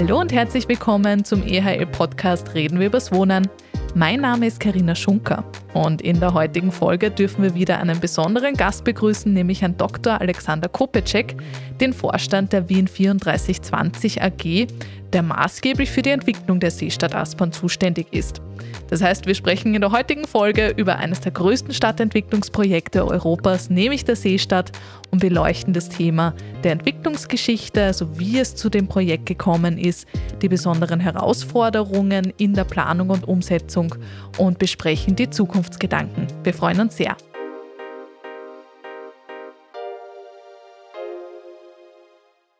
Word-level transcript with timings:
Hallo 0.00 0.18
und 0.18 0.32
herzlich 0.32 0.66
willkommen 0.66 1.26
zum 1.26 1.46
EHL-Podcast 1.46 2.54
Reden 2.54 2.80
wir 2.80 2.86
übers 2.86 3.12
Wohnen. 3.12 3.46
Mein 3.94 4.22
Name 4.22 4.46
ist 4.46 4.58
Karina 4.58 4.94
Schunker 4.94 5.44
und 5.74 6.00
in 6.00 6.20
der 6.20 6.32
heutigen 6.32 6.72
Folge 6.72 7.10
dürfen 7.10 7.42
wir 7.42 7.54
wieder 7.54 7.78
einen 7.78 8.00
besonderen 8.00 8.54
Gast 8.54 8.84
begrüßen, 8.84 9.30
nämlich 9.30 9.60
Herrn 9.60 9.76
Dr. 9.76 10.18
Alexander 10.18 10.70
Kopecek, 10.70 11.36
den 11.82 11.92
Vorstand 11.92 12.54
der 12.54 12.70
Wien 12.70 12.86
3420 12.86 14.22
AG, 14.22 14.68
der 15.12 15.22
maßgeblich 15.22 15.90
für 15.90 16.00
die 16.00 16.10
Entwicklung 16.10 16.60
der 16.60 16.70
Seestadt 16.70 17.14
Aspern 17.14 17.52
zuständig 17.52 18.10
ist. 18.10 18.40
Das 18.88 19.02
heißt, 19.02 19.26
wir 19.26 19.34
sprechen 19.34 19.74
in 19.74 19.80
der 19.80 19.92
heutigen 19.92 20.26
Folge 20.26 20.74
über 20.76 20.96
eines 20.96 21.20
der 21.20 21.32
größten 21.32 21.72
Stadtentwicklungsprojekte 21.72 23.06
Europas, 23.06 23.70
nämlich 23.70 24.04
der 24.04 24.16
Seestadt, 24.16 24.72
und 25.10 25.20
beleuchten 25.20 25.72
das 25.72 25.88
Thema 25.88 26.34
der 26.62 26.72
Entwicklungsgeschichte, 26.72 27.82
also 27.84 28.18
wie 28.18 28.38
es 28.38 28.54
zu 28.54 28.68
dem 28.68 28.86
Projekt 28.86 29.26
gekommen 29.26 29.76
ist, 29.76 30.06
die 30.40 30.48
besonderen 30.48 31.00
Herausforderungen 31.00 32.32
in 32.36 32.54
der 32.54 32.64
Planung 32.64 33.10
und 33.10 33.26
Umsetzung 33.26 33.94
und 34.38 34.58
besprechen 34.58 35.16
die 35.16 35.28
Zukunftsgedanken. 35.28 36.28
Wir 36.44 36.54
freuen 36.54 36.80
uns 36.80 36.96
sehr. 36.96 37.16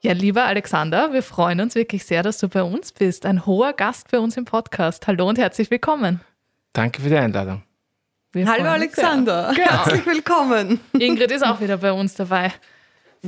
Ja, 0.02 0.12
lieber 0.12 0.44
Alexander, 0.44 1.12
wir 1.12 1.22
freuen 1.22 1.60
uns 1.60 1.74
wirklich 1.74 2.06
sehr, 2.06 2.22
dass 2.22 2.38
du 2.38 2.48
bei 2.48 2.62
uns 2.62 2.90
bist. 2.90 3.26
Ein 3.26 3.44
hoher 3.44 3.74
Gast 3.74 4.10
bei 4.10 4.18
uns 4.18 4.34
im 4.38 4.46
Podcast. 4.46 5.06
Hallo 5.06 5.28
und 5.28 5.36
herzlich 5.36 5.70
willkommen. 5.70 6.22
Danke 6.72 7.02
für 7.02 7.10
die 7.10 7.16
Einladung. 7.16 7.62
Wir 8.32 8.46
Hallo 8.46 8.70
Alexander, 8.70 9.52
genau. 9.54 9.68
herzlich 9.68 10.06
willkommen. 10.06 10.80
Ingrid 10.98 11.30
ist 11.30 11.44
auch 11.44 11.60
wieder 11.60 11.76
bei 11.76 11.92
uns 11.92 12.14
dabei. 12.14 12.50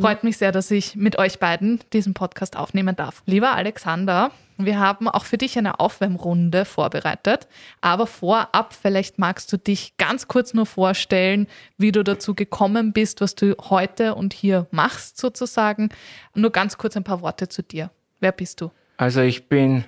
Freut 0.00 0.24
mich 0.24 0.38
sehr, 0.38 0.52
dass 0.52 0.70
ich 0.70 0.96
mit 0.96 1.18
euch 1.18 1.38
beiden 1.38 1.80
diesen 1.92 2.14
Podcast 2.14 2.56
aufnehmen 2.56 2.96
darf. 2.96 3.22
Lieber 3.26 3.54
Alexander, 3.54 4.30
wir 4.56 4.78
haben 4.78 5.06
auch 5.06 5.24
für 5.24 5.36
dich 5.36 5.58
eine 5.58 5.80
Aufwärmrunde 5.80 6.64
vorbereitet. 6.64 7.46
Aber 7.82 8.06
vorab, 8.06 8.72
vielleicht 8.72 9.18
magst 9.18 9.52
du 9.52 9.58
dich 9.58 9.96
ganz 9.98 10.28
kurz 10.28 10.54
nur 10.54 10.64
vorstellen, 10.64 11.46
wie 11.76 11.92
du 11.92 12.02
dazu 12.04 12.34
gekommen 12.34 12.92
bist, 12.92 13.20
was 13.20 13.34
du 13.34 13.54
heute 13.68 14.14
und 14.14 14.32
hier 14.32 14.66
machst, 14.70 15.18
sozusagen. 15.18 15.90
Nur 16.34 16.50
ganz 16.50 16.78
kurz 16.78 16.96
ein 16.96 17.04
paar 17.04 17.20
Worte 17.20 17.48
zu 17.48 17.62
dir. 17.62 17.90
Wer 18.20 18.32
bist 18.32 18.60
du? 18.60 18.70
Also, 18.96 19.20
ich 19.20 19.48
bin 19.48 19.84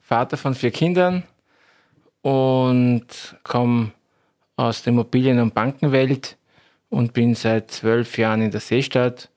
Vater 0.00 0.36
von 0.36 0.54
vier 0.54 0.70
Kindern 0.70 1.24
und 2.22 3.06
komme 3.42 3.92
aus 4.56 4.82
der 4.82 4.92
Immobilien- 4.92 5.40
und 5.40 5.54
Bankenwelt 5.54 6.36
und 6.90 7.12
bin 7.12 7.34
seit 7.34 7.70
zwölf 7.70 8.18
Jahren 8.18 8.42
in 8.42 8.50
der 8.50 8.60
Seestadt 8.60 9.30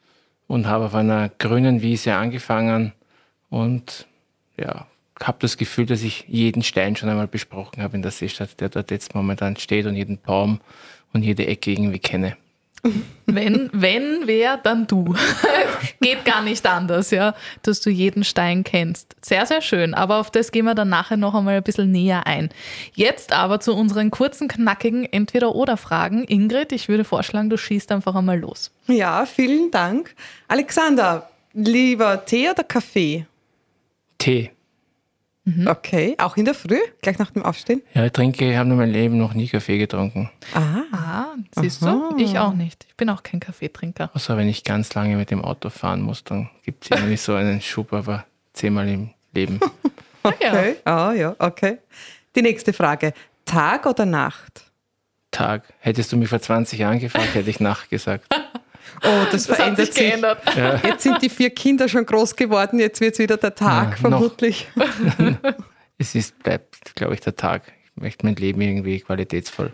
und 0.52 0.68
habe 0.68 0.88
auf 0.88 0.96
einer 0.96 1.30
grünen 1.30 1.82
Wiese 1.82 2.14
angefangen 2.16 2.92
und 3.50 4.06
ja, 4.58 4.86
habe 5.22 5.38
das 5.40 5.56
Gefühl, 5.56 5.86
dass 5.86 6.04
ich 6.04 6.26
jeden 6.28 6.62
Stein 6.62 6.98
schon 6.98 7.08
einmal 7.08 7.30
besprochen 7.30 7.82
habe 7.82 7.96
in 7.96 8.02
der 8.02 8.12
Seestadt, 8.12 8.60
der 8.60 8.68
dort 8.68 8.92
jetzt 8.92 9.16
momentan 9.16 9.56
steht 9.56 9.86
und 9.86 9.96
jeden 9.96 10.18
Baum 10.18 10.60
und 11.14 11.24
jede 11.24 11.48
Ecke 11.48 11.72
irgendwie 11.72 12.00
kenne. 12.00 12.36
Wenn, 13.28 13.70
wenn, 13.74 14.24
wer, 14.26 14.58
dann 14.58 14.88
du. 14.88 15.16
Geht 16.02 16.26
gar 16.26 16.42
nicht 16.42 16.66
anders, 16.66 17.12
ja, 17.12 17.36
dass 17.62 17.80
du 17.80 17.90
jeden 17.90 18.24
Stein 18.24 18.64
kennst. 18.64 19.16
Sehr, 19.22 19.46
sehr 19.46 19.62
schön, 19.62 19.94
aber 19.94 20.18
auf 20.18 20.32
das 20.32 20.52
gehen 20.52 20.66
wir 20.66 20.76
dann 20.76 20.90
nachher 20.90 21.18
noch 21.18 21.36
einmal 21.36 21.56
ein 21.56 21.64
bisschen 21.64 21.92
näher 21.92 22.26
ein. 22.26 22.50
Jetzt 22.94 23.34
aber 23.34 23.60
zu 23.60 23.76
unseren 23.76 24.12
kurzen, 24.12 24.48
knackigen 24.48 25.06
Entweder-Oder-Fragen. 25.06 26.24
Ingrid, 26.26 26.72
ich 26.72 26.90
würde 26.90 27.04
vorschlagen, 27.04 27.50
du 27.50 27.58
schießt 27.58 27.92
einfach 27.92 28.16
einmal 28.16 28.40
los. 28.40 28.72
Ja, 28.88 29.26
vielen 29.26 29.72
Dank. 29.72 30.16
Alexander, 30.48 31.30
lieber 31.54 32.26
Tee 32.26 32.50
oder 32.50 32.64
Kaffee? 32.64 33.26
Tee. 34.18 34.52
Mhm. 35.44 35.68
Okay, 35.68 36.16
auch 36.20 36.38
in 36.38 36.46
der 36.46 36.54
Früh, 36.54 36.78
gleich 37.02 37.18
nach 37.18 37.32
dem 37.32 37.44
Aufstehen? 37.44 37.82
Ja, 37.96 38.06
ich 38.06 38.12
trinke, 38.12 38.52
ich 38.52 38.56
habe 38.56 38.70
in 38.70 38.76
meinem 38.76 38.92
Leben 38.92 39.18
noch 39.18 39.34
nie 39.34 39.48
Kaffee 39.48 39.80
getrunken. 39.80 40.30
Ah, 40.54 40.84
ah 40.92 41.26
siehst 41.60 41.82
Aha. 41.84 42.12
du? 42.12 42.18
Ich 42.18 42.38
auch 42.38 42.54
nicht. 42.54 42.86
Ich 42.88 42.96
bin 42.96 43.10
auch 43.10 43.24
kein 43.24 43.40
Kaffeetrinker. 43.40 44.12
Außer 44.14 44.38
wenn 44.38 44.48
ich 44.48 44.64
ganz 44.64 44.94
lange 44.94 45.16
mit 45.16 45.32
dem 45.32 45.44
Auto 45.44 45.70
fahren 45.70 46.02
muss, 46.02 46.24
dann 46.24 46.50
gibt 46.64 46.84
es 46.84 46.92
irgendwie 46.92 47.18
so 47.18 47.34
einen 47.34 47.60
Schub, 47.60 47.92
aber 47.92 48.26
zehnmal 48.54 48.88
im 48.88 49.10
Leben. 49.34 49.60
okay, 50.24 50.76
ah 50.86 51.10
oh, 51.10 51.14
ja, 51.14 51.36
okay. 51.40 51.80
Die 52.36 52.44
nächste 52.44 52.72
Frage, 52.72 53.14
Tag 53.46 53.88
oder 53.88 54.06
Nacht? 54.06 54.72
Tag. 55.32 55.74
Hättest 55.80 56.12
du 56.12 56.18
mich 56.18 56.30
vor 56.30 56.40
20 56.40 56.78
Jahren 56.78 57.00
gefragt, 57.00 57.34
hätte 57.34 57.50
ich 57.50 57.60
Nacht 57.60 57.90
gesagt. 57.90 58.26
Oh, 59.04 59.26
das, 59.32 59.32
das 59.32 59.58
verändert 59.58 59.94
sich. 59.94 60.04
Geändert. 60.04 60.56
Ja. 60.56 60.76
Jetzt 60.84 61.04
sind 61.04 61.22
die 61.22 61.30
vier 61.30 61.50
Kinder 61.50 61.88
schon 61.88 62.06
groß 62.06 62.36
geworden, 62.36 62.80
jetzt 62.80 63.02
wird 63.02 63.14
es 63.14 63.20
wieder 63.20 63.38
der 63.38 63.56
Tag, 63.56 63.92
ja, 63.92 63.96
vermutlich. 63.98 64.68
es 65.98 66.16
ist, 66.16 66.42
bleibt, 66.44 66.96
glaube 66.96 67.14
ich, 67.14 67.22
der 67.22 67.36
Tag. 67.36 67.72
Ich 67.96 68.02
möchte 68.02 68.26
mein 68.26 68.36
Leben 68.36 68.62
irgendwie 68.62 69.00
qualitätsvoll 69.00 69.74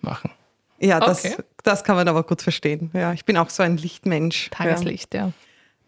machen. 0.00 0.30
Ja, 0.78 1.00
das, 1.00 1.24
okay. 1.24 1.36
das 1.62 1.84
kann 1.84 1.96
man 1.96 2.08
aber 2.08 2.24
gut 2.24 2.42
verstehen. 2.42 2.90
Ja, 2.92 3.12
ich 3.12 3.24
bin 3.24 3.36
auch 3.36 3.50
so 3.50 3.62
ein 3.62 3.76
Lichtmensch. 3.76 4.50
Tageslicht, 4.50 5.14
ja. 5.14 5.32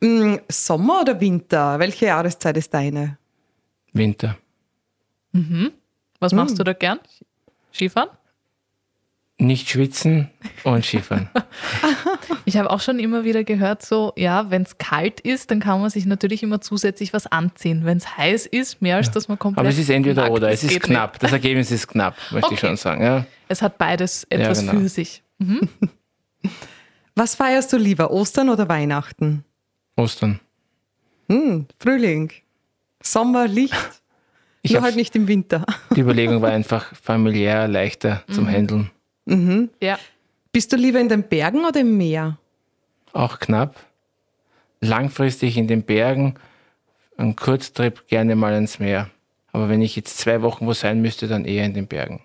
ja. 0.01 0.09
Mm, 0.09 0.41
Sommer 0.49 1.03
oder 1.03 1.21
Winter? 1.21 1.79
Welche 1.79 2.07
Jahreszeit 2.07 2.57
ist 2.57 2.73
deine? 2.73 3.19
Winter. 3.93 4.37
Mhm. 5.33 5.73
Was 6.19 6.33
machst 6.33 6.55
mhm. 6.55 6.59
du 6.59 6.65
da 6.65 6.73
gern? 6.73 7.01
Skifahren? 7.73 8.11
Nicht 9.39 9.69
schwitzen 9.69 10.31
und 10.65 10.83
Skifahren. 10.83 11.29
ich 12.47 12.57
habe 12.57 12.71
auch 12.71 12.81
schon 12.81 12.99
immer 12.99 13.25
wieder 13.25 13.45
gehört, 13.45 13.85
so, 13.85 14.15
ja, 14.17 14.51
wenn 14.51 14.63
es 14.63 14.79
kalt 14.79 15.21
ist, 15.21 15.51
dann 15.51 15.61
kann 15.61 15.81
man 15.83 15.91
sich 15.91 16.07
natürlich 16.07 16.43
immer 16.43 16.63
zusätzlich 16.63 17.13
was 17.13 17.27
anziehen. 17.27 17.85
Wenn 17.85 17.99
es 17.99 18.17
heiß 18.17 18.47
ist, 18.47 18.81
mehr 18.81 18.97
als 18.97 19.09
ja. 19.09 19.13
dass 19.13 19.29
man 19.29 19.39
komplett. 19.39 19.61
Aber 19.61 19.69
es 19.69 19.77
ist 19.79 19.91
entweder 19.91 20.31
oder, 20.31 20.51
es 20.51 20.65
ist 20.65 20.81
knapp. 20.81 21.13
Nicht. 21.13 21.23
Das 21.23 21.33
Ergebnis 21.33 21.71
ist 21.71 21.87
knapp, 21.87 22.17
möchte 22.31 22.47
okay. 22.47 22.55
ich 22.55 22.61
schon 22.61 22.77
sagen. 22.79 23.03
Ja. 23.03 23.27
Es 23.49 23.61
hat 23.61 23.77
beides 23.77 24.25
etwas 24.31 24.63
ja, 24.63 24.73
genau. 24.73 24.83
für 24.83 24.89
sich. 24.89 25.23
Mhm. 25.39 25.69
Was 27.15 27.35
feierst 27.35 27.73
du 27.75 27.77
lieber, 27.77 28.11
Ostern 28.11 28.49
oder 28.49 28.69
Weihnachten? 28.69 29.45
Ostern. 29.97 30.41
Hm, 31.29 31.67
Frühling. 31.79 32.31
Sommer, 33.03 33.49
Licht. 33.49 33.75
Ich 34.63 34.73
Nur 34.73 34.83
halt 34.83 34.97
nicht 34.97 35.15
im 35.15 35.29
Winter. 35.29 35.65
Die 35.95 36.01
Überlegung 36.01 36.43
war 36.43 36.51
einfach 36.51 36.95
familiär 36.97 37.69
leichter 37.69 38.23
zum 38.31 38.45
mhm. 38.45 38.51
Handeln. 38.51 38.91
Mhm. 39.27 39.71
Ja. 39.83 39.99
Bist 40.53 40.73
du 40.73 40.77
lieber 40.77 40.99
in 40.99 41.09
den 41.09 41.25
Bergen 41.25 41.65
oder 41.65 41.81
im 41.81 41.97
Meer? 41.97 42.39
Auch 43.13 43.39
knapp. 43.39 43.77
Langfristig 44.81 45.57
in 45.57 45.69
den 45.69 45.83
Bergen, 45.83 46.35
ein 47.17 47.37
Kurztrip 47.37 48.09
gerne 48.09 48.37
mal 48.37 48.55
ins 48.55 48.79
Meer. 48.79 49.11
Aber 49.53 49.69
wenn 49.69 49.83
ich 49.83 49.97
jetzt 49.97 50.19
zwei 50.19 50.43
Wochen 50.43 50.67
wo 50.67 50.73
sein 50.73 51.01
müsste, 51.01 51.29
dann 51.29 51.45
eher 51.45 51.65
in 51.65 51.75
den 51.75 51.87
Bergen. 51.87 52.23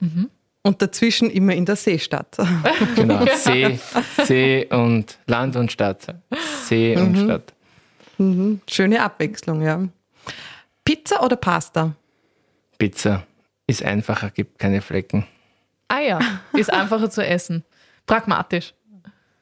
Mhm. 0.00 0.30
Und 0.62 0.82
dazwischen 0.82 1.30
immer 1.30 1.54
in 1.54 1.64
der 1.64 1.76
Seestadt. 1.76 2.36
Genau, 2.96 3.24
See, 3.34 3.78
See 4.24 4.66
und 4.70 5.18
Land 5.26 5.56
und 5.56 5.72
Stadt. 5.72 6.14
See 6.64 6.96
mhm. 6.96 7.02
und 7.02 7.16
Stadt. 7.16 7.52
Mhm. 8.18 8.60
Schöne 8.68 9.02
Abwechslung, 9.02 9.62
ja. 9.62 9.88
Pizza 10.84 11.22
oder 11.22 11.36
Pasta? 11.36 11.94
Pizza. 12.78 13.26
Ist 13.66 13.84
einfacher, 13.84 14.30
gibt 14.30 14.58
keine 14.58 14.82
Flecken. 14.82 15.24
Ah 15.90 15.98
ja, 15.98 16.20
ist 16.52 16.72
einfacher 16.72 17.10
zu 17.10 17.26
essen. 17.26 17.64
Pragmatisch. 18.06 18.74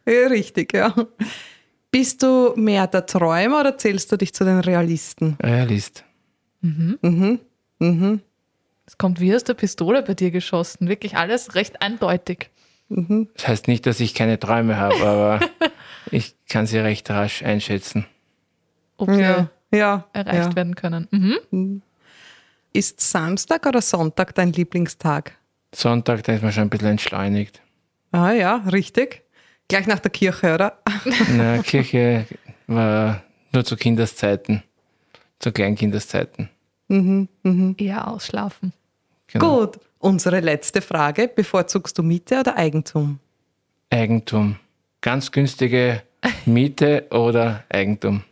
Ja, 0.06 0.28
richtig, 0.28 0.72
ja. 0.72 0.94
Bist 1.90 2.22
du 2.22 2.54
mehr 2.56 2.86
der 2.86 3.04
Träumer 3.04 3.60
oder 3.60 3.76
zählst 3.76 4.10
du 4.10 4.16
dich 4.16 4.32
zu 4.32 4.44
den 4.44 4.60
Realisten? 4.60 5.36
Realist. 5.42 6.04
Mhm. 6.62 6.98
Mhm. 7.02 7.40
Mhm. 7.78 8.20
Es 8.86 8.96
kommt 8.96 9.20
wie 9.20 9.34
aus 9.36 9.44
der 9.44 9.52
Pistole 9.52 10.02
bei 10.02 10.14
dir 10.14 10.30
geschossen. 10.30 10.88
Wirklich 10.88 11.18
alles 11.18 11.54
recht 11.54 11.82
eindeutig. 11.82 12.48
Mhm. 12.88 13.28
Das 13.34 13.48
heißt 13.48 13.68
nicht, 13.68 13.84
dass 13.84 14.00
ich 14.00 14.14
keine 14.14 14.38
Träume 14.38 14.78
habe, 14.78 15.06
aber 15.06 15.40
ich 16.10 16.34
kann 16.48 16.66
sie 16.66 16.78
recht 16.78 17.10
rasch 17.10 17.42
einschätzen. 17.42 18.06
Ob 18.96 19.10
sie 19.10 19.20
ja. 19.20 19.50
Ja. 19.70 20.08
erreicht 20.14 20.50
ja. 20.50 20.56
werden 20.56 20.74
können. 20.76 21.08
Mhm. 21.10 21.38
mhm. 21.50 21.82
Ist 22.72 23.02
Samstag 23.02 23.66
oder 23.66 23.82
Sonntag 23.82 24.34
dein 24.34 24.52
Lieblingstag? 24.52 25.34
Sonntag, 25.74 26.24
da 26.24 26.34
ist 26.34 26.42
man 26.42 26.52
schon 26.52 26.64
ein 26.64 26.70
bisschen 26.70 26.88
entschleunigt. 26.88 27.60
Ah 28.10 28.32
ja, 28.32 28.56
richtig. 28.72 29.22
Gleich 29.68 29.86
nach 29.86 29.98
der 29.98 30.10
Kirche, 30.10 30.54
oder? 30.54 30.78
Na, 31.36 31.58
Kirche 31.62 32.26
war 32.66 33.22
nur 33.52 33.64
zu 33.64 33.76
Kindeszeiten, 33.76 34.62
zu 35.38 35.52
Kleinkindeszeiten. 35.52 36.48
Mhm, 36.88 37.28
mhm. 37.42 37.76
Eher 37.78 38.08
ausschlafen. 38.08 38.72
Genau. 39.26 39.60
Gut, 39.60 39.80
unsere 39.98 40.40
letzte 40.40 40.80
Frage. 40.80 41.28
Bevorzugst 41.28 41.98
du 41.98 42.02
Miete 42.02 42.40
oder 42.40 42.56
Eigentum? 42.56 43.18
Eigentum. 43.90 44.56
Ganz 45.02 45.30
günstige 45.30 46.02
Miete 46.46 47.06
oder 47.10 47.64
Eigentum. 47.68 48.24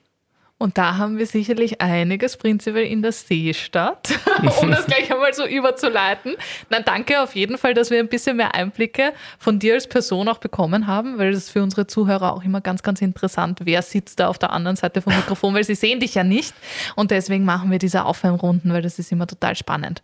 Und 0.59 0.79
da 0.79 0.97
haben 0.97 1.19
wir 1.19 1.27
sicherlich 1.27 1.83
einiges 1.83 2.39
prinzipiell 2.39 2.87
in 2.87 3.03
der 3.03 3.13
Seestadt, 3.13 4.19
um 4.63 4.71
das 4.71 4.87
gleich 4.87 5.13
einmal 5.13 5.35
so 5.35 5.47
überzuleiten. 5.47 6.35
Na, 6.71 6.81
danke 6.81 7.21
auf 7.21 7.35
jeden 7.35 7.59
Fall, 7.59 7.75
dass 7.75 7.91
wir 7.91 7.99
ein 7.99 8.09
bisschen 8.09 8.39
mehr 8.39 8.55
Einblicke 8.55 9.13
von 9.39 9.59
dir 9.59 9.75
als 9.75 9.87
Person 9.87 10.29
auch 10.29 10.39
bekommen 10.39 10.87
haben, 10.87 11.19
weil 11.19 11.35
ist 11.35 11.51
für 11.51 11.63
unsere 11.63 11.87
Zuhörer 11.87 12.33
auch 12.33 12.43
immer 12.43 12.63
ganz, 12.63 12.83
ganz 12.83 13.03
interessant. 13.03 13.61
Wer 13.65 13.83
sitzt 13.83 14.19
da 14.19 14.29
auf 14.29 14.39
der 14.39 14.51
anderen 14.51 14.77
Seite 14.77 15.03
vom 15.03 15.15
Mikrofon, 15.15 15.53
weil 15.53 15.65
sie 15.65 15.75
sehen 15.75 16.01
dich 16.01 16.15
ja 16.15 16.25
nicht. 16.25 16.55
Und 16.95 17.11
deswegen 17.11 17.45
machen 17.45 17.71
wir 17.71 17.79
diese 17.79 18.07
Aufwärmrunden, 18.07 18.73
weil 18.73 18.81
das 18.81 18.99
ist 18.99 19.13
immer 19.13 19.27
total 19.27 19.57
spannend. 19.57 20.01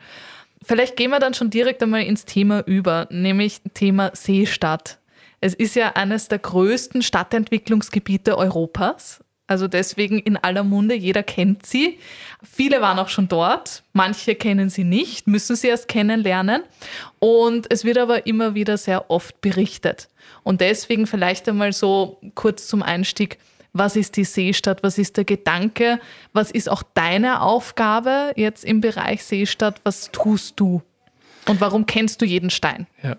Vielleicht 0.62 0.96
gehen 0.96 1.10
wir 1.10 1.18
dann 1.18 1.32
schon 1.32 1.48
direkt 1.48 1.82
einmal 1.82 2.02
ins 2.02 2.26
Thema 2.26 2.60
über, 2.66 3.06
nämlich 3.10 3.62
Thema 3.72 4.10
Seestadt. 4.12 4.98
Es 5.40 5.54
ist 5.54 5.74
ja 5.74 5.92
eines 5.94 6.28
der 6.28 6.38
größten 6.40 7.00
Stadtentwicklungsgebiete 7.00 8.36
Europas 8.36 9.21
also 9.46 9.68
deswegen 9.68 10.18
in 10.18 10.36
aller 10.36 10.64
Munde, 10.64 10.94
jeder 10.94 11.22
kennt 11.22 11.66
sie. 11.66 11.98
Viele 12.42 12.80
waren 12.80 12.98
auch 12.98 13.08
schon 13.08 13.28
dort, 13.28 13.82
manche 13.92 14.34
kennen 14.34 14.70
sie 14.70 14.84
nicht, 14.84 15.26
müssen 15.26 15.56
sie 15.56 15.68
erst 15.68 15.88
kennenlernen. 15.88 16.62
Und 17.18 17.70
es 17.70 17.84
wird 17.84 17.98
aber 17.98 18.26
immer 18.26 18.54
wieder 18.54 18.78
sehr 18.78 19.10
oft 19.10 19.40
berichtet. 19.40 20.08
Und 20.42 20.60
deswegen 20.60 21.06
vielleicht 21.06 21.48
einmal 21.48 21.72
so 21.72 22.18
kurz 22.34 22.66
zum 22.66 22.82
Einstieg, 22.82 23.38
was 23.72 23.96
ist 23.96 24.16
die 24.16 24.24
Seestadt, 24.24 24.82
was 24.82 24.98
ist 24.98 25.16
der 25.16 25.24
Gedanke, 25.24 25.98
was 26.32 26.50
ist 26.50 26.68
auch 26.68 26.82
deine 26.94 27.40
Aufgabe 27.42 28.32
jetzt 28.36 28.64
im 28.64 28.80
Bereich 28.80 29.24
Seestadt, 29.24 29.80
was 29.84 30.10
tust 30.12 30.60
du 30.60 30.82
und 31.48 31.60
warum 31.60 31.86
kennst 31.86 32.20
du 32.20 32.26
jeden 32.26 32.50
Stein? 32.50 32.86
Ja, 33.02 33.16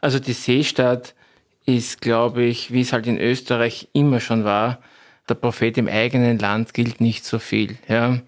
also 0.00 0.18
die 0.18 0.32
Seestadt 0.32 1.14
ist, 1.64 2.00
glaube 2.00 2.42
ich, 2.42 2.72
wie 2.72 2.82
es 2.82 2.92
halt 2.92 3.06
in 3.06 3.18
Österreich 3.18 3.88
immer 3.92 4.20
schon 4.20 4.44
war, 4.44 4.80
der 5.28 5.34
Prophet 5.34 5.78
im 5.78 5.88
eigenen 5.88 6.38
Land 6.38 6.74
gilt 6.74 7.00
nicht 7.00 7.24
so 7.24 7.38
viel. 7.38 7.76
Ja. 7.88 8.18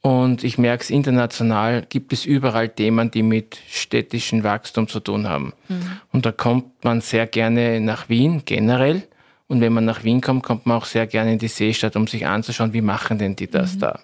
Und 0.00 0.44
ich 0.44 0.58
merke 0.58 0.82
es 0.82 0.90
international, 0.90 1.86
gibt 1.88 2.12
es 2.12 2.26
überall 2.26 2.68
Themen, 2.68 3.10
die 3.10 3.22
mit 3.22 3.56
städtischem 3.70 4.44
Wachstum 4.44 4.86
zu 4.86 5.00
tun 5.00 5.26
haben. 5.26 5.54
Mhm. 5.68 5.98
Und 6.12 6.26
da 6.26 6.32
kommt 6.32 6.84
man 6.84 7.00
sehr 7.00 7.26
gerne 7.26 7.80
nach 7.80 8.08
Wien 8.10 8.42
generell. 8.44 9.04
Und 9.46 9.60
wenn 9.60 9.72
man 9.72 9.84
nach 9.86 10.04
Wien 10.04 10.20
kommt, 10.20 10.42
kommt 10.42 10.66
man 10.66 10.76
auch 10.76 10.84
sehr 10.84 11.06
gerne 11.06 11.32
in 11.32 11.38
die 11.38 11.48
Seestadt, 11.48 11.96
um 11.96 12.06
sich 12.06 12.26
anzuschauen, 12.26 12.74
wie 12.74 12.82
machen 12.82 13.18
denn 13.18 13.34
die 13.34 13.50
das 13.50 13.76
mhm. 13.76 13.80
da. 13.80 14.00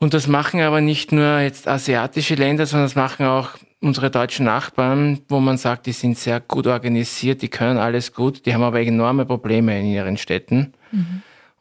Und 0.00 0.14
das 0.14 0.26
machen 0.26 0.60
aber 0.60 0.80
nicht 0.80 1.12
nur 1.12 1.40
jetzt 1.40 1.68
asiatische 1.68 2.34
Länder, 2.34 2.66
sondern 2.66 2.86
das 2.86 2.96
machen 2.96 3.26
auch 3.26 3.50
unsere 3.80 4.10
deutschen 4.10 4.46
Nachbarn, 4.46 5.20
wo 5.28 5.40
man 5.40 5.56
sagt, 5.56 5.86
die 5.86 5.92
sind 5.92 6.18
sehr 6.18 6.40
gut 6.40 6.66
organisiert, 6.66 7.42
die 7.42 7.48
können 7.48 7.78
alles 7.78 8.12
gut, 8.12 8.44
die 8.44 8.54
haben 8.54 8.62
aber 8.62 8.80
enorme 8.80 9.24
Probleme 9.24 9.78
in 9.78 9.86
ihren 9.86 10.16
Städten. 10.16 10.72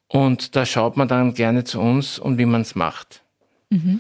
Und 0.08 0.56
da 0.56 0.66
schaut 0.66 0.98
man 0.98 1.08
dann 1.08 1.34
gerne 1.34 1.64
zu 1.64 1.80
uns 1.80 2.18
und 2.20 2.38
wie 2.38 2.46
man 2.46 2.62
es 2.62 2.76
macht. 2.76 3.22
Mhm. 3.70 4.00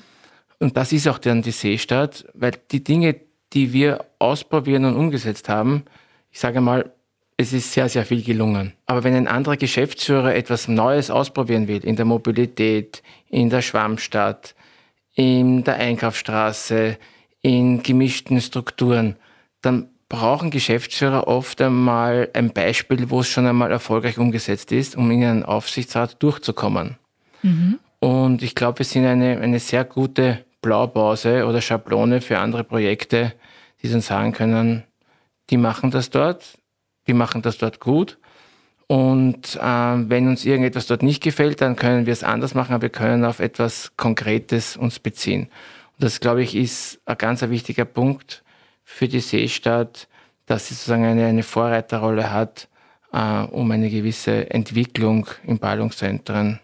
Und 0.59 0.75
das 0.75 0.91
ist 0.91 1.07
auch 1.07 1.19
dann 1.19 1.41
die 1.41 1.51
Seestadt, 1.51 2.25
weil 2.33 2.53
die 2.71 2.83
Dinge, 2.83 3.15
die 3.53 3.73
wir 3.73 4.05
ausprobieren 4.19 4.85
und 4.85 4.95
umgesetzt 4.95 5.49
haben, 5.49 5.83
ich 6.31 6.39
sage 6.39 6.61
mal, 6.61 6.91
es 7.37 7.53
ist 7.53 7.71
sehr, 7.71 7.87
sehr 7.87 8.05
viel 8.05 8.21
gelungen. 8.21 8.73
Aber 8.85 9.05
wenn 9.05 9.15
ein 9.15 9.27
anderer 9.27 9.55
Geschäftsführer 9.55 10.35
etwas 10.35 10.67
Neues 10.67 11.09
ausprobieren 11.09 11.69
will, 11.69 11.85
in 11.85 11.95
der 11.95 12.03
Mobilität, 12.03 13.01
in 13.29 13.49
der 13.49 13.61
Schwammstadt, 13.61 14.55
in 15.15 15.63
der 15.63 15.75
Einkaufsstraße, 15.75 16.97
in 17.41 17.81
gemischten 17.81 18.41
Strukturen, 18.41 19.15
dann 19.61 19.89
brauchen 20.09 20.49
Geschäftsführer 20.49 21.27
oft 21.27 21.61
einmal 21.61 22.29
ein 22.33 22.51
Beispiel, 22.51 23.09
wo 23.11 23.21
es 23.21 23.29
schon 23.29 23.45
einmal 23.45 23.71
erfolgreich 23.71 24.17
umgesetzt 24.17 24.71
ist, 24.71 24.95
um 24.95 25.09
in 25.11 25.23
einen 25.23 25.43
Aufsichtsrat 25.43 26.21
durchzukommen. 26.21 26.97
Mhm. 27.43 27.79
Und 27.99 28.41
ich 28.41 28.55
glaube, 28.55 28.79
wir 28.79 28.85
sind 28.85 29.05
eine, 29.05 29.39
eine 29.39 29.59
sehr 29.59 29.85
gute 29.85 30.43
Blaupause 30.61 31.45
oder 31.45 31.61
Schablone 31.61 32.21
für 32.21 32.39
andere 32.39 32.63
Projekte, 32.63 33.33
die 33.81 33.89
dann 33.89 34.01
sagen 34.01 34.33
können, 34.33 34.83
die 35.49 35.57
machen 35.57 35.91
das 35.91 36.09
dort, 36.09 36.57
die 37.07 37.13
machen 37.13 37.41
das 37.41 37.57
dort 37.57 37.79
gut. 37.79 38.17
Und 38.87 39.55
äh, 39.57 39.59
wenn 39.61 40.27
uns 40.27 40.43
irgendetwas 40.43 40.87
dort 40.87 41.03
nicht 41.03 41.21
gefällt, 41.21 41.61
dann 41.61 41.75
können 41.75 42.07
wir 42.07 42.13
es 42.13 42.23
anders 42.23 42.55
machen, 42.55 42.73
aber 42.73 42.83
wir 42.83 42.89
können 42.89 43.23
auf 43.23 43.39
etwas 43.39 43.91
Konkretes 43.95 44.75
uns 44.75 44.97
beziehen. 44.99 45.43
Und 45.43 46.03
das, 46.03 46.19
glaube 46.19 46.41
ich, 46.41 46.55
ist 46.55 46.99
ein 47.05 47.17
ganz 47.17 47.41
wichtiger 47.41 47.85
Punkt, 47.85 48.43
für 48.91 49.07
die 49.07 49.19
Seestadt, 49.19 50.07
dass 50.47 50.67
sie 50.67 50.73
sozusagen 50.73 51.05
eine, 51.05 51.27
eine 51.27 51.43
Vorreiterrolle 51.43 52.31
hat, 52.31 52.67
äh, 53.13 53.43
um 53.43 53.69
eine 53.69 53.89
gewisse 53.89 54.49
Entwicklung 54.49 55.27
in 55.45 55.59
Ballungszentren 55.59 56.59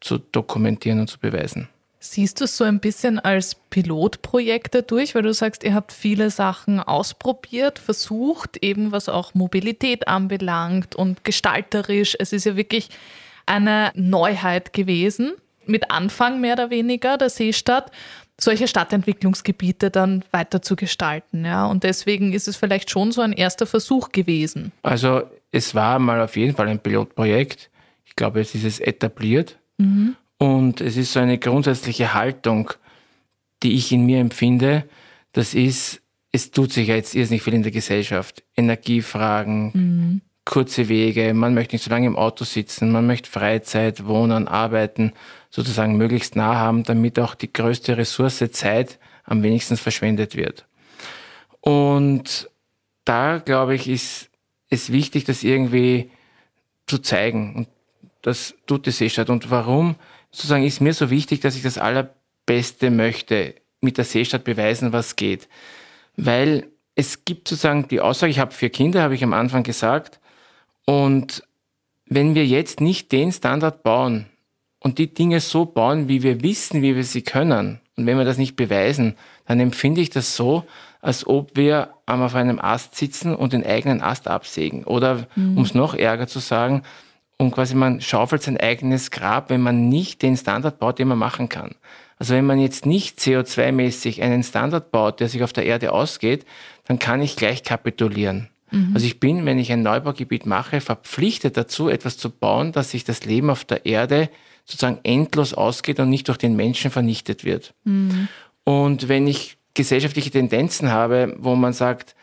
zu 0.00 0.18
dokumentieren 0.18 1.00
und 1.00 1.08
zu 1.08 1.18
beweisen. 1.18 1.68
Siehst 1.98 2.40
du 2.40 2.44
es 2.44 2.56
so 2.56 2.62
ein 2.62 2.78
bisschen 2.78 3.18
als 3.18 3.56
Pilotprojekt 3.56 4.76
dadurch, 4.76 5.16
weil 5.16 5.22
du 5.22 5.34
sagst, 5.34 5.64
ihr 5.64 5.74
habt 5.74 5.92
viele 5.92 6.30
Sachen 6.30 6.78
ausprobiert, 6.78 7.80
versucht, 7.80 8.56
eben 8.58 8.92
was 8.92 9.08
auch 9.08 9.34
Mobilität 9.34 10.06
anbelangt 10.06 10.94
und 10.94 11.24
gestalterisch. 11.24 12.16
Es 12.18 12.32
ist 12.32 12.46
ja 12.46 12.56
wirklich 12.56 12.90
eine 13.44 13.90
Neuheit 13.94 14.72
gewesen, 14.72 15.32
mit 15.66 15.90
Anfang 15.90 16.40
mehr 16.40 16.54
oder 16.54 16.70
weniger 16.70 17.18
der 17.18 17.28
Seestadt 17.28 17.90
solche 18.40 18.68
Stadtentwicklungsgebiete 18.68 19.90
dann 19.90 20.24
weiter 20.30 20.62
zu 20.62 20.76
gestalten. 20.76 21.44
Ja? 21.44 21.66
Und 21.66 21.82
deswegen 21.82 22.32
ist 22.32 22.48
es 22.48 22.56
vielleicht 22.56 22.90
schon 22.90 23.12
so 23.12 23.20
ein 23.20 23.32
erster 23.32 23.66
Versuch 23.66 24.12
gewesen. 24.12 24.72
Also 24.82 25.22
es 25.50 25.74
war 25.74 25.98
mal 25.98 26.20
auf 26.20 26.36
jeden 26.36 26.54
Fall 26.54 26.68
ein 26.68 26.78
Pilotprojekt. 26.78 27.70
Ich 28.04 28.14
glaube, 28.16 28.40
es 28.40 28.54
ist 28.54 28.64
es 28.64 28.80
etabliert. 28.80 29.58
Mhm. 29.78 30.16
Und 30.38 30.80
es 30.80 30.96
ist 30.96 31.12
so 31.12 31.20
eine 31.20 31.38
grundsätzliche 31.38 32.14
Haltung, 32.14 32.70
die 33.64 33.74
ich 33.74 33.90
in 33.90 34.06
mir 34.06 34.20
empfinde. 34.20 34.84
Das 35.32 35.54
ist, 35.54 36.00
es 36.30 36.52
tut 36.52 36.72
sich 36.72 36.88
jetzt 36.88 37.16
irrsinnig 37.16 37.42
viel 37.42 37.54
in 37.54 37.64
der 37.64 37.72
Gesellschaft. 37.72 38.44
Energiefragen, 38.56 39.70
mhm. 39.74 40.20
kurze 40.44 40.88
Wege, 40.88 41.34
man 41.34 41.54
möchte 41.54 41.74
nicht 41.74 41.84
so 41.84 41.90
lange 41.90 42.06
im 42.06 42.16
Auto 42.16 42.44
sitzen, 42.44 42.92
man 42.92 43.06
möchte 43.08 43.28
Freizeit, 43.28 44.06
wohnen, 44.06 44.46
arbeiten 44.46 45.12
sozusagen 45.50 45.96
möglichst 45.96 46.36
nah 46.36 46.56
haben, 46.56 46.84
damit 46.84 47.18
auch 47.18 47.34
die 47.34 47.52
größte 47.52 47.96
Ressource 47.96 48.44
Zeit 48.52 48.98
am 49.24 49.42
wenigsten 49.42 49.76
verschwendet 49.76 50.36
wird. 50.36 50.66
Und 51.60 52.48
da, 53.04 53.38
glaube 53.38 53.74
ich, 53.74 53.88
ist 53.88 54.30
es 54.70 54.92
wichtig, 54.92 55.24
das 55.24 55.42
irgendwie 55.42 56.10
zu 56.86 56.98
zeigen. 56.98 57.54
Und 57.54 57.68
das 58.22 58.54
tut 58.66 58.86
die 58.86 58.90
Seestadt. 58.90 59.30
Und 59.30 59.50
warum 59.50 59.96
sozusagen 60.30 60.64
ist 60.64 60.80
mir 60.80 60.94
so 60.94 61.10
wichtig, 61.10 61.40
dass 61.40 61.56
ich 61.56 61.62
das 61.62 61.78
Allerbeste 61.78 62.90
möchte, 62.90 63.54
mit 63.80 63.96
der 63.96 64.04
Seestadt 64.04 64.44
beweisen, 64.44 64.92
was 64.92 65.16
geht. 65.16 65.48
Weil 66.16 66.66
es 66.94 67.24
gibt 67.24 67.48
sozusagen 67.48 67.86
die 67.88 68.00
Aussage, 68.00 68.30
ich 68.30 68.40
habe 68.40 68.52
vier 68.52 68.70
Kinder, 68.70 69.02
habe 69.02 69.14
ich 69.14 69.22
am 69.22 69.32
Anfang 69.32 69.62
gesagt. 69.62 70.18
Und 70.84 71.44
wenn 72.06 72.34
wir 72.34 72.46
jetzt 72.46 72.80
nicht 72.80 73.12
den 73.12 73.30
Standard 73.30 73.82
bauen, 73.82 74.26
und 74.80 74.98
die 74.98 75.12
Dinge 75.12 75.40
so 75.40 75.64
bauen, 75.64 76.08
wie 76.08 76.22
wir 76.22 76.42
wissen, 76.42 76.82
wie 76.82 76.94
wir 76.94 77.04
sie 77.04 77.22
können. 77.22 77.80
Und 77.96 78.06
wenn 78.06 78.16
wir 78.16 78.24
das 78.24 78.38
nicht 78.38 78.56
beweisen, 78.56 79.16
dann 79.46 79.58
empfinde 79.60 80.00
ich 80.00 80.10
das 80.10 80.36
so, 80.36 80.64
als 81.00 81.26
ob 81.26 81.56
wir 81.56 81.94
auf 82.06 82.34
einem 82.34 82.58
Ast 82.60 82.96
sitzen 82.96 83.34
und 83.34 83.52
den 83.52 83.66
eigenen 83.66 84.02
Ast 84.02 84.28
absägen. 84.28 84.84
Oder 84.84 85.26
mhm. 85.34 85.58
um 85.58 85.62
es 85.64 85.74
noch 85.74 85.94
ärger 85.94 86.26
zu 86.26 86.38
sagen, 86.38 86.82
und 87.40 87.52
quasi 87.52 87.76
man 87.76 88.00
schaufelt 88.00 88.42
sein 88.42 88.56
eigenes 88.58 89.12
Grab, 89.12 89.48
wenn 89.48 89.60
man 89.60 89.88
nicht 89.88 90.22
den 90.22 90.36
Standard 90.36 90.80
baut, 90.80 90.98
den 90.98 91.06
man 91.08 91.18
machen 91.18 91.48
kann. 91.48 91.76
Also 92.18 92.34
wenn 92.34 92.44
man 92.44 92.58
jetzt 92.58 92.84
nicht 92.84 93.20
CO2-mäßig 93.20 94.22
einen 94.22 94.42
Standard 94.42 94.90
baut, 94.90 95.20
der 95.20 95.28
sich 95.28 95.44
auf 95.44 95.52
der 95.52 95.64
Erde 95.64 95.92
ausgeht, 95.92 96.44
dann 96.86 96.98
kann 96.98 97.22
ich 97.22 97.36
gleich 97.36 97.62
kapitulieren. 97.62 98.48
Mhm. 98.72 98.90
Also 98.92 99.06
ich 99.06 99.20
bin, 99.20 99.46
wenn 99.46 99.60
ich 99.60 99.70
ein 99.70 99.82
Neubaugebiet 99.82 100.46
mache, 100.46 100.80
verpflichtet 100.80 101.56
dazu, 101.56 101.88
etwas 101.88 102.18
zu 102.18 102.28
bauen, 102.28 102.72
dass 102.72 102.90
sich 102.90 103.04
das 103.04 103.24
Leben 103.24 103.50
auf 103.50 103.64
der 103.64 103.86
Erde 103.86 104.30
sozusagen 104.68 105.00
endlos 105.02 105.54
ausgeht 105.54 105.98
und 105.98 106.10
nicht 106.10 106.28
durch 106.28 106.38
den 106.38 106.54
Menschen 106.54 106.90
vernichtet 106.90 107.44
wird. 107.44 107.74
Mhm. 107.84 108.28
Und 108.64 109.08
wenn 109.08 109.26
ich 109.26 109.56
gesellschaftliche 109.72 110.30
Tendenzen 110.30 110.90
habe, 110.90 111.34
wo 111.38 111.54
man 111.54 111.72
sagt, 111.72 112.14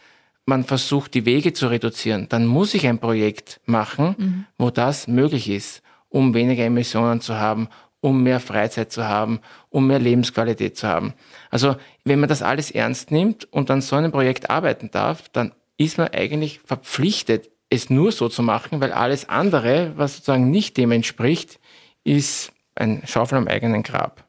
man 0.45 0.63
versucht, 0.63 1.15
die 1.15 1.25
Wege 1.25 1.53
zu 1.53 1.67
reduzieren, 1.67 2.27
dann 2.29 2.45
muss 2.45 2.75
ich 2.75 2.85
ein 2.85 2.99
Projekt 2.99 3.59
machen, 3.65 4.15
mhm. 4.17 4.45
wo 4.59 4.69
das 4.69 5.07
möglich 5.07 5.49
ist, 5.49 5.81
um 6.09 6.35
weniger 6.35 6.65
Emissionen 6.65 7.19
zu 7.19 7.35
haben, 7.35 7.67
um 7.99 8.21
mehr 8.21 8.39
Freizeit 8.39 8.91
zu 8.91 9.05
haben, 9.05 9.39
um 9.69 9.87
mehr 9.87 9.97
Lebensqualität 9.97 10.77
zu 10.77 10.87
haben. 10.87 11.13
Also 11.49 11.75
wenn 12.03 12.19
man 12.19 12.29
das 12.29 12.43
alles 12.43 12.69
ernst 12.69 13.09
nimmt 13.09 13.51
und 13.51 13.71
an 13.71 13.81
so 13.81 13.95
einem 13.95 14.11
Projekt 14.11 14.51
arbeiten 14.51 14.91
darf, 14.91 15.29
dann 15.29 15.51
ist 15.77 15.97
man 15.97 16.09
eigentlich 16.09 16.59
verpflichtet, 16.63 17.49
es 17.71 17.89
nur 17.89 18.11
so 18.11 18.29
zu 18.29 18.43
machen, 18.43 18.79
weil 18.79 18.91
alles 18.91 19.27
andere, 19.27 19.93
was 19.95 20.17
sozusagen 20.17 20.51
nicht 20.51 20.77
dem 20.77 20.91
entspricht, 20.91 21.59
ist 22.05 22.53
ein 22.75 23.01
Schaufel 23.05 23.37
am 23.37 23.49
eigenen 23.49 23.83
Grab 23.83 24.23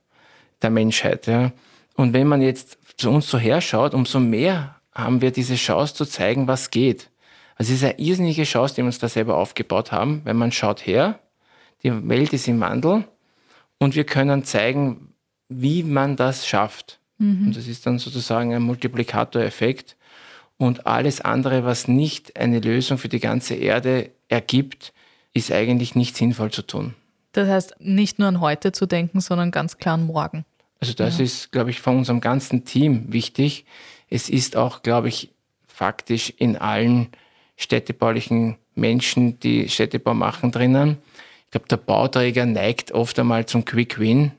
der 0.63 0.71
Menschheit. 0.71 1.29
Ja. 1.29 1.53
Und 1.95 2.13
wenn 2.13 2.27
man 2.27 2.43
jetzt 2.43 2.79
zu 2.97 3.11
uns 3.11 3.31
so 3.31 3.39
herschaut, 3.39 3.95
umso 3.95 4.19
mehr 4.19 4.77
haben 4.93 5.21
wir 5.21 5.31
diese 5.31 5.55
Chance 5.55 5.95
zu 5.95 6.05
zeigen, 6.07 6.49
was 6.49 6.71
geht. 6.71 7.11
Also 7.57 7.73
es 7.73 7.83
ist 7.83 7.85
eine 7.85 7.99
irrsinnige 7.99 8.45
Chance, 8.45 8.75
die 8.75 8.83
wir 8.83 8.87
uns 8.87 8.99
da 8.99 9.09
selber 9.09 9.37
aufgebaut 9.37 9.93
haben, 9.93 10.23
wenn 10.25 10.37
man 10.37 10.53
schaut 10.53 10.87
her, 10.87 11.21
Die 11.83 12.09
Welt 12.09 12.33
ist 12.33 12.49
im 12.49 12.61
Wandel 12.61 13.05
und 13.79 13.95
wir 13.95 14.05
können 14.05 14.45
zeigen, 14.45 15.13
wie 15.49 15.83
man 15.83 16.17
das 16.17 16.47
schafft. 16.47 16.99
Mhm. 17.19 17.49
Und 17.49 17.57
das 17.57 17.67
ist 17.67 17.87
dann 17.87 17.99
sozusagen 17.99 18.55
ein 18.55 18.63
Multiplikatoreffekt. 18.63 19.97
Und 20.59 20.87
alles 20.87 21.21
andere, 21.21 21.65
was 21.65 21.87
nicht 21.87 22.37
eine 22.39 22.61
Lösung 22.61 22.97
für 22.97 23.11
die 23.11 23.21
ganze 23.21 23.55
Erde 23.55 24.11
ergibt, 24.29 24.95
ist 25.35 25.53
eigentlich 25.53 25.95
nicht 25.95 26.17
sinnvoll 26.17 26.51
zu 26.51 26.63
tun. 26.63 26.95
Das 27.37 27.49
heißt, 27.49 27.77
nicht 27.81 28.19
nur 28.19 28.29
an 28.29 28.41
heute 28.41 28.73
zu 28.73 28.87
denken, 28.87 29.21
sondern 29.21 29.51
ganz 29.51 29.77
klar 29.77 29.95
an 29.95 30.07
morgen. 30.07 30.47
Also 30.81 30.95
das 30.95 31.19
ja. 31.19 31.25
ist, 31.25 31.53
glaube 31.53 31.71
ich, 31.71 31.81
von 31.81 31.99
unserem 31.99 32.21
ganzen 32.21 32.65
Team 32.65 33.13
wichtig. 33.13 33.67
Es 34.09 34.31
ist 34.31 34.57
auch, 34.57 34.83
glaube 34.83 35.09
ich, 35.09 35.31
faktisch 35.67 36.33
in 36.39 36.57
allen 36.57 37.09
städtebaulichen 37.57 38.57
Menschen, 38.75 39.39
die 39.41 39.69
Städtebau 39.69 40.15
machen, 40.15 40.51
drinnen. 40.51 40.97
Ich 41.45 41.51
glaube, 41.51 41.69
der 41.69 41.77
Bauträger 41.77 42.47
neigt 42.47 42.93
oft 42.93 43.19
einmal 43.19 43.45
zum 43.45 43.67
Quick 43.67 43.99
Win. 43.99 44.33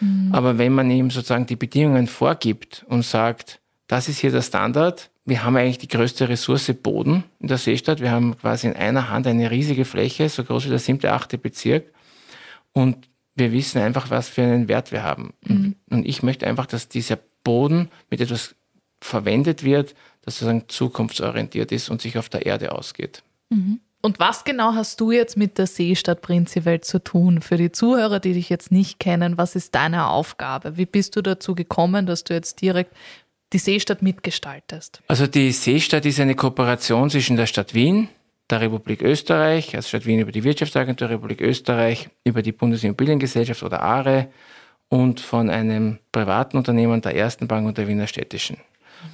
Mhm. 0.00 0.30
Aber 0.32 0.56
wenn 0.56 0.72
man 0.72 0.90
ihm 0.90 1.10
sozusagen 1.10 1.46
die 1.46 1.56
Bedingungen 1.56 2.06
vorgibt 2.06 2.84
und 2.88 3.04
sagt, 3.04 3.60
das 3.88 4.08
ist 4.08 4.20
hier 4.20 4.30
der 4.30 4.42
Standard, 4.42 5.10
wir 5.26 5.44
haben 5.44 5.56
eigentlich 5.56 5.78
die 5.78 5.88
größte 5.88 6.30
Ressource 6.30 6.72
Boden 6.82 7.24
in 7.40 7.48
der 7.48 7.58
Seestadt. 7.58 8.00
Wir 8.00 8.10
haben 8.10 8.38
quasi 8.38 8.68
in 8.68 8.76
einer 8.76 9.10
Hand 9.10 9.26
eine 9.26 9.50
riesige 9.50 9.84
Fläche, 9.84 10.30
so 10.30 10.42
groß 10.42 10.64
wie 10.64 10.70
der 10.70 10.78
siebte, 10.78 11.12
achte 11.12 11.36
Bezirk. 11.36 11.84
Und 12.78 13.08
wir 13.34 13.52
wissen 13.52 13.80
einfach, 13.80 14.10
was 14.10 14.28
für 14.28 14.42
einen 14.42 14.68
Wert 14.68 14.92
wir 14.92 15.02
haben. 15.02 15.34
Mhm. 15.46 15.76
Und 15.90 16.06
ich 16.06 16.22
möchte 16.22 16.46
einfach, 16.46 16.66
dass 16.66 16.88
dieser 16.88 17.18
Boden 17.44 17.88
mit 18.10 18.20
etwas 18.20 18.54
verwendet 19.00 19.62
wird, 19.62 19.94
das 20.22 20.34
sozusagen 20.34 20.68
zukunftsorientiert 20.68 21.72
ist 21.72 21.88
und 21.88 22.02
sich 22.02 22.18
auf 22.18 22.28
der 22.28 22.46
Erde 22.46 22.72
ausgeht. 22.72 23.22
Mhm. 23.50 23.80
Und 24.00 24.20
was 24.20 24.44
genau 24.44 24.74
hast 24.74 25.00
du 25.00 25.10
jetzt 25.10 25.36
mit 25.36 25.58
der 25.58 25.66
Seestadt 25.66 26.22
Prinziwelt 26.22 26.84
zu 26.84 27.02
tun? 27.02 27.40
Für 27.40 27.56
die 27.56 27.72
Zuhörer, 27.72 28.20
die 28.20 28.32
dich 28.32 28.48
jetzt 28.48 28.70
nicht 28.70 29.00
kennen, 29.00 29.38
was 29.38 29.56
ist 29.56 29.74
deine 29.74 30.06
Aufgabe? 30.06 30.76
Wie 30.76 30.86
bist 30.86 31.16
du 31.16 31.22
dazu 31.22 31.54
gekommen, 31.54 32.06
dass 32.06 32.22
du 32.22 32.34
jetzt 32.34 32.60
direkt 32.60 32.94
die 33.52 33.58
Seestadt 33.58 34.02
mitgestaltest? 34.02 35.02
Also 35.08 35.26
die 35.26 35.50
Seestadt 35.50 36.06
ist 36.06 36.20
eine 36.20 36.36
Kooperation 36.36 37.10
zwischen 37.10 37.36
der 37.36 37.46
Stadt 37.46 37.74
Wien, 37.74 38.08
der 38.50 38.60
Republik 38.60 39.02
Österreich, 39.02 39.76
also 39.76 39.88
Stadt 39.88 40.06
Wien 40.06 40.20
über 40.20 40.32
die 40.32 40.44
Wirtschaftsagentur 40.44 41.10
Republik 41.10 41.40
Österreich, 41.40 42.08
über 42.24 42.42
die 42.42 42.52
Bundesimmobiliengesellschaft 42.52 43.62
oder 43.62 43.82
ARE 43.82 44.28
und 44.88 45.20
von 45.20 45.50
einem 45.50 45.98
privaten 46.12 46.56
Unternehmen 46.56 47.00
der 47.00 47.14
Ersten 47.14 47.46
Bank 47.46 47.66
und 47.66 47.78
der 47.78 47.88
Wiener 47.88 48.06
Städtischen. 48.06 48.56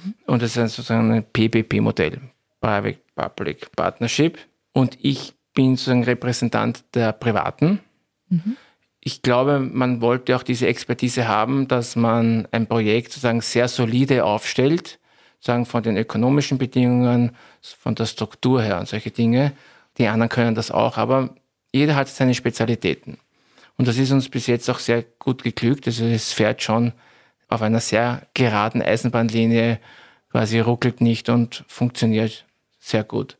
Mhm. 0.03 0.13
Und 0.25 0.41
das 0.41 0.55
ist 0.55 0.75
sozusagen 0.75 1.11
ein 1.11 1.23
PPP-Modell, 1.23 2.21
Private 2.61 2.99
Public 3.15 3.71
Partnership. 3.75 4.39
Und 4.71 4.97
ich 5.01 5.33
bin 5.53 5.75
sozusagen 5.75 6.03
Repräsentant 6.03 6.83
der 6.93 7.11
Privaten. 7.11 7.79
Mhm. 8.29 8.57
Ich 9.01 9.21
glaube, 9.21 9.59
man 9.59 10.01
wollte 10.01 10.35
auch 10.35 10.43
diese 10.43 10.67
Expertise 10.67 11.27
haben, 11.27 11.67
dass 11.67 11.95
man 11.95 12.47
ein 12.51 12.67
Projekt 12.67 13.11
sozusagen 13.11 13.41
sehr 13.41 13.67
solide 13.67 14.25
aufstellt, 14.25 14.99
sagen 15.45 15.65
von 15.65 15.83
den 15.83 15.95
ökonomischen 15.95 16.57
Bedingungen, 16.57 17.31
von 17.61 17.95
der 17.95 18.05
Struktur 18.05 18.61
her 18.61 18.79
und 18.79 18.87
solche 18.87 19.11
Dinge. 19.11 19.53
Die 19.97 20.07
anderen 20.07 20.29
können 20.29 20.55
das 20.55 20.71
auch, 20.71 20.97
aber 20.97 21.35
jeder 21.71 21.95
hat 21.95 22.07
seine 22.07 22.33
Spezialitäten. 22.33 23.19
Und 23.77 23.87
das 23.87 23.97
ist 23.97 24.11
uns 24.11 24.29
bis 24.29 24.47
jetzt 24.47 24.69
auch 24.69 24.79
sehr 24.79 25.03
gut 25.19 25.43
geglückt. 25.43 25.85
Also 25.87 26.05
es 26.05 26.33
fährt 26.33 26.63
schon 26.63 26.93
auf 27.47 27.61
einer 27.61 27.79
sehr 27.79 28.23
geraden 28.33 28.81
Eisenbahnlinie, 28.81 29.79
quasi 30.31 30.59
ruckelt 30.59 31.01
nicht 31.01 31.29
und 31.29 31.63
funktioniert 31.67 32.45
sehr 32.79 33.03
gut. 33.03 33.37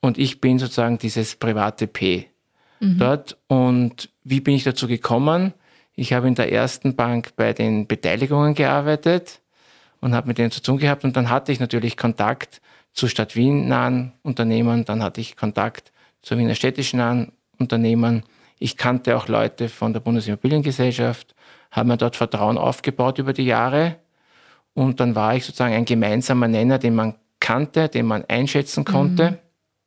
Und 0.00 0.18
ich 0.18 0.40
bin 0.40 0.58
sozusagen 0.58 0.98
dieses 0.98 1.36
private 1.36 1.86
P 1.86 2.26
mhm. 2.80 2.98
dort. 2.98 3.36
Und 3.48 4.08
wie 4.22 4.40
bin 4.40 4.54
ich 4.54 4.64
dazu 4.64 4.88
gekommen? 4.88 5.52
Ich 5.94 6.12
habe 6.12 6.26
in 6.26 6.34
der 6.34 6.50
ersten 6.52 6.96
Bank 6.96 7.32
bei 7.36 7.52
den 7.52 7.86
Beteiligungen 7.86 8.54
gearbeitet 8.54 9.40
und 10.04 10.14
habe 10.14 10.28
mit 10.28 10.36
denen 10.36 10.50
zu 10.50 10.60
tun 10.60 10.76
gehabt. 10.76 11.02
Und 11.02 11.16
dann 11.16 11.30
hatte 11.30 11.50
ich 11.50 11.60
natürlich 11.60 11.96
Kontakt 11.96 12.60
zu 12.92 13.08
Stadt 13.08 13.36
Wien 13.36 13.68
nahen 13.68 14.12
Unternehmen, 14.22 14.84
dann 14.84 15.02
hatte 15.02 15.22
ich 15.22 15.34
Kontakt 15.34 15.92
zu 16.20 16.36
Wiener 16.36 16.54
städtischen 16.54 16.98
nahen 16.98 17.32
Unternehmen. 17.58 18.22
Ich 18.58 18.76
kannte 18.76 19.16
auch 19.16 19.28
Leute 19.28 19.70
von 19.70 19.94
der 19.94 20.00
Bundesimmobiliengesellschaft, 20.00 21.34
habe 21.70 21.88
mir 21.88 21.96
dort 21.96 22.16
Vertrauen 22.16 22.58
aufgebaut 22.58 23.18
über 23.18 23.32
die 23.32 23.46
Jahre. 23.46 23.96
Und 24.74 25.00
dann 25.00 25.14
war 25.14 25.36
ich 25.36 25.46
sozusagen 25.46 25.74
ein 25.74 25.86
gemeinsamer 25.86 26.48
Nenner, 26.48 26.78
den 26.78 26.94
man 26.94 27.14
kannte, 27.40 27.88
den 27.88 28.04
man 28.04 28.26
einschätzen 28.28 28.84
konnte. 28.84 29.30
Mhm. 29.30 29.38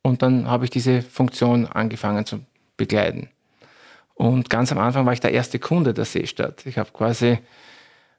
Und 0.02 0.22
dann 0.24 0.48
habe 0.48 0.66
ich 0.66 0.72
diese 0.72 1.04
Funktion 1.04 1.68
angefangen 1.68 2.26
zu 2.26 2.40
begleiten. 2.76 3.30
Und 4.16 4.50
ganz 4.50 4.72
am 4.72 4.80
Anfang 4.80 5.06
war 5.06 5.14
ich 5.14 5.20
der 5.20 5.32
erste 5.32 5.60
Kunde 5.60 5.94
der 5.94 6.06
Seestadt. 6.06 6.66
Ich 6.66 6.80
habe 6.80 6.90
quasi 6.92 7.38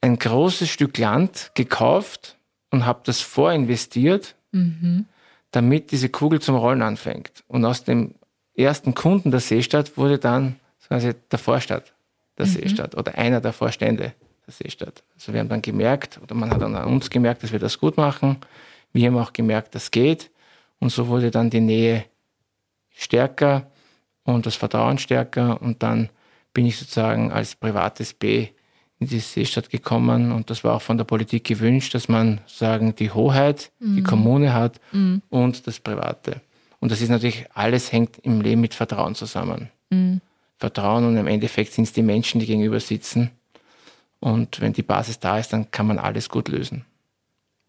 ein 0.00 0.18
großes 0.18 0.68
Stück 0.68 0.98
Land 0.98 1.50
gekauft 1.54 2.36
und 2.70 2.86
habe 2.86 3.00
das 3.04 3.20
vorinvestiert, 3.20 4.36
mhm. 4.52 5.06
damit 5.50 5.90
diese 5.90 6.08
Kugel 6.08 6.40
zum 6.40 6.56
Rollen 6.56 6.82
anfängt. 6.82 7.44
Und 7.48 7.64
aus 7.64 7.84
dem 7.84 8.14
ersten 8.54 8.94
Kunden 8.94 9.30
der 9.30 9.40
Seestadt 9.40 9.96
wurde 9.96 10.18
dann 10.18 10.56
quasi 10.86 11.14
der 11.30 11.38
Vorstadt 11.38 11.92
der 12.38 12.46
mhm. 12.46 12.50
Seestadt 12.50 12.94
oder 12.94 13.16
einer 13.16 13.40
der 13.40 13.52
Vorstände 13.52 14.14
der 14.46 14.54
Seestadt. 14.54 15.02
Also 15.14 15.32
wir 15.32 15.40
haben 15.40 15.48
dann 15.48 15.62
gemerkt, 15.62 16.20
oder 16.22 16.34
man 16.34 16.50
hat 16.50 16.62
dann 16.62 16.74
an 16.74 16.88
uns 16.88 17.10
gemerkt, 17.10 17.42
dass 17.42 17.52
wir 17.52 17.58
das 17.58 17.78
gut 17.78 17.96
machen. 17.96 18.38
Wir 18.92 19.08
haben 19.08 19.18
auch 19.18 19.32
gemerkt, 19.32 19.74
das 19.74 19.90
geht. 19.90 20.30
Und 20.80 20.90
so 20.90 21.08
wurde 21.08 21.30
dann 21.30 21.50
die 21.50 21.60
Nähe 21.60 22.04
stärker 22.90 23.70
und 24.22 24.46
das 24.46 24.54
Vertrauen 24.54 24.98
stärker. 24.98 25.60
Und 25.60 25.82
dann 25.82 26.08
bin 26.54 26.66
ich 26.66 26.78
sozusagen 26.78 27.32
als 27.32 27.56
privates 27.56 28.14
B 28.14 28.48
in 29.00 29.06
die 29.06 29.20
Seestadt 29.20 29.70
gekommen 29.70 30.32
und 30.32 30.50
das 30.50 30.64
war 30.64 30.74
auch 30.74 30.82
von 30.82 30.98
der 30.98 31.04
Politik 31.04 31.44
gewünscht, 31.44 31.94
dass 31.94 32.08
man 32.08 32.40
sagen, 32.46 32.94
die 32.96 33.10
Hoheit, 33.10 33.70
mhm. 33.78 33.96
die 33.96 34.02
Kommune 34.02 34.52
hat 34.52 34.80
mhm. 34.92 35.22
und 35.30 35.66
das 35.66 35.78
Private. 35.78 36.40
Und 36.80 36.90
das 36.90 37.00
ist 37.00 37.08
natürlich, 37.08 37.46
alles 37.54 37.92
hängt 37.92 38.18
im 38.18 38.40
Leben 38.40 38.60
mit 38.60 38.74
Vertrauen 38.74 39.14
zusammen. 39.14 39.70
Mhm. 39.90 40.20
Vertrauen 40.58 41.06
und 41.06 41.16
im 41.16 41.26
Endeffekt 41.28 41.72
sind 41.72 41.84
es 41.84 41.92
die 41.92 42.02
Menschen, 42.02 42.40
die 42.40 42.46
gegenüber 42.46 42.80
sitzen. 42.80 43.30
Und 44.20 44.60
wenn 44.60 44.72
die 44.72 44.82
Basis 44.82 45.20
da 45.20 45.38
ist, 45.38 45.52
dann 45.52 45.70
kann 45.70 45.86
man 45.86 45.98
alles 45.98 46.28
gut 46.28 46.48
lösen. 46.48 46.84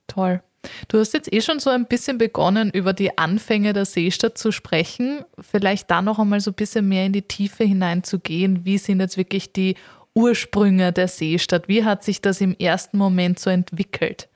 Toll. 0.08 0.42
Du 0.88 1.00
hast 1.00 1.14
jetzt 1.14 1.32
eh 1.32 1.42
schon 1.42 1.60
so 1.60 1.70
ein 1.70 1.86
bisschen 1.86 2.18
begonnen, 2.18 2.70
über 2.72 2.92
die 2.92 3.18
Anfänge 3.18 3.72
der 3.74 3.86
Seestadt 3.86 4.38
zu 4.38 4.52
sprechen. 4.52 5.24
Vielleicht 5.40 5.90
da 5.90 6.02
noch 6.02 6.20
einmal 6.20 6.42
so 6.42 6.52
ein 6.52 6.56
bisschen 6.56 6.88
mehr 6.88 7.06
in 7.06 7.14
die 7.14 7.22
Tiefe 7.22 7.64
hineinzugehen. 7.64 8.66
Wie 8.66 8.78
sind 8.78 9.00
jetzt 9.00 9.16
wirklich 9.16 9.54
die 9.54 9.76
Ursprünge 10.20 10.92
der 10.92 11.08
Seestadt? 11.08 11.68
Wie 11.68 11.86
hat 11.86 12.04
sich 12.04 12.22
das 12.22 12.42
im 12.42 12.56
ersten 12.58 12.98
Moment 12.98 13.40
so 13.40 13.50
entwickelt? 13.50 14.28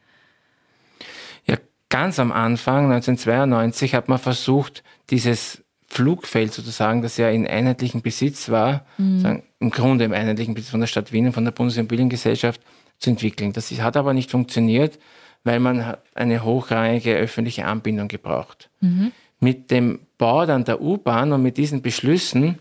Ja, 1.45 1.57
ganz 1.89 2.19
am 2.19 2.31
Anfang, 2.31 2.85
1992, 2.91 3.93
hat 3.93 4.07
man 4.07 4.19
versucht, 4.19 4.83
dieses 5.09 5.63
Flugfeld 5.85 6.53
sozusagen, 6.53 7.01
das 7.01 7.17
ja 7.17 7.29
in 7.29 7.45
einheitlichem 7.45 8.01
Besitz 8.01 8.49
war, 8.49 8.85
mhm. 8.97 9.43
im 9.59 9.69
Grunde 9.69 10.05
im 10.05 10.13
einheitlichen 10.13 10.53
Besitz 10.53 10.71
von 10.71 10.79
der 10.79 10.87
Stadt 10.87 11.11
Wien 11.11 11.27
und 11.27 11.33
von 11.33 11.43
der 11.43 11.51
Bundesimmobiliengesellschaft 11.51 12.61
zu 12.97 13.09
entwickeln. 13.11 13.53
Das 13.53 13.69
hat 13.71 13.97
aber 13.97 14.13
nicht 14.13 14.31
funktioniert, 14.31 14.97
weil 15.43 15.59
man 15.59 15.97
eine 16.15 16.43
hochrangige 16.43 17.15
öffentliche 17.15 17.65
Anbindung 17.65 18.07
gebraucht. 18.07 18.69
Mhm. 18.79 19.11
Mit 19.39 19.71
dem 19.71 19.99
Bau 20.17 20.45
dann 20.45 20.63
der 20.63 20.81
U-Bahn 20.81 21.33
und 21.33 21.43
mit 21.43 21.57
diesen 21.57 21.81
Beschlüssen 21.81 22.59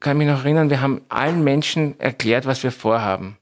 kann 0.00 0.18
mich 0.18 0.26
noch 0.26 0.44
erinnern, 0.44 0.70
wir 0.70 0.80
haben 0.80 1.02
allen 1.08 1.44
Menschen 1.44 1.98
erklärt, 2.00 2.46
was 2.46 2.62
wir 2.62 2.72
vorhaben. 2.72 3.36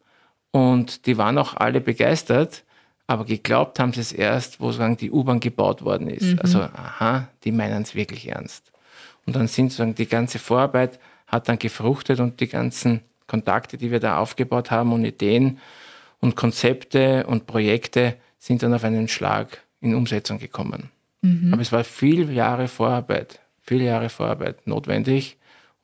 Und 0.50 1.06
die 1.06 1.16
waren 1.16 1.38
auch 1.38 1.54
alle 1.54 1.80
begeistert, 1.80 2.64
aber 3.06 3.24
geglaubt 3.24 3.78
haben 3.78 3.92
sie 3.92 4.00
es 4.00 4.12
erst, 4.12 4.60
wo 4.60 4.66
sozusagen 4.66 4.96
die 4.96 5.10
U-Bahn 5.10 5.40
gebaut 5.40 5.82
worden 5.82 6.08
ist. 6.08 6.34
Mhm. 6.34 6.40
Also, 6.42 6.60
aha, 6.60 7.28
die 7.44 7.52
meinen 7.52 7.82
es 7.82 7.94
wirklich 7.94 8.28
ernst. 8.28 8.72
Und 9.24 9.36
dann 9.36 9.46
sind 9.46 9.70
sozusagen 9.70 9.94
die 9.94 10.06
ganze 10.06 10.38
Vorarbeit 10.38 10.98
hat 11.26 11.48
dann 11.48 11.58
gefruchtet 11.58 12.20
und 12.20 12.40
die 12.40 12.48
ganzen 12.48 13.02
Kontakte, 13.26 13.76
die 13.76 13.90
wir 13.90 14.00
da 14.00 14.18
aufgebaut 14.18 14.70
haben 14.70 14.92
und 14.92 15.04
Ideen 15.04 15.58
und 16.20 16.34
Konzepte 16.34 17.26
und 17.26 17.46
Projekte 17.46 18.16
sind 18.38 18.62
dann 18.62 18.74
auf 18.74 18.84
einen 18.84 19.08
Schlag 19.08 19.62
in 19.80 19.94
Umsetzung 19.94 20.38
gekommen. 20.38 20.90
Mhm. 21.20 21.52
Aber 21.52 21.62
es 21.62 21.70
war 21.70 21.84
viele 21.84 22.32
Jahre 22.32 22.68
Vorarbeit, 22.68 23.40
viele 23.60 23.84
Jahre 23.84 24.08
Vorarbeit 24.08 24.66
notwendig 24.66 25.37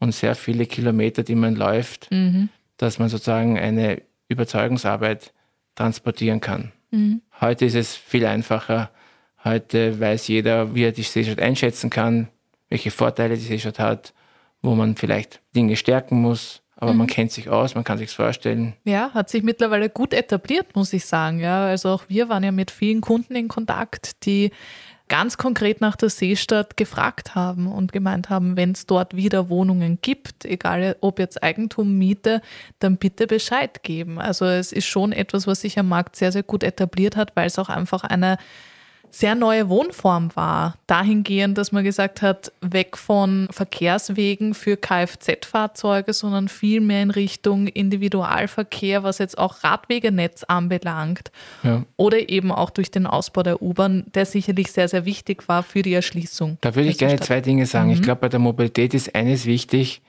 und 0.04 0.12
sehr 0.12 0.34
viele 0.34 0.66
Kilometer, 0.66 1.23
die 1.23 1.34
man 1.34 1.56
läuft, 1.56 2.11
mhm. 2.12 2.50
dass 2.76 2.99
man 2.99 3.08
sozusagen 3.08 3.58
eine 3.58 4.02
Überzeugungsarbeit 4.28 5.32
transportieren 5.75 6.40
kann. 6.40 6.73
Mhm. 6.90 7.23
Heute 7.40 7.64
ist 7.64 7.75
es 7.75 7.96
viel 7.96 8.26
einfacher. 8.26 8.90
Heute 9.42 9.99
weiß 9.99 10.28
jeder, 10.28 10.75
wie 10.75 10.84
er 10.84 10.92
die 10.92 11.02
Seestadt 11.02 11.40
einschätzen 11.40 11.90
kann, 11.90 12.28
welche 12.68 12.90
Vorteile 12.90 13.34
die 13.37 13.42
Seestadt 13.42 13.78
hat, 13.78 14.14
wo 14.62 14.75
man 14.75 14.94
vielleicht 14.94 15.40
Dinge 15.56 15.76
stärken 15.76 16.20
muss. 16.20 16.61
Aber 16.76 16.92
mhm. 16.92 16.99
man 16.99 17.06
kennt 17.06 17.32
sich 17.32 17.49
aus, 17.49 17.75
man 17.75 17.84
kann 17.84 17.99
sich 17.99 18.11
vorstellen. 18.11 18.75
Ja, 18.84 19.11
hat 19.14 19.30
sich 19.30 19.42
mittlerweile 19.42 19.88
gut 19.88 20.12
etabliert, 20.12 20.76
muss 20.76 20.92
ich 20.92 21.06
sagen. 21.06 21.40
Ja, 21.40 21.66
also 21.66 21.88
auch 21.90 22.04
wir 22.08 22.28
waren 22.28 22.44
ja 22.44 22.52
mit 22.52 22.70
vielen 22.70 23.00
Kunden 23.00 23.34
in 23.37 23.49
Kontakt, 23.49 24.26
die 24.26 24.50
ganz 25.08 25.37
konkret 25.37 25.80
nach 25.80 25.96
der 25.96 26.08
Seestadt 26.08 26.76
gefragt 26.76 27.34
haben 27.34 27.66
und 27.66 27.92
gemeint 27.92 28.30
haben, 28.30 28.56
wenn 28.56 28.73
es 28.73 28.87
dort 28.87 29.14
wieder 29.14 29.49
Wohnungen 29.49 29.99
gibt, 30.00 30.44
egal 30.44 30.96
ob 31.00 31.18
jetzt 31.18 31.42
Eigentum, 31.42 31.99
Miete, 31.99 32.40
dann 32.78 32.96
bitte 32.96 33.26
Bescheid 33.26 33.82
geben. 33.82 34.18
Also 34.18 34.46
es 34.46 34.73
ist 34.73 34.87
schon 34.87 35.12
etwas, 35.12 35.46
was 35.46 35.61
sich 35.61 35.78
am 35.78 35.88
Markt 35.88 36.16
sehr, 36.16 36.32
sehr 36.32 36.42
gut 36.42 36.62
etabliert 36.62 37.16
hat, 37.16 37.37
weil 37.37 37.46
es 37.46 37.58
auch 37.58 37.68
einfach 37.68 38.04
eine 38.04 38.38
sehr 39.14 39.37
neue 39.37 39.68
Wohnform 39.68 40.35
war. 40.35 40.75
Dahingehend, 40.88 41.56
dass 41.56 41.71
man 41.71 41.85
gesagt 41.85 42.21
hat, 42.21 42.50
weg 42.61 42.97
von 42.97 43.47
Verkehrswegen 43.52 44.54
für 44.54 44.76
Kfz-Fahrzeuge, 44.76 46.12
sondern 46.12 46.49
viel 46.49 46.80
mehr 46.80 47.02
in 47.02 47.11
Richtung 47.11 47.68
Individualverkehr, 47.68 49.04
was 49.04 49.18
jetzt 49.18 49.38
auch 49.38 49.62
Radwegenetz 49.62 50.42
anbelangt. 50.42 51.30
Ja. 51.62 51.85
Oder 51.97 52.28
eben 52.28 52.50
auch 52.50 52.71
durch 52.71 52.90
den 52.90 53.06
Ausbau 53.06 53.44
der 53.44 53.62
U-Bahn, 53.62 54.04
der 54.14 54.26
sicherlich 54.26 54.73
sehr, 54.73 54.88
sehr 54.88 55.04
wichtig 55.04 55.49
war 55.49 55.62
für 55.62 55.83
die 55.83 55.94
Erschließung. 55.94 56.59
Da 56.61 56.75
würde 56.75 56.88
ich 56.88 56.99
gerne 56.99 57.21
zwei 57.21 57.40
Dinge 57.40 57.66
sagen. 57.66 57.90
Mhm. 57.90 57.94
Ich 57.94 58.02
glaube, 58.02 58.23
bei 58.23 58.28
der 58.28 58.40
Mobilität 58.40 58.94
ist 58.94 59.14
eines 59.14 59.47
wichtig, 59.47 60.02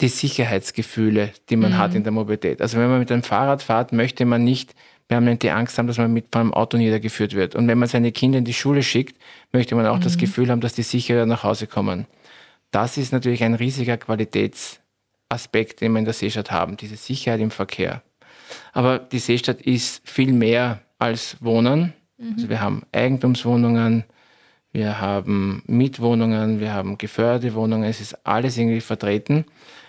die 0.00 0.08
Sicherheitsgefühle, 0.08 1.32
die 1.50 1.56
man 1.56 1.72
mhm. 1.72 1.78
hat 1.78 1.94
in 1.94 2.04
der 2.04 2.12
Mobilität. 2.12 2.62
Also 2.62 2.78
wenn 2.78 2.88
man 2.88 3.00
mit 3.00 3.12
einem 3.12 3.22
Fahrrad 3.22 3.62
fährt, 3.62 3.92
möchte 3.92 4.24
man 4.24 4.44
nicht 4.44 4.74
permanent 5.08 5.42
die 5.42 5.50
Angst 5.50 5.78
haben, 5.78 5.86
dass 5.86 5.98
man 5.98 6.12
mit 6.12 6.26
vom 6.30 6.52
Auto 6.52 6.76
niedergeführt 6.76 7.34
wird. 7.34 7.54
Und 7.54 7.66
wenn 7.66 7.78
man 7.78 7.88
seine 7.88 8.12
Kinder 8.12 8.38
in 8.38 8.44
die 8.44 8.54
Schule 8.54 8.82
schickt, 8.82 9.20
möchte 9.52 9.74
man 9.74 9.86
auch 9.86 9.96
mhm. 9.96 10.02
das 10.02 10.18
Gefühl 10.18 10.50
haben, 10.50 10.60
dass 10.60 10.74
die 10.74 10.82
sicher 10.82 11.26
nach 11.26 11.42
Hause 11.42 11.66
kommen. 11.66 12.06
Das 12.70 12.98
ist 12.98 13.12
natürlich 13.12 13.42
ein 13.42 13.54
riesiger 13.54 13.96
Qualitätsaspekt, 13.96 15.80
den 15.80 15.92
wir 15.92 16.00
in 16.00 16.04
der 16.04 16.14
Seestadt 16.14 16.50
haben, 16.50 16.76
diese 16.76 16.96
Sicherheit 16.96 17.40
im 17.40 17.50
Verkehr. 17.50 18.02
Aber 18.72 18.98
die 18.98 19.18
Seestadt 19.18 19.62
ist 19.62 20.06
viel 20.08 20.32
mehr 20.32 20.80
als 20.98 21.36
Wohnen. 21.40 21.94
Mhm. 22.18 22.32
Also 22.34 22.48
wir 22.50 22.60
haben 22.60 22.82
Eigentumswohnungen, 22.92 24.04
wir 24.72 25.00
haben 25.00 25.62
Mietwohnungen, 25.66 26.60
wir 26.60 26.74
haben 26.74 26.98
geförderte 26.98 27.54
Wohnungen, 27.54 27.84
es 27.84 28.02
ist 28.02 28.26
alles 28.26 28.58
irgendwie 28.58 28.82
vertreten. 28.82 29.46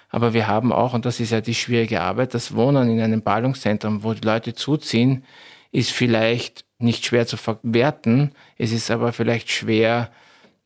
Aber 0.09 0.33
wir 0.33 0.47
haben 0.47 0.73
auch, 0.73 0.93
und 0.93 1.05
das 1.05 1.19
ist 1.19 1.31
ja 1.31 1.41
die 1.41 1.55
schwierige 1.55 2.01
Arbeit, 2.01 2.33
das 2.33 2.55
Wohnen 2.55 2.89
in 2.89 2.99
einem 2.99 3.21
Ballungszentrum, 3.21 4.03
wo 4.03 4.13
die 4.13 4.25
Leute 4.25 4.53
zuziehen, 4.53 5.23
ist 5.71 5.91
vielleicht 5.91 6.65
nicht 6.79 7.05
schwer 7.05 7.27
zu 7.27 7.37
verwerten. 7.37 8.31
Es 8.57 8.71
ist 8.71 8.89
aber 8.89 9.13
vielleicht 9.13 9.51
schwer, 9.51 10.09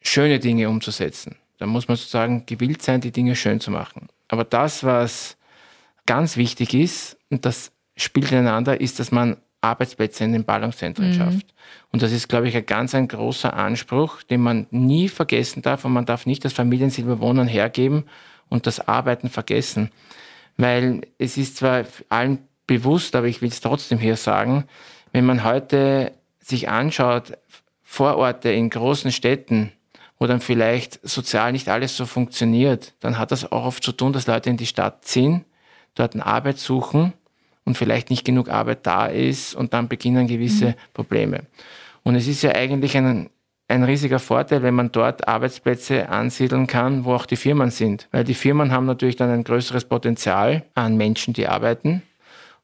schöne 0.01 0.39
Dinge 0.39 0.69
umzusetzen. 0.69 1.35
Da 1.57 1.65
muss 1.65 1.88
man 1.88 1.97
sozusagen 1.97 2.45
gewillt 2.45 2.81
sein, 2.81 3.01
die 3.01 3.12
Dinge 3.12 3.35
schön 3.35 3.59
zu 3.59 3.71
machen. 3.71 4.07
Aber 4.29 4.43
das, 4.43 4.83
was 4.83 5.38
ganz 6.05 6.38
wichtig 6.38 6.73
ist, 6.73 7.17
und 7.29 7.45
das 7.45 7.71
spielt 7.97 8.31
ineinander, 8.31 8.79
ist, 8.79 9.00
dass 9.00 9.12
man 9.12 9.38
Arbeitsplätze 9.62 10.23
in 10.23 10.33
den 10.33 10.43
Ballungszentren 10.43 11.09
mhm. 11.09 11.13
schafft. 11.13 11.53
Und 11.91 12.01
das 12.01 12.12
ist, 12.12 12.27
glaube 12.27 12.47
ich, 12.47 12.55
ein 12.55 12.65
ganz 12.65 12.95
ein 12.95 13.07
großer 13.07 13.53
Anspruch, 13.53 14.23
den 14.23 14.41
man 14.41 14.67
nie 14.71 15.07
vergessen 15.07 15.62
darf. 15.62 15.85
Und 15.85 15.93
man 15.93 16.05
darf 16.05 16.25
nicht 16.25 16.43
das 16.43 16.53
Familiensilberwohnen 16.53 17.47
hergeben 17.47 18.05
und 18.53 18.67
das 18.67 18.88
Arbeiten 18.88 19.29
vergessen. 19.29 19.89
Weil 20.57 21.07
es 21.17 21.38
ist 21.38 21.57
zwar 21.57 21.86
allen 22.10 22.48
bewusst, 22.67 23.15
aber 23.15 23.25
ich 23.25 23.41
will 23.41 23.50
es 23.50 23.62
trotzdem 23.62 23.98
hier 23.98 24.15
sagen, 24.15 24.65
wenn 25.12 25.25
man 25.25 25.43
heute 25.43 26.12
sich 26.39 26.69
anschaut, 26.69 27.33
Vororte 27.81 28.51
in 28.51 28.69
großen 28.69 29.12
Städten, 29.12 29.72
wo 30.19 30.27
dann 30.27 30.39
vielleicht 30.39 31.00
sozial 31.01 31.51
nicht 31.51 31.67
alles 31.67 31.98
so 31.98 32.05
funktioniert, 32.05 32.93
dann 33.00 33.17
hat 33.17 33.31
das 33.31 33.51
auch 33.51 33.65
oft 33.65 33.83
zu 33.83 33.91
tun, 33.91 34.13
dass 34.13 34.27
Leute 34.27 34.51
in 34.51 34.57
die 34.57 34.67
Stadt 34.67 35.03
ziehen, 35.03 35.45
dort 35.95 36.13
eine 36.13 36.24
Arbeit 36.24 36.60
suchen 36.60 37.13
und 37.65 37.75
vielleicht 37.75 38.12
nicht 38.12 38.24
genug 38.24 38.50
Arbeit 38.50 38.86
da 38.86 39.07
ist 39.07 39.55
und 39.55 39.74
dann 39.74 39.88
beginnen 39.88 40.27
gewisse 40.27 40.67
mhm. 40.67 40.75
Probleme. 40.93 41.48
Und 42.03 42.13
es 42.13 42.27
ist 42.27 42.43
ja 42.43 42.51
eigentlich 42.51 42.95
ein 42.95 43.31
ein 43.67 43.84
riesiger 43.84 44.20
Vorteil, 44.20 44.62
wenn 44.62 44.74
man 44.74 44.91
dort 44.91 45.27
Arbeitsplätze 45.27 46.10
ansiedeln 46.10 46.67
kann, 46.67 47.05
wo 47.05 47.13
auch 47.13 47.25
die 47.25 47.36
Firmen 47.36 47.72
sind. 47.72 48.08
Weil 48.12 48.24
die 48.24 48.34
Firmen 48.34 48.72
haben 48.72 48.86
natürlich 48.86 49.15
dann 49.15 49.29
ein 49.29 49.43
größeres 49.43 49.86
Potenzial 49.86 50.65
an 50.74 50.98
Menschen, 50.98 51.34
die 51.34 51.48
arbeiten. 51.48 52.03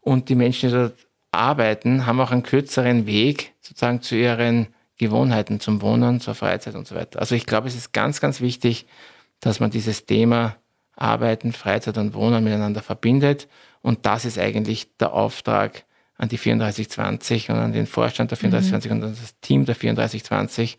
Und 0.02 0.30
die 0.30 0.36
Menschen, 0.36 0.70
die 0.70 0.76
dort 0.76 0.96
arbeiten, 1.32 2.06
haben 2.06 2.20
auch 2.20 2.32
einen 2.32 2.44
kürzeren 2.44 3.06
Weg 3.06 3.54
sozusagen 3.62 4.02
zu 4.02 4.16
ihren 4.16 4.68
Gewohnheiten, 4.98 5.60
zum 5.60 5.82
Wohnen, 5.82 6.20
zur 6.20 6.36
Freizeit 6.36 6.76
und 6.76 6.88
so 6.88 6.96
weiter. 6.96 7.20
Also 7.20 7.36
ich 7.36 7.46
glaube, 7.46 7.68
es 7.68 7.76
ist 7.76 7.94
ganz, 7.94 8.20
ganz 8.20 8.42
wichtig, 8.42 8.86
dass 9.40 9.60
man 9.60 9.72
dieses 9.72 10.06
Thema 10.06 10.58
Arbeiten, 10.96 11.54
Freizeit 11.54 11.98
und 11.98 12.14
Wohnen 12.14 12.44
miteinander 12.44 12.82
verbindet. 12.82 13.48
Und 13.82 14.06
das 14.06 14.26
ist 14.26 14.38
eigentlich 14.38 14.98
der 14.98 15.14
Auftrag 15.14 15.86
an 16.20 16.28
die 16.28 16.38
3420 16.38 17.50
und 17.50 17.56
an 17.56 17.72
den 17.72 17.88
Vorstand 17.88 18.30
der 18.30 18.38
3420 18.38 18.92
mhm. 18.92 18.98
und 18.98 19.04
an 19.04 19.18
das 19.20 19.40
Team 19.40 19.66
der 19.66 19.76
3420, 19.76 20.78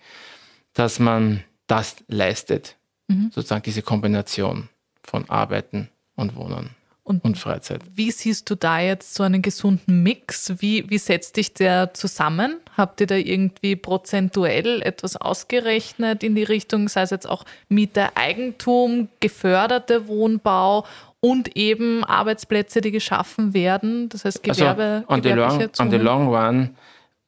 dass 0.74 1.00
man 1.00 1.42
das 1.66 1.96
leistet. 2.06 2.76
Mhm. 3.08 3.30
Sozusagen 3.34 3.62
diese 3.62 3.82
Kombination 3.82 4.68
von 5.02 5.28
Arbeiten 5.28 5.88
und 6.14 6.36
Wohnen. 6.36 6.70
Und, 7.02 7.24
und, 7.24 7.38
Freizeit. 7.38 7.80
Wie 7.92 8.12
siehst 8.12 8.48
du 8.50 8.54
da 8.54 8.78
jetzt 8.78 9.14
so 9.14 9.24
einen 9.24 9.42
gesunden 9.42 10.02
Mix? 10.02 10.52
Wie, 10.58 10.88
wie 10.90 10.98
setzt 10.98 11.38
dich 11.38 11.54
der 11.54 11.92
zusammen? 11.94 12.60
Habt 12.76 13.00
ihr 13.00 13.08
da 13.08 13.16
irgendwie 13.16 13.74
prozentuell 13.74 14.82
etwas 14.82 15.16
ausgerechnet 15.16 16.22
in 16.22 16.36
die 16.36 16.44
Richtung, 16.44 16.88
sei 16.88 17.02
es 17.02 17.10
jetzt 17.10 17.28
auch 17.28 17.44
Miete, 17.68 18.16
Eigentum, 18.16 19.08
geförderte 19.18 20.06
Wohnbau 20.06 20.86
und 21.20 21.56
eben 21.56 22.04
Arbeitsplätze, 22.04 22.80
die 22.80 22.90
geschaffen 22.90 23.54
werden. 23.54 24.08
Das 24.08 24.24
heißt, 24.24 24.42
Gewerbe. 24.42 25.04
Also 25.06 25.12
on, 25.12 25.22
the 25.22 25.28
long, 25.30 25.68
on 25.78 25.90
the 25.90 25.96
long 25.96 26.34
run 26.34 26.70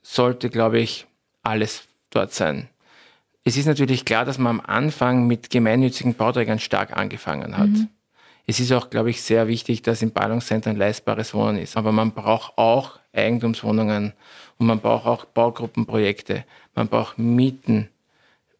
sollte, 0.02 0.50
glaube 0.50 0.80
ich, 0.80 1.06
alles 1.42 1.84
dort 2.10 2.32
sein. 2.32 2.68
Es 3.44 3.56
ist 3.56 3.66
natürlich 3.66 4.04
klar, 4.04 4.24
dass 4.24 4.38
man 4.38 4.60
am 4.60 4.66
Anfang 4.66 5.26
mit 5.26 5.50
gemeinnützigen 5.50 6.14
Bauträgern 6.14 6.58
stark 6.58 6.96
angefangen 6.96 7.58
hat. 7.58 7.68
Mhm. 7.68 7.88
Es 8.46 8.60
ist 8.60 8.72
auch, 8.72 8.90
glaube 8.90 9.10
ich, 9.10 9.22
sehr 9.22 9.46
wichtig, 9.48 9.82
dass 9.82 10.02
in 10.02 10.12
Ballungszentren 10.12 10.76
leistbares 10.76 11.34
Wohnen 11.34 11.58
ist. 11.58 11.76
Aber 11.76 11.92
man 11.92 12.12
braucht 12.12 12.56
auch 12.56 12.98
Eigentumswohnungen 13.12 14.12
und 14.58 14.66
man 14.66 14.80
braucht 14.80 15.06
auch 15.06 15.24
Baugruppenprojekte. 15.26 16.44
Man 16.74 16.88
braucht 16.88 17.18
Mieten, 17.18 17.88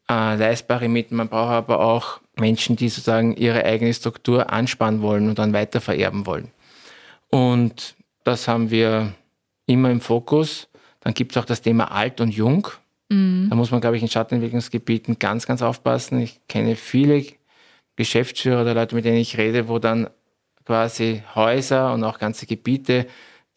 äh, 0.09 0.37
leistbare 0.37 0.88
Mieten. 0.88 1.16
Man 1.16 1.29
braucht 1.29 1.51
aber 1.51 1.81
auch 1.81 2.21
Menschen, 2.37 2.77
die 2.77 2.88
sozusagen 2.88 3.37
ihre 3.37 3.64
eigene 3.64 3.92
Struktur 3.92 4.53
anspannen 4.53 5.03
wollen 5.03 5.29
und 5.29 5.38
dann 5.38 5.53
weiter 5.53 5.81
vererben 5.81 6.27
wollen. 6.27 6.49
Und 7.31 7.95
das 8.25 8.49
haben 8.49 8.71
wir 8.71 9.14
immer 9.66 9.90
im 9.90 10.01
Fokus. 10.01 10.68
Dann 11.01 11.14
gibt 11.14 11.33
es 11.33 11.38
auch 11.38 11.45
das 11.45 11.62
Thema 11.62 11.90
Alt 11.92 12.21
und 12.21 12.31
Jung. 12.31 12.68
Mhm. 13.09 13.49
Da 13.51 13.57
muss 13.57 13.71
man, 13.71 13.81
glaube 13.81 13.97
ich, 13.97 14.03
in 14.03 14.09
Stadtentwicklungsgebieten 14.09 15.18
ganz, 15.18 15.47
ganz 15.47 15.62
aufpassen. 15.62 16.21
Ich 16.21 16.40
kenne 16.49 16.77
viele 16.77 17.25
Geschäftsführer 17.97 18.62
oder 18.62 18.75
Leute, 18.75 18.95
mit 18.95 19.05
denen 19.05 19.18
ich 19.18 19.37
rede, 19.37 19.68
wo 19.68 19.79
dann 19.79 20.09
quasi 20.64 21.23
Häuser 21.35 21.92
und 21.92 22.05
auch 22.05 22.18
ganze 22.18 22.47
Gebiete, 22.47 23.07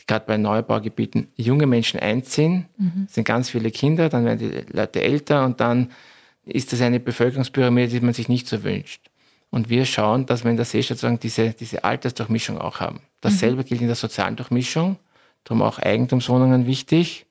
gerade 0.07 0.25
bei 0.25 0.37
Neubaugebieten, 0.37 1.29
junge 1.35 1.65
Menschen 1.65 1.99
einziehen. 1.99 2.67
Mhm. 2.77 3.05
Es 3.07 3.15
sind 3.15 3.25
ganz 3.25 3.49
viele 3.49 3.71
Kinder, 3.71 4.09
dann 4.09 4.25
werden 4.25 4.39
die 4.39 4.75
Leute 4.75 5.01
älter 5.01 5.45
und 5.45 5.59
dann 5.59 5.91
ist 6.45 6.73
das 6.73 6.81
eine 6.81 6.99
Bevölkerungspyramide, 6.99 7.87
die 7.89 7.99
man 8.01 8.13
sich 8.13 8.29
nicht 8.29 8.47
so 8.47 8.63
wünscht. 8.63 9.09
Und 9.49 9.69
wir 9.69 9.85
schauen, 9.85 10.25
dass 10.25 10.43
wir 10.43 10.51
in 10.51 10.57
der 10.57 10.65
Seestadt 10.65 10.97
sozusagen 10.97 11.19
diese, 11.19 11.51
diese 11.51 11.83
Altersdurchmischung 11.83 12.57
auch 12.57 12.79
haben. 12.79 12.99
Dasselbe 13.21 13.61
mhm. 13.61 13.65
gilt 13.65 13.81
in 13.81 13.87
der 13.87 13.95
sozialen 13.95 14.35
Durchmischung, 14.35 14.97
darum 15.43 15.61
auch 15.61 15.79
Eigentumswohnungen 15.79 16.65
wichtig. 16.65 17.25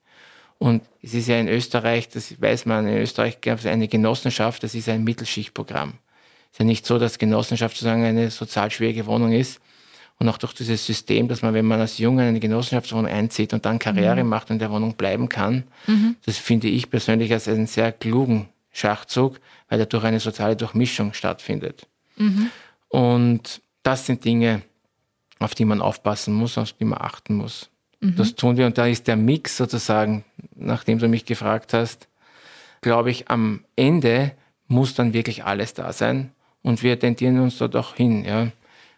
Und 0.57 0.83
es 1.01 1.13
ist 1.13 1.27
ja 1.27 1.39
in 1.39 1.47
Österreich, 1.47 2.09
das 2.09 2.41
weiß 2.41 2.65
man, 2.65 2.87
in 2.87 2.97
Österreich 2.97 3.41
gab 3.41 3.59
es 3.59 3.65
eine 3.65 3.87
Genossenschaft, 3.87 4.63
das 4.63 4.73
ist 4.73 4.89
ein 4.89 5.03
Mittelschichtprogramm. 5.03 5.93
Es 6.51 6.53
ist 6.53 6.59
ja 6.59 6.65
nicht 6.65 6.85
so, 6.85 6.97
dass 6.97 7.19
Genossenschaft 7.19 7.75
sozusagen 7.75 8.03
eine 8.03 8.31
sozial 8.31 8.71
schwierige 8.71 9.05
Wohnung 9.05 9.31
ist. 9.31 9.59
Und 10.17 10.29
auch 10.29 10.37
durch 10.37 10.53
dieses 10.53 10.85
System, 10.85 11.27
dass 11.27 11.41
man, 11.41 11.53
wenn 11.53 11.65
man 11.65 11.81
als 11.81 11.97
Junge 11.97 12.23
eine 12.23 12.39
Genossenschaftswohnung 12.39 13.07
einzieht 13.07 13.53
und 13.53 13.65
dann 13.65 13.79
Karriere 13.79 14.23
mhm. 14.23 14.29
macht 14.29 14.49
und 14.49 14.55
in 14.55 14.59
der 14.59 14.71
Wohnung 14.71 14.95
bleiben 14.95 15.27
kann, 15.27 15.65
mhm. 15.87 16.15
das 16.25 16.37
finde 16.37 16.69
ich 16.69 16.89
persönlich 16.89 17.33
als 17.33 17.49
einen 17.49 17.67
sehr 17.67 17.91
klugen 17.91 18.47
Schachzug, 18.75 19.39
weil 19.69 19.79
dadurch 19.79 20.03
eine 20.03 20.19
soziale 20.19 20.55
Durchmischung 20.55 21.13
stattfindet. 21.13 21.87
Mhm. 22.17 22.51
Und 22.89 23.61
das 23.83 24.05
sind 24.05 24.25
Dinge, 24.25 24.63
auf 25.39 25.55
die 25.55 25.65
man 25.65 25.81
aufpassen 25.81 26.33
muss, 26.33 26.57
auf 26.57 26.73
die 26.73 26.83
man 26.83 26.99
achten 26.99 27.35
muss. 27.35 27.69
Mhm. 28.01 28.17
Das 28.17 28.35
tun 28.35 28.57
wir 28.57 28.65
und 28.65 28.77
da 28.77 28.85
ist 28.85 29.07
der 29.07 29.15
Mix 29.15 29.55
sozusagen, 29.55 30.25
nachdem 30.55 30.99
du 30.99 31.07
mich 31.07 31.25
gefragt 31.25 31.73
hast, 31.73 32.09
glaube 32.81 33.11
ich, 33.11 33.29
am 33.29 33.63
Ende 33.77 34.33
muss 34.67 34.93
dann 34.93 35.13
wirklich 35.13 35.45
alles 35.45 35.73
da 35.73 35.93
sein 35.93 36.31
und 36.61 36.83
wir 36.83 36.99
tendieren 36.99 37.39
uns 37.39 37.57
dort 37.57 37.77
auch 37.77 37.95
hin. 37.95 38.25
Ja. 38.25 38.51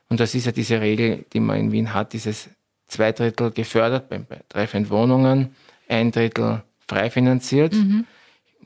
Und 0.10 0.20
das 0.20 0.34
ist 0.34 0.46
ja 0.46 0.52
diese 0.52 0.82
Regel, 0.82 1.26
die 1.34 1.40
man 1.40 1.60
in 1.60 1.72
Wien 1.72 1.94
hat, 1.94 2.13
dieses 2.13 2.50
zwei 2.88 3.12
Drittel 3.12 3.52
gefördert 3.52 4.10
bei 4.10 4.22
treffenden 4.50 4.90
Wohnungen, 4.90 5.56
ein 5.88 6.12
Drittel 6.12 6.63
frei 6.88 7.12
finanziert. 7.12 7.74
Mhm 7.74 8.08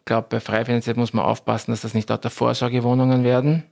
glaube, 0.05 0.27
bei 0.29 0.39
Freifinanziert 0.39 0.97
muss 0.97 1.13
man 1.13 1.25
aufpassen, 1.25 1.71
dass 1.71 1.81
das 1.81 1.93
nicht 1.93 2.09
lauter 2.09 2.29
Vorsorgewohnungen 2.29 3.23
werden, 3.23 3.63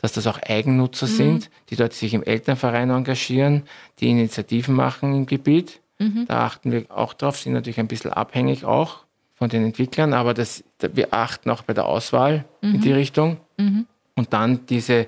dass 0.00 0.12
das 0.12 0.26
auch 0.26 0.38
Eigennutzer 0.42 1.06
mhm. 1.06 1.10
sind, 1.10 1.50
die 1.70 1.76
dort 1.76 1.92
sich 1.92 2.14
im 2.14 2.22
Elternverein 2.22 2.90
engagieren, 2.90 3.62
die 4.00 4.10
Initiativen 4.10 4.74
machen 4.74 5.14
im 5.14 5.26
Gebiet. 5.26 5.80
Mhm. 5.98 6.26
Da 6.28 6.44
achten 6.44 6.72
wir 6.72 6.84
auch 6.90 7.14
drauf, 7.14 7.38
sind 7.38 7.52
natürlich 7.52 7.80
ein 7.80 7.88
bisschen 7.88 8.12
abhängig 8.12 8.64
auch 8.64 9.04
von 9.34 9.48
den 9.48 9.64
Entwicklern, 9.64 10.12
aber 10.14 10.34
das, 10.34 10.64
wir 10.80 11.12
achten 11.12 11.50
auch 11.50 11.62
bei 11.62 11.74
der 11.74 11.86
Auswahl 11.86 12.44
mhm. 12.62 12.76
in 12.76 12.80
die 12.80 12.88
mhm. 12.90 12.94
Richtung. 12.94 13.36
Mhm. 13.58 13.86
Und 14.14 14.32
dann 14.32 14.66
diese 14.66 15.06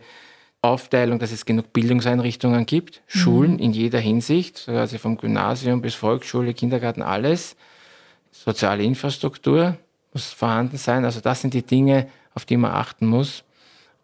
Aufteilung, 0.60 1.18
dass 1.18 1.32
es 1.32 1.46
genug 1.46 1.72
Bildungseinrichtungen 1.72 2.66
gibt, 2.66 3.02
mhm. 3.06 3.18
Schulen 3.18 3.58
in 3.58 3.72
jeder 3.72 4.00
Hinsicht, 4.00 4.68
also 4.68 4.98
vom 4.98 5.16
Gymnasium 5.16 5.80
bis 5.80 5.94
Volksschule, 5.94 6.54
Kindergarten, 6.54 7.02
alles. 7.02 7.56
Soziale 8.30 8.82
Infrastruktur 8.82 9.78
muss 10.12 10.32
vorhanden 10.32 10.76
sein. 10.76 11.04
Also 11.04 11.20
das 11.20 11.40
sind 11.40 11.54
die 11.54 11.62
Dinge, 11.62 12.08
auf 12.34 12.44
die 12.44 12.56
man 12.56 12.72
achten 12.72 13.06
muss. 13.06 13.44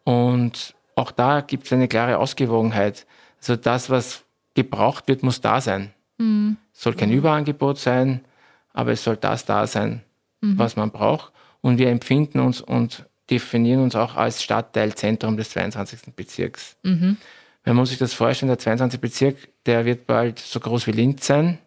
Und 0.05 0.75
auch 0.95 1.11
da 1.11 1.41
gibt 1.41 1.67
es 1.67 1.73
eine 1.73 1.89
klare 1.89 2.19
Ausgewogenheit. 2.19 3.07
Also 3.39 3.57
das, 3.57 3.91
was 3.91 4.25
gebraucht 4.55 5.09
wird, 5.09 5.23
muss 5.23 5.41
da 5.41 5.61
sein. 5.61 5.93
Mhm. 6.19 6.57
Es 6.73 6.83
soll 6.83 6.95
kein 6.95 7.11
Überangebot 7.11 7.79
sein, 7.79 8.25
aber 8.73 8.93
es 8.93 9.05
soll 9.05 9.17
das 9.17 9.45
da 9.45 9.67
sein, 9.67 10.03
mhm. 10.41 10.59
was 10.59 10.77
man 10.77 10.91
braucht. 10.91 11.33
Und 11.61 11.79
wir 11.79 11.89
empfinden 11.89 12.41
uns 12.41 12.61
und 12.61 13.07
definieren 13.31 13.83
uns 13.83 13.97
auch 13.97 14.17
als 14.17 14.43
Stadtteilzentrum 14.43 15.37
des 15.37 15.51
22. 15.51 16.15
Bezirks. 16.15 16.77
Mhm. 16.83 17.17
Man 17.65 17.77
muss 17.77 17.89
sich 17.89 17.99
das 17.99 18.13
vorstellen, 18.13 18.49
der 18.49 18.59
22. 18.59 19.01
Bezirk, 19.01 19.37
der 19.65 19.87
wird 19.87 20.07
bald 20.07 20.39
so 20.39 20.61
groß 20.61 20.87
wie 20.87 20.93
Linz 20.93 21.27
sein. 21.27 21.59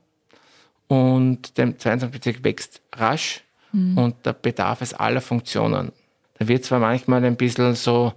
Und 0.87 1.57
der 1.57 1.77
22. 1.77 2.11
Bezirk 2.11 2.43
wächst 2.43 2.81
rasch 2.95 3.43
mhm. 3.77 3.97
und 3.97 4.15
da 4.23 4.31
bedarf 4.33 4.81
es 4.81 4.93
aller 4.93 5.21
Funktionen. 5.21 5.91
Da 6.39 6.47
wird 6.47 6.65
zwar 6.65 6.79
manchmal 6.79 7.23
ein 7.25 7.35
bisschen 7.35 7.75
so 7.75 8.13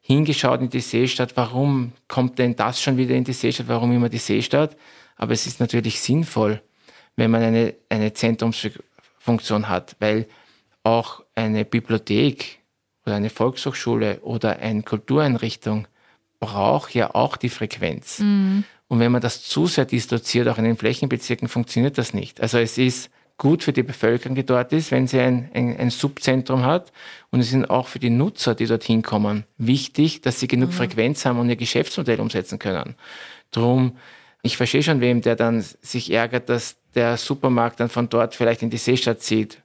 hingeschaut 0.00 0.60
in 0.60 0.70
die 0.70 0.80
Seestadt, 0.80 1.36
warum 1.36 1.92
kommt 2.08 2.38
denn 2.38 2.56
das 2.56 2.80
schon 2.80 2.96
wieder 2.96 3.14
in 3.14 3.24
die 3.24 3.32
Seestadt, 3.32 3.68
warum 3.68 3.92
immer 3.92 4.08
die 4.08 4.18
Seestadt? 4.18 4.76
Aber 5.16 5.32
es 5.32 5.46
ist 5.46 5.60
natürlich 5.60 6.00
sinnvoll, 6.00 6.60
wenn 7.16 7.30
man 7.30 7.42
eine, 7.42 7.74
eine 7.88 8.12
Zentrumsfunktion 8.12 9.68
hat, 9.68 9.96
weil 10.00 10.26
auch 10.82 11.22
eine 11.34 11.64
Bibliothek 11.64 12.58
oder 13.06 13.16
eine 13.16 13.30
Volkshochschule 13.30 14.20
oder 14.20 14.58
eine 14.58 14.82
Kultureinrichtung 14.82 15.88
braucht 16.40 16.94
ja 16.94 17.14
auch 17.14 17.36
die 17.36 17.48
Frequenz. 17.48 18.18
Mhm. 18.18 18.64
Und 18.88 19.00
wenn 19.00 19.12
man 19.12 19.22
das 19.22 19.42
zu 19.42 19.66
sehr 19.66 19.86
disloziert, 19.86 20.48
auch 20.48 20.58
in 20.58 20.64
den 20.64 20.76
Flächenbezirken, 20.76 21.48
funktioniert 21.48 21.96
das 21.96 22.12
nicht. 22.12 22.40
Also 22.40 22.58
es 22.58 22.76
ist 22.76 23.10
gut 23.36 23.62
für 23.62 23.72
die 23.72 23.82
Bevölkerung, 23.82 24.36
die 24.36 24.46
dort 24.46 24.72
ist, 24.72 24.90
wenn 24.90 25.06
sie 25.06 25.20
ein, 25.20 25.50
ein, 25.54 25.76
ein 25.76 25.90
Subzentrum 25.90 26.64
hat. 26.64 26.92
Und 27.30 27.40
es 27.40 27.50
sind 27.50 27.68
auch 27.68 27.88
für 27.88 27.98
die 27.98 28.10
Nutzer, 28.10 28.54
die 28.54 28.66
dorthin 28.66 29.02
kommen, 29.02 29.44
wichtig, 29.58 30.22
dass 30.22 30.40
sie 30.40 30.48
genug 30.48 30.70
mhm. 30.70 30.74
Frequenz 30.74 31.24
haben 31.24 31.38
und 31.38 31.48
ihr 31.48 31.56
Geschäftsmodell 31.56 32.20
umsetzen 32.20 32.58
können. 32.58 32.94
Drum, 33.50 33.96
ich 34.42 34.56
verstehe 34.56 34.82
schon 34.82 35.00
wem, 35.00 35.20
der 35.20 35.36
dann 35.36 35.64
sich 35.80 36.12
ärgert, 36.12 36.48
dass 36.48 36.76
der 36.94 37.16
Supermarkt 37.16 37.80
dann 37.80 37.88
von 37.88 38.08
dort 38.08 38.34
vielleicht 38.34 38.62
in 38.62 38.70
die 38.70 38.76
Seestadt 38.76 39.22
zieht. 39.22 39.62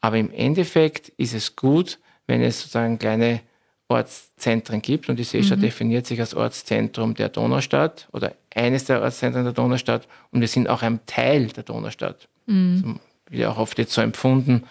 Aber 0.00 0.16
im 0.16 0.32
Endeffekt 0.32 1.10
ist 1.10 1.34
es 1.34 1.54
gut, 1.54 1.98
wenn 2.26 2.42
es 2.42 2.60
sozusagen 2.60 2.98
kleine 2.98 3.40
Ortszentren 3.88 4.80
gibt 4.80 5.08
und 5.08 5.18
die 5.18 5.24
Seestadt 5.24 5.58
mhm. 5.58 5.62
definiert 5.62 6.06
sich 6.06 6.20
als 6.20 6.34
Ortszentrum 6.34 7.14
der 7.14 7.28
Donaustadt 7.28 8.08
oder 8.12 8.34
eines 8.54 8.84
der 8.84 9.02
Ortszentren 9.02 9.44
der 9.44 9.52
Donaustadt 9.52 10.06
und 10.30 10.40
wir 10.40 10.48
sind 10.48 10.68
auch 10.68 10.82
ein 10.82 11.00
Teil 11.06 11.48
der 11.48 11.64
Donaustadt. 11.64 12.28
Mhm. 12.46 13.00
Wir 13.28 13.50
auch 13.50 13.58
oft 13.58 13.78
jetzt 13.78 13.92
so 13.92 14.00
empfunden, 14.00 14.64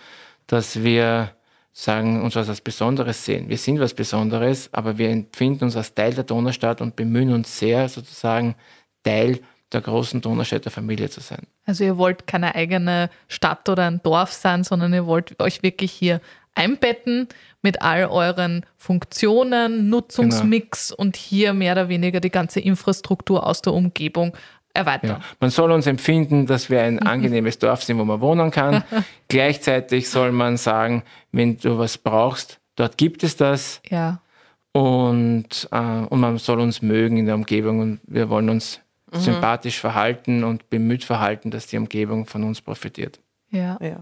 dass 0.47 0.83
wir 0.83 1.31
sagen, 1.71 2.21
uns 2.23 2.35
was 2.35 2.49
als 2.49 2.61
Besonderes 2.61 3.23
sehen. 3.23 3.47
Wir 3.47 3.57
sind 3.57 3.79
was 3.79 3.93
Besonderes, 3.93 4.69
aber 4.73 4.97
wir 4.97 5.09
empfinden 5.09 5.65
uns 5.65 5.77
als 5.77 5.93
Teil 5.93 6.13
der 6.13 6.25
Donaustadt 6.25 6.81
und 6.81 6.95
bemühen 6.95 7.33
uns 7.33 7.57
sehr, 7.57 7.87
sozusagen 7.87 8.55
Teil 9.03 9.39
der 9.71 9.81
großen 9.81 10.19
Donaustädter 10.19 10.71
Familie 10.71 11.09
zu 11.09 11.21
sein. 11.21 11.47
Also 11.65 11.83
ihr 11.83 11.97
wollt 11.97 12.27
keine 12.27 12.55
eigene 12.55 13.09
Stadt 13.27 13.69
oder 13.69 13.85
ein 13.85 14.01
Dorf 14.01 14.33
sein, 14.33 14.63
sondern 14.63 14.93
ihr 14.93 15.05
wollt 15.05 15.39
euch 15.41 15.61
wirklich 15.63 15.91
hier 15.91 16.21
einbetten 16.55 17.27
mit 17.61 17.81
all 17.81 18.05
euren 18.05 18.65
Funktionen, 18.75 19.89
Nutzungsmix 19.89 20.89
genau. 20.89 21.01
und 21.01 21.15
hier 21.15 21.53
mehr 21.53 21.73
oder 21.73 21.89
weniger 21.89 22.19
die 22.19 22.31
ganze 22.31 22.59
Infrastruktur 22.59 23.45
aus 23.45 23.61
der 23.61 23.73
Umgebung 23.73 24.35
erweitern. 24.79 25.09
Ja. 25.09 25.19
Man 25.39 25.49
soll 25.49 25.71
uns 25.71 25.87
empfinden, 25.87 26.45
dass 26.45 26.69
wir 26.69 26.81
ein 26.81 26.99
angenehmes 27.07 27.59
Dorf 27.59 27.83
sind, 27.83 27.97
wo 27.97 28.05
man 28.05 28.21
wohnen 28.21 28.51
kann. 28.51 28.83
Gleichzeitig 29.27 30.09
soll 30.09 30.31
man 30.31 30.57
sagen, 30.57 31.03
wenn 31.31 31.57
du 31.57 31.77
was 31.77 31.97
brauchst, 31.97 32.59
dort 32.75 32.97
gibt 32.97 33.23
es 33.23 33.37
das. 33.37 33.81
Ja. 33.89 34.21
Und, 34.71 35.67
äh, 35.71 35.77
und 35.77 36.19
man 36.19 36.37
soll 36.37 36.59
uns 36.59 36.81
mögen 36.81 37.17
in 37.17 37.25
der 37.25 37.35
Umgebung 37.35 37.79
und 37.79 37.99
wir 38.05 38.29
wollen 38.29 38.49
uns 38.49 38.79
mhm. 39.11 39.19
sympathisch 39.19 39.79
verhalten 39.79 40.43
und 40.43 40.69
bemüht 40.69 41.03
verhalten, 41.03 41.51
dass 41.51 41.67
die 41.67 41.77
Umgebung 41.77 42.25
von 42.25 42.43
uns 42.43 42.61
profitiert. 42.61 43.19
Ja. 43.49 43.77
ja. 43.81 43.99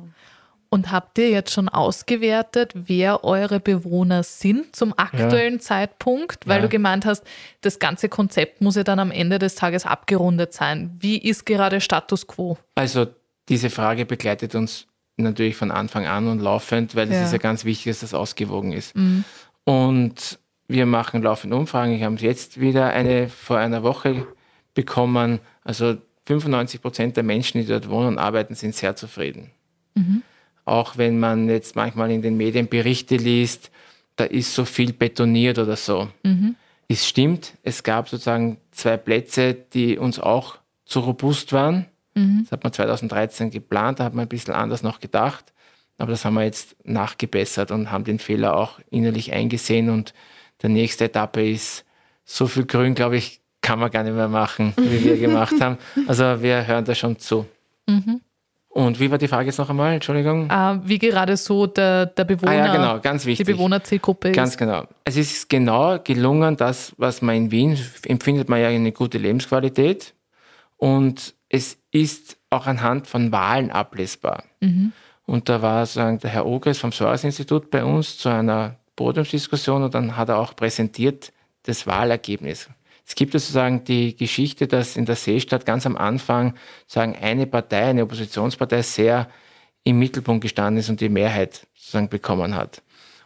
Und 0.69 0.91
habt 0.91 1.17
ihr 1.17 1.29
jetzt 1.29 1.53
schon 1.53 1.69
ausgewertet, 1.69 2.73
wer 2.75 3.23
eure 3.23 3.59
Bewohner 3.59 4.23
sind 4.23 4.75
zum 4.75 4.93
aktuellen 4.97 5.55
ja. 5.55 5.59
Zeitpunkt? 5.59 6.45
Weil 6.45 6.57
ja. 6.57 6.61
du 6.63 6.69
gemeint 6.69 7.05
hast, 7.05 7.23
das 7.61 7.79
ganze 7.79 8.09
Konzept 8.09 8.61
muss 8.61 8.75
ja 8.75 8.83
dann 8.83 8.99
am 8.99 9.11
Ende 9.11 9.39
des 9.39 9.55
Tages 9.55 9.85
abgerundet 9.85 10.53
sein. 10.53 10.97
Wie 10.99 11.17
ist 11.17 11.45
gerade 11.45 11.79
Status 11.79 12.27
quo? 12.27 12.57
Also 12.75 13.07
diese 13.47 13.69
Frage 13.69 14.05
begleitet 14.05 14.55
uns 14.55 14.87
natürlich 15.15 15.55
von 15.55 15.71
Anfang 15.71 16.05
an 16.05 16.27
und 16.27 16.39
laufend, 16.39 16.95
weil 16.95 17.07
es 17.07 17.15
ja. 17.15 17.23
ist 17.23 17.31
ja 17.31 17.37
ganz 17.37 17.63
wichtig, 17.63 17.91
dass 17.91 18.01
das 18.01 18.13
ausgewogen 18.13 18.73
ist. 18.73 18.95
Mhm. 18.95 19.23
Und 19.63 20.39
wir 20.67 20.85
machen 20.85 21.23
laufend 21.23 21.53
Umfragen. 21.53 21.93
Ich 21.93 22.03
habe 22.03 22.15
jetzt 22.17 22.59
wieder 22.59 22.89
eine 22.89 23.29
vor 23.29 23.57
einer 23.57 23.83
Woche 23.83 24.27
bekommen. 24.73 25.39
Also 25.63 25.95
95 26.25 26.81
Prozent 26.81 27.15
der 27.15 27.23
Menschen, 27.23 27.61
die 27.61 27.67
dort 27.67 27.89
wohnen 27.89 28.09
und 28.09 28.17
arbeiten, 28.19 28.53
sind 28.53 28.75
sehr 28.75 28.97
zufrieden. 28.97 29.51
Mhm 29.95 30.23
auch 30.67 30.97
wenn 30.97 31.19
man 31.19 31.49
jetzt 31.49 31.75
manchmal 31.75 32.11
in 32.11 32.21
den 32.21 32.37
Medien 32.37 32.67
Berichte 32.67 33.15
liest, 33.15 33.71
da 34.15 34.25
ist 34.25 34.53
so 34.53 34.65
viel 34.65 34.93
betoniert 34.93 35.59
oder 35.59 35.75
so. 35.75 36.09
Mhm. 36.23 36.55
Es 36.87 37.07
stimmt, 37.07 37.53
es 37.63 37.83
gab 37.83 38.09
sozusagen 38.09 38.57
zwei 38.71 38.97
Plätze, 38.97 39.53
die 39.53 39.97
uns 39.97 40.19
auch 40.19 40.57
zu 40.85 41.01
robust 41.01 41.53
waren. 41.53 41.85
Mhm. 42.15 42.41
Das 42.43 42.51
hat 42.51 42.63
man 42.63 42.73
2013 42.73 43.51
geplant, 43.51 43.99
da 43.99 44.05
hat 44.05 44.13
man 44.13 44.25
ein 44.25 44.29
bisschen 44.29 44.53
anders 44.53 44.83
noch 44.83 44.99
gedacht. 44.99 45.53
Aber 45.97 46.11
das 46.11 46.25
haben 46.25 46.35
wir 46.35 46.43
jetzt 46.43 46.75
nachgebessert 46.83 47.71
und 47.71 47.91
haben 47.91 48.03
den 48.03 48.19
Fehler 48.19 48.55
auch 48.55 48.79
innerlich 48.89 49.33
eingesehen. 49.33 49.89
Und 49.89 50.13
der 50.61 50.69
nächste 50.69 51.05
Etappe 51.05 51.47
ist, 51.49 51.85
so 52.23 52.47
viel 52.47 52.65
Grün, 52.65 52.93
glaube 52.93 53.17
ich, 53.17 53.41
kann 53.61 53.79
man 53.79 53.89
gar 53.89 54.03
nicht 54.03 54.13
mehr 54.13 54.27
machen, 54.27 54.73
wie 54.77 55.03
wir 55.03 55.17
gemacht 55.19 55.59
haben. 55.59 55.77
Also 56.07 56.41
wir 56.41 56.67
hören 56.67 56.85
da 56.85 56.93
schon 56.93 57.17
zu. 57.17 57.45
Mhm. 57.87 58.21
Und 58.77 58.99
wie 58.99 59.09
war 59.09 59.17
die 59.17 59.27
Frage 59.27 59.47
jetzt 59.47 59.57
noch 59.57 59.71
einmal? 59.71 59.95
Entschuldigung. 59.95 60.51
Uh, 60.51 60.77
wie 60.83 60.99
gerade 60.99 61.35
so 61.35 61.65
der, 61.65 62.05
der 62.05 62.25
Bewohner, 62.25 62.51
ah, 62.51 62.55
ja, 62.55 62.75
genau, 62.75 62.99
ganz 62.99 63.25
wichtig. 63.25 63.43
die 63.47 63.53
Bewohnerzielgruppe 63.53 64.29
ist. 64.29 64.35
Ganz 64.35 64.55
genau. 64.55 64.83
Es 65.03 65.17
ist 65.17 65.49
genau 65.49 65.97
gelungen, 65.97 66.57
das, 66.57 66.93
was 66.95 67.23
man 67.23 67.35
in 67.35 67.51
Wien 67.51 67.79
empfindet, 68.05 68.49
man 68.49 68.61
ja 68.61 68.67
eine 68.67 68.91
gute 68.91 69.17
Lebensqualität. 69.17 70.13
Und 70.75 71.33
es 71.49 71.79
ist 71.89 72.37
auch 72.51 72.67
anhand 72.67 73.07
von 73.07 73.31
Wahlen 73.31 73.71
ablesbar. 73.71 74.43
Mhm. 74.59 74.91
Und 75.25 75.49
da 75.49 75.63
war 75.63 75.83
sozusagen 75.83 76.19
der 76.19 76.29
Herr 76.29 76.45
Ogres 76.45 76.77
vom 76.77 76.91
Soares-Institut 76.91 77.71
bei 77.71 77.83
uns 77.83 78.19
zu 78.19 78.29
einer 78.29 78.75
Podiumsdiskussion 78.95 79.81
und 79.81 79.95
dann 79.95 80.15
hat 80.15 80.29
er 80.29 80.37
auch 80.37 80.55
präsentiert 80.55 81.33
das 81.63 81.87
Wahlergebnis. 81.87 82.69
Es 83.07 83.15
gibt 83.15 83.31
sozusagen 83.31 83.85
die 83.85 84.17
Geschichte, 84.17 84.67
dass 84.67 84.97
in 84.97 85.05
der 85.05 85.15
Seestadt 85.15 85.65
ganz 85.65 85.85
am 85.85 85.95
Anfang 85.95 86.55
sagen 86.87 87.15
eine 87.15 87.47
Partei, 87.47 87.85
eine 87.85 88.03
Oppositionspartei 88.03 88.81
sehr 88.81 89.29
im 89.85 89.97
Mittelpunkt 89.97 90.41
gestanden 90.41 90.81
ist 90.81 90.89
und 90.89 90.99
die 90.99 91.07
Mehrheit 91.07 91.65
sozusagen 91.73 92.09
bekommen 92.09 92.53
hat. 92.53 92.81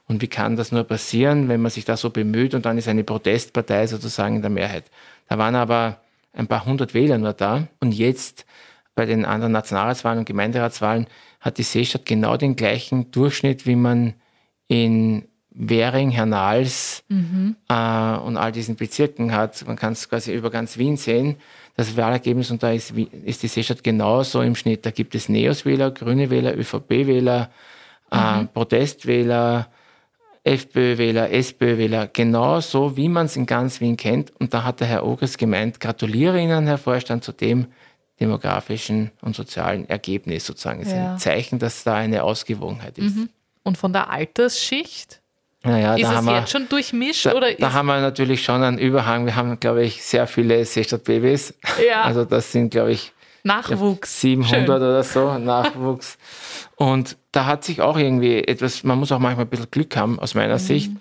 Und 0.08 0.22
wie 0.22 0.28
kann 0.28 0.56
das 0.56 0.72
nur 0.72 0.84
passieren, 0.84 1.50
wenn 1.50 1.62
man 1.62 1.72
sich 1.72 1.84
da 1.84 1.98
so 1.98 2.12
bemüht 2.12 2.54
und 2.54 2.66
dann 2.66 2.78
ist 2.78 2.88
eine 2.88 3.04
Protestpartei 3.04 3.88
sozusagen 3.88 4.36
in 4.36 4.42
der 4.44 4.52
Mehrheit? 4.52 4.84
Da 5.28 5.40
waren 5.40 5.56
aber 5.56 6.02
ein 6.34 6.46
paar 6.46 6.66
hundert 6.66 6.94
Wähler 6.94 7.18
nur 7.18 7.34
da 7.34 7.68
und 7.80 7.92
jetzt 7.94 8.46
bei 8.94 9.08
den 9.08 9.26
anderen 9.26 9.52
Nationalratswahlen 9.52 10.20
und 10.20 10.26
Gemeinderatswahlen 10.26 11.08
hat 11.40 11.58
die 11.58 11.64
Seestadt 11.64 12.06
genau 12.06 12.38
den 12.38 12.56
gleichen 12.56 13.10
Durchschnitt, 13.10 13.66
wie 13.66 13.76
man 13.76 14.14
in 14.68 15.28
Währing, 15.54 16.12
Hernals 16.12 17.04
mhm. 17.10 17.56
äh, 17.68 17.74
und 17.74 18.38
all 18.38 18.52
diesen 18.52 18.76
Bezirken 18.76 19.34
hat. 19.34 19.66
Man 19.68 19.76
kann 19.76 19.94
es 19.94 20.08
quasi 20.10 20.34
über 20.34 20.50
ganz 20.50 20.78
Wien 20.78 20.98
sehen, 20.98 21.36
das 21.76 21.96
Wahlergebnis 21.96 22.52
und 22.52 22.64
da 22.64 22.72
ist, 22.72 22.92
ist 22.92 23.44
die 23.44 23.48
Seestadt 23.48 23.84
genauso 23.84 24.42
im 24.42 24.56
Schnitt. 24.56 24.86
Da 24.86 24.92
gibt 24.92 25.16
es 25.16 25.30
Neos-Wähler, 25.30 25.92
Grüne 25.92 26.30
Wähler, 26.30 26.58
ÖVP-Wähler, 26.58 27.50
äh, 28.12 28.16
mhm. 28.16 28.44
äh, 28.44 28.46
Protestwähler, 28.48 29.68
FPÖ-Wähler, 30.44 31.32
SPÖ-Wähler, 31.32 32.08
genauso 32.08 32.98
wie 32.98 33.10
man 33.10 33.28
es 33.28 33.36
in 33.36 33.46
ganz 33.46 33.80
Wien 33.80 33.98
kennt. 33.98 34.32
Und 34.40 34.54
da 34.54 34.64
hat 34.64 34.80
der 34.80 34.88
Herr 34.88 35.06
Ogres 35.06 35.38
gemeint, 35.38 35.80
gratuliere 35.80 36.42
Ihnen, 36.42 36.66
Herr 36.66 36.78
Vorstand, 36.78 37.24
zu 37.24 37.32
dem 37.32 37.68
demografischen 38.20 39.12
und 39.22 39.36
sozialen 39.36 39.88
Ergebnis 39.90 40.46
sozusagen. 40.46 40.82
Es 40.82 40.88
ist 40.88 40.94
ja. 40.94 41.14
ein 41.14 41.20
Zeichen, 41.20 41.60
dass 41.60 41.84
da 41.84 41.96
eine 41.96 42.24
Ausgewogenheit 42.24 42.98
ist. 42.98 43.16
Mhm. 43.16 43.30
Und 43.64 43.78
von 43.78 43.94
der 43.94 44.10
Altersschicht? 44.10 45.21
Naja, 45.64 45.96
ist 45.96 46.04
da 46.04 46.10
es 46.10 46.18
haben 46.18 46.28
jetzt 46.28 46.42
wir, 46.42 46.48
schon 46.48 46.70
durchmischt? 46.70 47.26
Da, 47.26 47.34
oder 47.34 47.54
da 47.54 47.74
haben 47.74 47.86
wir 47.86 48.00
natürlich 48.02 48.44
schon 48.44 48.64
einen 48.64 48.80
Überhang. 48.80 49.26
Wir 49.26 49.36
haben, 49.36 49.60
glaube 49.60 49.84
ich, 49.84 50.04
sehr 50.04 50.26
viele 50.28 50.66
Seestadt-Babys. 50.66 51.54
Ja. 51.88 52.04
Also 52.12 52.26
das 52.26 52.52
sind, 52.52 52.72
glaube 52.72 52.92
ich, 52.92 53.14
Nachwuchs. 53.44 54.22
700 54.22 54.50
Schön. 54.50 54.70
oder 54.70 55.04
so, 55.04 55.38
Nachwuchs. 55.38 56.18
Und 56.76 57.18
da 57.32 57.46
hat 57.46 57.64
sich 57.64 57.82
auch 57.82 57.98
irgendwie 57.98 58.44
etwas, 58.44 58.84
man 58.84 59.00
muss 59.00 59.12
auch 59.12 59.20
manchmal 59.20 59.46
ein 59.46 59.50
bisschen 59.50 59.72
Glück 59.72 59.96
haben, 59.96 60.20
aus 60.20 60.36
meiner 60.36 60.56
mhm. 60.56 60.60
Sicht. 60.60 60.92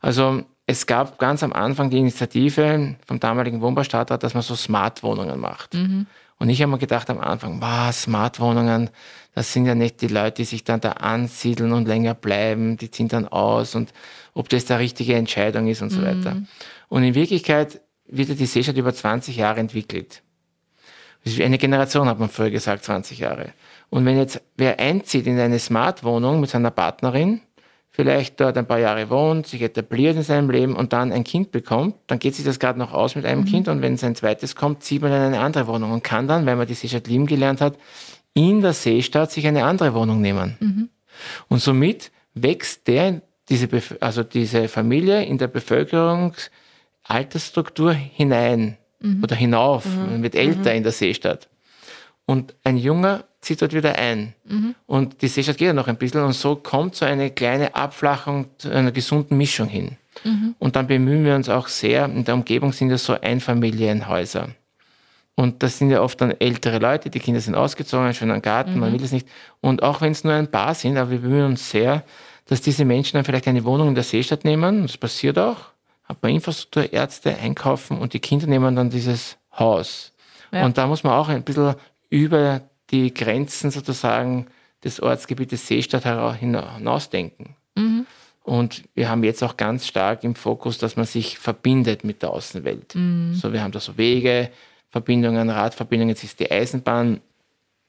Also 0.00 0.42
es 0.66 0.86
gab 0.86 1.18
ganz 1.18 1.42
am 1.42 1.52
Anfang 1.52 1.90
die 1.90 1.98
Initiative 1.98 2.96
vom 3.06 3.20
damaligen 3.20 3.60
Wohnbaustadtrat, 3.60 4.22
dass 4.22 4.34
man 4.34 4.42
so 4.42 4.54
Smart-Wohnungen 4.54 5.40
macht. 5.40 5.74
Mhm. 5.74 6.06
Und 6.38 6.50
ich 6.50 6.62
habe 6.62 6.70
mir 6.70 6.78
gedacht 6.78 7.10
am 7.10 7.20
Anfang, 7.20 7.60
was, 7.60 8.02
Smart-Wohnungen, 8.02 8.90
das 9.38 9.52
sind 9.52 9.66
ja 9.66 9.76
nicht 9.76 10.00
die 10.00 10.08
Leute, 10.08 10.38
die 10.38 10.44
sich 10.44 10.64
dann 10.64 10.80
da 10.80 10.90
ansiedeln 10.94 11.70
und 11.70 11.86
länger 11.86 12.14
bleiben, 12.14 12.76
die 12.76 12.90
ziehen 12.90 13.06
dann 13.06 13.28
aus 13.28 13.76
und 13.76 13.92
ob 14.34 14.48
das 14.48 14.64
der 14.64 14.80
richtige 14.80 15.14
Entscheidung 15.14 15.68
ist 15.68 15.80
und 15.80 15.90
so 15.90 16.00
mhm. 16.00 16.06
weiter. 16.06 16.42
Und 16.88 17.04
in 17.04 17.14
Wirklichkeit 17.14 17.80
wird 18.08 18.30
ja 18.30 18.34
die 18.34 18.46
Seestadt 18.46 18.76
über 18.76 18.92
20 18.92 19.36
Jahre 19.36 19.60
entwickelt. 19.60 20.22
Eine 21.40 21.56
Generation 21.56 22.08
hat 22.08 22.18
man 22.18 22.28
früher 22.28 22.50
gesagt, 22.50 22.82
20 22.82 23.20
Jahre. 23.20 23.52
Und 23.90 24.04
wenn 24.06 24.18
jetzt 24.18 24.42
wer 24.56 24.80
einzieht 24.80 25.28
in 25.28 25.38
eine 25.38 25.60
Smart-Wohnung 25.60 26.40
mit 26.40 26.50
seiner 26.50 26.72
Partnerin, 26.72 27.40
vielleicht 27.90 28.40
dort 28.40 28.58
ein 28.58 28.66
paar 28.66 28.80
Jahre 28.80 29.08
wohnt, 29.08 29.46
sich 29.46 29.62
etabliert 29.62 30.16
in 30.16 30.22
seinem 30.22 30.50
Leben 30.50 30.74
und 30.74 30.92
dann 30.92 31.12
ein 31.12 31.22
Kind 31.22 31.52
bekommt, 31.52 31.94
dann 32.08 32.18
geht 32.18 32.34
sich 32.34 32.44
das 32.44 32.58
gerade 32.58 32.80
noch 32.80 32.92
aus 32.92 33.14
mit 33.14 33.24
einem 33.24 33.42
mhm. 33.42 33.46
Kind 33.46 33.68
und 33.68 33.82
wenn 33.82 33.96
sein 33.96 34.16
zweites 34.16 34.56
kommt, 34.56 34.82
zieht 34.82 35.00
man 35.00 35.12
in 35.12 35.18
eine 35.18 35.38
andere 35.38 35.68
Wohnung 35.68 35.92
und 35.92 36.02
kann 36.02 36.26
dann, 36.26 36.44
weil 36.44 36.56
man 36.56 36.66
die 36.66 36.74
Seestadt 36.74 37.06
lieben 37.06 37.26
gelernt 37.26 37.60
hat, 37.60 37.78
in 38.34 38.60
der 38.60 38.72
Seestadt 38.72 39.30
sich 39.32 39.46
eine 39.46 39.64
andere 39.64 39.94
Wohnung 39.94 40.20
nehmen. 40.20 40.56
Mhm. 40.60 40.88
Und 41.48 41.60
somit 41.60 42.10
wächst 42.34 42.86
der, 42.86 43.22
diese, 43.48 43.68
also 44.00 44.22
diese 44.22 44.68
Familie 44.68 45.24
in 45.24 45.38
der 45.38 45.48
Bevölkerungsaltersstruktur 45.48 47.92
hinein 47.92 48.76
mhm. 49.00 49.24
oder 49.24 49.36
hinauf, 49.36 49.86
mhm. 49.86 50.22
wird 50.22 50.34
älter 50.34 50.70
mhm. 50.70 50.76
in 50.76 50.82
der 50.82 50.92
Seestadt. 50.92 51.48
Und 52.26 52.54
ein 52.62 52.76
Junger 52.76 53.24
zieht 53.40 53.62
dort 53.62 53.72
wieder 53.72 53.96
ein. 53.96 54.34
Mhm. 54.44 54.74
Und 54.86 55.22
die 55.22 55.28
Seestadt 55.28 55.56
geht 55.56 55.68
ja 55.68 55.72
noch 55.72 55.88
ein 55.88 55.96
bisschen 55.96 56.22
und 56.22 56.34
so 56.34 56.56
kommt 56.56 56.94
so 56.94 57.06
eine 57.06 57.30
kleine 57.30 57.74
Abflachung 57.74 58.50
zu 58.58 58.70
einer 58.70 58.92
gesunden 58.92 59.38
Mischung 59.38 59.68
hin. 59.68 59.96
Mhm. 60.24 60.54
Und 60.58 60.76
dann 60.76 60.86
bemühen 60.86 61.24
wir 61.24 61.34
uns 61.34 61.48
auch 61.48 61.68
sehr, 61.68 62.04
in 62.04 62.24
der 62.24 62.34
Umgebung 62.34 62.72
sind 62.72 62.90
ja 62.90 62.98
so 62.98 63.18
Einfamilienhäuser. 63.18 64.50
Und 65.38 65.62
das 65.62 65.78
sind 65.78 65.90
ja 65.90 66.02
oft 66.02 66.20
dann 66.20 66.32
ältere 66.32 66.80
Leute, 66.80 67.10
die 67.10 67.20
Kinder 67.20 67.40
sind 67.40 67.54
ausgezogen, 67.54 68.12
schon 68.12 68.32
einen 68.32 68.42
Garten, 68.42 68.74
mhm. 68.74 68.80
man 68.80 68.92
will 68.92 69.00
es 69.00 69.12
nicht. 69.12 69.28
Und 69.60 69.84
auch 69.84 70.00
wenn 70.00 70.10
es 70.10 70.24
nur 70.24 70.32
ein 70.32 70.50
paar 70.50 70.74
sind, 70.74 70.96
aber 70.96 71.12
wir 71.12 71.20
bemühen 71.20 71.44
uns 71.44 71.70
sehr, 71.70 72.02
dass 72.46 72.60
diese 72.60 72.84
Menschen 72.84 73.14
dann 73.14 73.24
vielleicht 73.24 73.46
eine 73.46 73.64
Wohnung 73.64 73.86
in 73.86 73.94
der 73.94 74.02
Seestadt 74.02 74.44
nehmen. 74.44 74.82
Das 74.82 74.96
passiert 74.96 75.38
auch. 75.38 75.58
Hat 76.02 76.20
man 76.24 76.34
Infrastruktur, 76.34 76.92
Ärzte 76.92 77.36
einkaufen 77.38 77.98
und 77.98 78.14
die 78.14 78.18
Kinder 78.18 78.48
nehmen 78.48 78.74
dann 78.74 78.90
dieses 78.90 79.36
Haus. 79.56 80.12
Ja. 80.50 80.64
Und 80.64 80.76
da 80.76 80.88
muss 80.88 81.04
man 81.04 81.12
auch 81.12 81.28
ein 81.28 81.44
bisschen 81.44 81.76
über 82.10 82.62
die 82.90 83.14
Grenzen 83.14 83.70
sozusagen 83.70 84.48
des 84.82 84.98
Ortsgebietes 84.98 85.68
Seestadt 85.68 86.02
hinausdenken. 86.40 87.54
Mhm. 87.76 88.06
Und 88.42 88.82
wir 88.96 89.08
haben 89.08 89.22
jetzt 89.22 89.44
auch 89.44 89.56
ganz 89.56 89.86
stark 89.86 90.24
im 90.24 90.34
Fokus, 90.34 90.78
dass 90.78 90.96
man 90.96 91.06
sich 91.06 91.38
verbindet 91.38 92.02
mit 92.02 92.22
der 92.22 92.30
Außenwelt. 92.30 92.96
Mhm. 92.96 93.34
So, 93.34 93.52
wir 93.52 93.62
haben 93.62 93.70
da 93.70 93.78
so 93.78 93.96
Wege, 93.96 94.50
Verbindungen, 94.98 95.48
Radverbindungen. 95.48 96.10
Jetzt 96.10 96.24
ist 96.24 96.40
die 96.40 96.50
Eisenbahn 96.50 97.20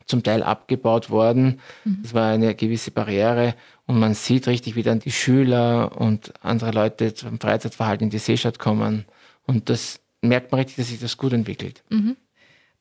zum 0.05 0.23
Teil 0.23 0.43
abgebaut 0.43 1.09
worden. 1.09 1.59
Mhm. 1.85 1.99
Das 2.03 2.13
war 2.13 2.31
eine 2.31 2.53
gewisse 2.55 2.91
Barriere. 2.91 3.55
Und 3.87 3.99
man 3.99 4.13
sieht 4.13 4.47
richtig, 4.47 4.75
wie 4.75 4.83
dann 4.83 4.99
die 4.99 5.11
Schüler 5.11 5.99
und 5.99 6.33
andere 6.43 6.71
Leute 6.71 7.13
zum 7.13 7.39
Freizeitverhalten 7.39 8.05
in 8.05 8.09
die 8.11 8.19
Seestadt 8.19 8.59
kommen. 8.59 9.05
Und 9.47 9.69
das 9.69 9.99
merkt 10.21 10.51
man 10.51 10.59
richtig, 10.59 10.77
dass 10.77 10.89
sich 10.89 10.99
das 10.99 11.17
gut 11.17 11.33
entwickelt. 11.33 11.83
Mhm. 11.89 12.15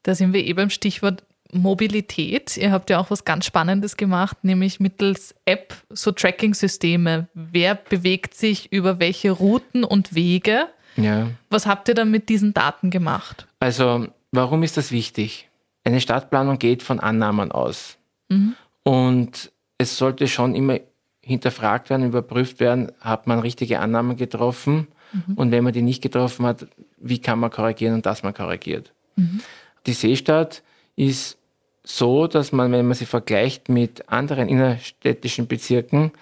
Da 0.03 0.15
sind 0.15 0.33
wir 0.35 0.45
eben 0.45 0.57
beim 0.57 0.71
Stichwort 0.71 1.25
Mobilität. 1.51 2.59
Ihr 2.59 2.73
habt 2.73 2.91
ja 2.91 2.99
auch 2.99 3.11
was 3.11 3.25
ganz 3.25 3.47
Spannendes 3.47 3.97
gemacht, 3.97 4.37
nämlich 4.43 4.81
mittels 4.81 5.35
App 5.47 5.75
so 5.89 6.13
Tracking-Systeme. 6.13 7.29
Wer 7.33 7.75
bewegt 7.75 8.35
sich 8.35 8.71
über 8.71 9.01
welche 9.01 9.31
Routen 9.31 9.85
und 9.85 10.15
Wege? 10.15 10.67
Ja. 10.97 11.29
Was 11.49 11.67
habt 11.67 11.89
ihr 11.89 11.95
dann 11.95 12.11
mit 12.11 12.29
diesen 12.29 12.53
Daten 12.53 12.91
gemacht? 12.91 13.47
Also, 13.61 14.09
warum 14.33 14.63
ist 14.63 14.77
das 14.77 14.93
wichtig? 14.93 15.49
Eine 15.85 16.01
Stadtplanung 16.01 16.59
geht 16.59 16.83
von 16.83 17.01
Annahmen 17.01 17.53
aus. 17.53 17.99
Mhm. 18.29 18.55
Und 18.83 19.53
es 19.79 19.97
sollte 19.97 20.29
schon 20.29 20.55
immer 20.55 20.81
hinterfragt 21.21 21.91
werden, 21.91 22.07
überprüft 22.07 22.59
werden, 22.61 22.93
hat 23.01 23.27
man 23.27 23.39
richtige 23.39 23.81
Annahmen 23.81 24.17
getroffen? 24.17 24.89
Mhm. 25.13 25.35
Und 25.35 25.51
wenn 25.51 25.65
man 25.65 25.73
die 25.73 25.83
nicht 25.83 26.03
getroffen 26.03 26.47
hat, 26.47 26.67
wie 26.97 27.21
kann 27.21 27.39
man 27.39 27.51
korrigieren 27.51 27.95
und 27.95 28.07
dass 28.07 28.23
man 28.23 28.35
korrigiert? 28.35 28.93
Mhm. 29.17 29.41
Die 29.87 29.93
Seestadt 29.93 30.63
ist 30.97 31.39
so, 31.85 32.27
dass 32.27 32.53
man, 32.53 32.73
wenn 32.73 32.87
man 32.87 32.95
sie 32.95 33.07
vergleicht 33.07 33.69
mit 33.69 34.09
anderen 34.11 34.49
innerstädtischen 34.49 35.47
Bezirken, 35.47 36.13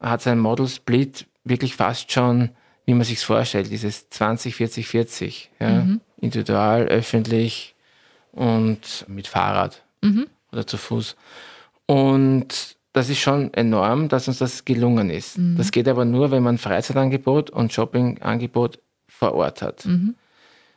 hat 0.00 0.22
sein 0.22 0.38
Model 0.38 0.68
Split 0.68 1.26
wirklich 1.44 1.74
fast 1.74 2.12
schon, 2.12 2.50
wie 2.84 2.94
man 2.94 3.04
sich 3.04 3.20
vorstellt, 3.20 3.70
dieses 3.70 4.08
20, 4.10 4.54
40, 4.54 4.86
40. 4.86 5.50
Ja? 5.58 5.70
Mhm. 5.70 6.00
Individual, 6.20 6.86
öffentlich 6.86 7.74
und 8.32 9.04
mit 9.08 9.26
Fahrrad 9.26 9.82
mhm. 10.02 10.26
oder 10.52 10.66
zu 10.66 10.76
Fuß. 10.76 11.16
Und 11.86 12.76
das 12.92 13.08
ist 13.08 13.18
schon 13.18 13.52
enorm, 13.54 14.08
dass 14.08 14.28
uns 14.28 14.38
das 14.38 14.64
gelungen 14.64 15.10
ist. 15.10 15.38
Mhm. 15.38 15.56
Das 15.56 15.70
geht 15.70 15.88
aber 15.88 16.04
nur, 16.04 16.30
wenn 16.30 16.42
man 16.42 16.58
Freizeitangebot 16.58 17.50
und 17.50 17.72
Shoppingangebot 17.72 18.78
vor 19.06 19.34
Ort 19.34 19.62
hat. 19.62 19.86
Mhm. 19.86 20.14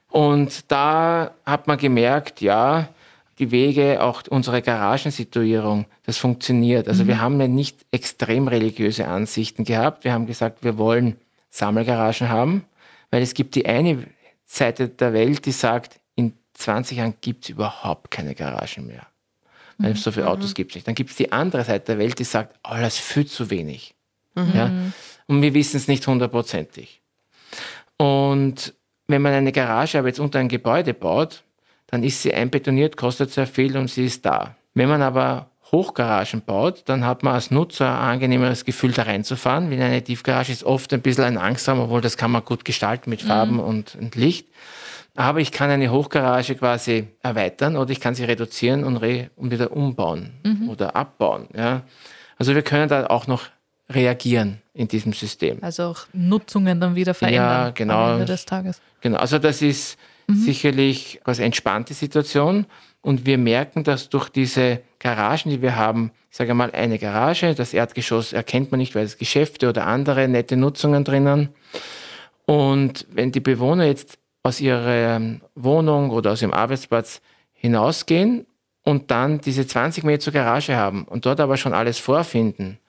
Und 0.10 0.72
da 0.72 1.32
hat 1.46 1.68
man 1.68 1.78
gemerkt, 1.78 2.42
ja, 2.42 2.90
die 3.40 3.52
Wege, 3.52 4.04
auch 4.04 4.24
unsere 4.30 4.62
Garagensituierung, 4.62 5.86
das 6.06 6.18
funktioniert. 6.18 6.88
Also 6.88 7.04
mhm. 7.04 7.08
wir 7.08 7.22
haben 7.22 7.42
ja 7.42 7.48
nicht 7.48 7.86
extrem 7.92 8.48
religiöse 8.48 9.08
Ansichten 9.08 9.64
gehabt. 9.64 10.04
Wir 10.04 10.14
haben 10.14 10.28
gesagt, 10.28 10.64
wir 10.64 10.78
wollen 10.78 11.16
Sammelgaragen 11.50 12.30
haben, 12.30 12.66
weil 13.10 13.22
es 13.24 13.34
gibt 13.34 13.56
die 13.56 13.66
eine 13.66 14.06
Seite 14.54 14.90
der 14.90 15.14
Welt, 15.14 15.46
die 15.46 15.54
sagt, 15.54 16.00
in 16.16 16.34
20 16.54 16.98
Jahren 16.98 17.14
gibt 17.22 17.46
es 17.46 17.50
überhaupt 17.52 18.12
keine 18.12 18.36
Garagen 18.36 18.88
mehr. 18.88 19.08
Weil 19.78 19.92
mhm. 19.92 19.96
so 19.96 20.12
viele 20.12 20.28
Autos 20.28 20.50
mhm. 20.50 20.56
gibt 20.56 20.72
es 20.72 20.76
nicht. 20.76 20.88
Dann 20.88 20.96
gibt 20.96 21.10
es 21.12 21.16
die 21.16 21.32
andere 21.32 21.64
Seite 21.64 21.86
der 21.86 22.00
Welt, 22.00 22.20
die 22.20 22.26
sagt, 22.26 22.60
oh, 22.64 22.76
das 22.78 22.98
viel 22.98 23.26
zu 23.26 23.50
wenig. 23.50 23.96
Mhm. 24.36 24.52
Ja? 24.54 24.72
Und 25.28 25.42
wir 25.42 25.54
wissen 25.54 25.78
es 25.78 25.88
nicht 25.88 26.06
hundertprozentig. 26.06 27.02
Und 27.98 28.74
wenn 29.08 29.22
man 29.22 29.34
eine 29.34 29.52
Garage 29.52 29.98
aber 29.98 30.10
jetzt 30.10 30.20
unter 30.20 30.40
ein 30.40 30.50
Gebäude 30.50 30.94
baut, 30.94 31.44
dann 31.88 32.04
ist 32.04 32.22
sie 32.22 32.34
einbetoniert, 32.34 32.98
kostet 32.98 33.32
sehr 33.32 33.48
viel 33.48 33.78
und 33.78 33.90
sie 33.90 34.06
ist 34.06 34.26
da. 34.26 34.56
Wenn 34.74 34.90
man 34.90 35.02
aber 35.02 35.51
Hochgaragen 35.72 36.42
baut, 36.42 36.84
dann 36.86 37.06
hat 37.06 37.24
man 37.24 37.34
als 37.34 37.50
Nutzer 37.50 37.88
ein 37.88 38.14
angenehmeres 38.14 38.66
Gefühl, 38.66 38.92
da 38.92 39.04
reinzufahren. 39.04 39.70
Wie 39.70 39.76
in 39.76 39.82
eine 39.82 40.04
Tiefgarage 40.04 40.52
ist 40.52 40.64
oft 40.64 40.94
ein 40.94 41.02
bisschen 41.02 41.24
ein 41.24 41.38
Angstram, 41.38 41.80
obwohl 41.80 42.02
das 42.02 42.18
kann 42.18 42.32
man 42.32 42.44
gut 42.44 42.66
gestalten 42.66 43.10
mit 43.10 43.22
Farben 43.22 43.54
mhm. 43.54 43.60
und, 43.62 43.96
und, 43.96 44.16
Licht. 44.16 44.48
Aber 45.16 45.40
ich 45.40 45.52
kann 45.52 45.70
eine 45.70 45.92
Hochgarage 45.92 46.56
quasi 46.56 47.08
erweitern 47.22 47.78
oder 47.78 47.92
ich 47.92 48.00
kann 48.00 48.16
sie 48.16 48.26
reduzieren 48.26 48.84
und, 48.84 48.98
re 48.98 49.30
und 49.36 49.52
wieder 49.52 49.72
umbauen 49.72 50.34
mhm. 50.44 50.70
oder 50.70 50.96
abbauen. 50.96 51.48
Ja. 51.56 51.84
Also 52.38 52.54
wir 52.54 52.64
können 52.64 52.90
da 52.90 53.08
auch 53.08 53.28
noch 53.28 53.44
reagieren 53.90 54.62
in 54.74 54.88
diesem 54.88 55.14
System. 55.14 55.58
Also 55.62 55.84
auch 55.84 56.00
Nutzungen 56.14 56.80
dann 56.80 56.96
wieder 56.96 57.14
verändern 57.14 57.66
ja, 57.66 57.70
genau, 57.72 58.06
am 58.06 58.14
Ende 58.14 58.26
des 58.26 58.46
Tages. 58.46 58.82
Genau, 59.02 59.18
also 59.18 59.38
das 59.38 59.62
ist 59.62 59.98
mhm. 60.28 60.36
sicherlich 60.36 61.20
quasi 61.24 61.44
entspannte 61.44 61.94
Situation. 61.94 62.66
Und 63.02 63.26
wir 63.26 63.38
merken, 63.38 63.84
dass 63.84 64.10
durch 64.10 64.30
diese 64.30 64.82
Garagen, 65.02 65.50
die 65.50 65.62
wir 65.62 65.76
haben, 65.76 66.12
ich 66.30 66.38
sage 66.38 66.54
mal 66.54 66.72
eine 66.72 67.00
Garage, 67.00 67.56
das 67.56 67.74
Erdgeschoss 67.74 68.34
erkennt 68.34 68.72
man 68.72 68.80
nicht, 68.80 68.96
weil 68.96 69.04
es 69.04 69.18
Geschäfte 69.18 69.68
oder 69.68 69.88
andere 69.88 70.28
nette 70.28 70.56
Nutzungen 70.56 71.04
drinnen. 71.04 71.50
Und 72.46 73.08
wenn 73.12 73.32
die 73.32 73.40
Bewohner 73.40 73.86
jetzt 73.86 74.18
aus 74.44 74.62
ihrer 74.62 75.20
Wohnung 75.56 76.12
oder 76.12 76.32
aus 76.32 76.42
ihrem 76.42 76.54
Arbeitsplatz 76.54 77.22
hinausgehen 77.54 78.46
und 78.84 79.12
dann 79.12 79.42
diese 79.42 79.66
20 79.66 80.04
Meter 80.04 80.20
zur 80.20 80.34
Garage 80.34 80.76
haben 80.76 81.04
und 81.06 81.26
dort 81.26 81.40
aber 81.40 81.58
schon 81.58 81.74
alles 81.74 81.98
vorfinden, 81.98 82.80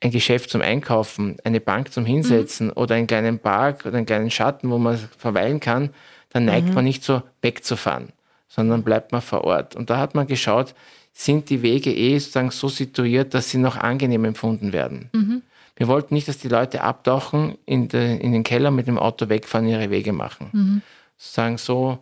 ein 0.00 0.10
Geschäft 0.10 0.50
zum 0.50 0.60
Einkaufen, 0.60 1.36
eine 1.44 1.60
Bank 1.60 1.92
zum 1.92 2.04
Hinsetzen 2.04 2.66
mhm. 2.68 2.72
oder 2.74 2.96
einen 2.96 3.06
kleinen 3.06 3.38
Park 3.38 3.86
oder 3.86 3.96
einen 3.96 4.06
kleinen 4.06 4.30
Schatten, 4.30 4.70
wo 4.70 4.78
man 4.78 4.98
verweilen 5.18 5.60
kann, 5.60 5.90
dann 6.30 6.44
neigt 6.44 6.68
mhm. 6.68 6.74
man 6.74 6.84
nicht 6.84 7.04
so 7.04 7.22
wegzufahren, 7.42 8.08
sondern 8.48 8.82
bleibt 8.82 9.12
man 9.12 9.22
vor 9.22 9.44
Ort. 9.44 9.76
Und 9.76 9.88
da 9.88 9.98
hat 9.98 10.14
man 10.14 10.26
geschaut, 10.26 10.74
sind 11.14 11.48
die 11.48 11.62
Wege 11.62 11.94
eh 11.94 12.18
sozusagen 12.18 12.50
so 12.50 12.68
situiert, 12.68 13.34
dass 13.34 13.48
sie 13.48 13.58
noch 13.58 13.76
angenehm 13.76 14.24
empfunden 14.24 14.72
werden. 14.72 15.08
Mhm. 15.12 15.42
Wir 15.76 15.88
wollten 15.88 16.14
nicht, 16.14 16.28
dass 16.28 16.38
die 16.38 16.48
Leute 16.48 16.82
abtauchen, 16.82 17.56
in, 17.66 17.88
de, 17.88 18.18
in, 18.18 18.32
den 18.32 18.42
Keller 18.42 18.70
mit 18.70 18.86
dem 18.86 18.98
Auto 18.98 19.28
wegfahren, 19.28 19.68
ihre 19.68 19.90
Wege 19.90 20.12
machen. 20.12 20.50
Mhm. 20.52 20.82
Sozusagen 21.16 21.58
so, 21.58 21.98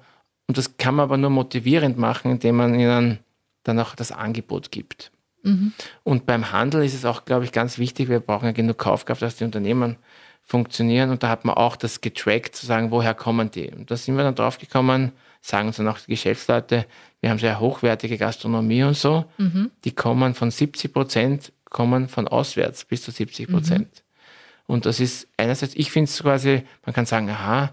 und 0.46 0.57
das 0.59 0.79
kann 0.79 0.94
man 0.94 1.05
aber 1.05 1.18
nur 1.18 1.31
motivierend 1.31 1.98
machen, 1.98 2.31
indem 2.31 2.57
man 2.57 2.75
ihnen 2.75 3.18
dann 3.64 3.79
auch 3.79 3.94
das 3.94 4.12
Angebot 4.12 4.70
gibt. 4.70 5.12
Mhm. 5.42 5.72
Und 6.05 6.27
beim 6.27 6.51
Handel 6.51 6.83
ist 6.83 6.94
es 6.94 7.05
auch, 7.05 7.25
glaube 7.27 7.44
ich, 7.44 7.53
ganz 7.53 7.79
wichtig, 7.79 8.09
wir 8.09 8.20
brauchen 8.20 8.46
ja 8.46 8.53
genug 8.53 8.79
Kaufkraft, 8.79 9.20
dass 9.20 9.37
die 9.37 9.44
Unternehmen 9.44 9.96
funktionieren. 10.42 11.11
Und 11.11 11.22
da 11.22 11.29
hat 11.29 11.44
man 11.44 11.57
auch 11.57 11.77
das 11.77 12.01
getrackt, 12.01 12.57
zu 12.57 12.66
sagen, 12.66 12.90
woher 12.90 13.14
kommen 13.14 13.51
die. 13.51 13.70
Und 13.70 13.90
da 13.90 13.96
sind 13.96 14.16
wir 14.16 14.25
dann 14.25 14.35
drauf 14.35 14.59
gekommen, 14.59 15.12
sagen 15.40 15.68
uns 15.68 15.77
dann 15.77 15.88
auch 15.88 15.98
die 15.98 16.12
Geschäftsleute, 16.12 16.87
wir 17.23 17.31
haben 17.31 17.39
sehr 17.39 17.61
hochwertige 17.61 18.19
Gastronomie 18.19 18.83
und 18.83 18.97
so, 18.97 19.25
mhm. 19.39 19.71
die 19.85 19.93
kommen 19.93 20.35
von 20.35 20.51
70 20.51 20.93
Prozent, 20.93 21.53
kommen 21.65 22.09
von 22.09 22.27
auswärts 22.27 22.85
bis 22.85 23.03
zu 23.03 23.13
70 23.13 23.49
Prozent. 23.49 23.89
Mhm. 23.89 24.75
Und 24.75 24.87
das 24.87 24.99
ist 24.99 25.29
einerseits, 25.37 25.75
ich 25.77 25.93
finde 25.93 26.11
es 26.11 26.21
quasi, 26.21 26.65
man 26.85 26.95
kann 26.95 27.07
sagen, 27.07 27.31
aha, 27.31 27.73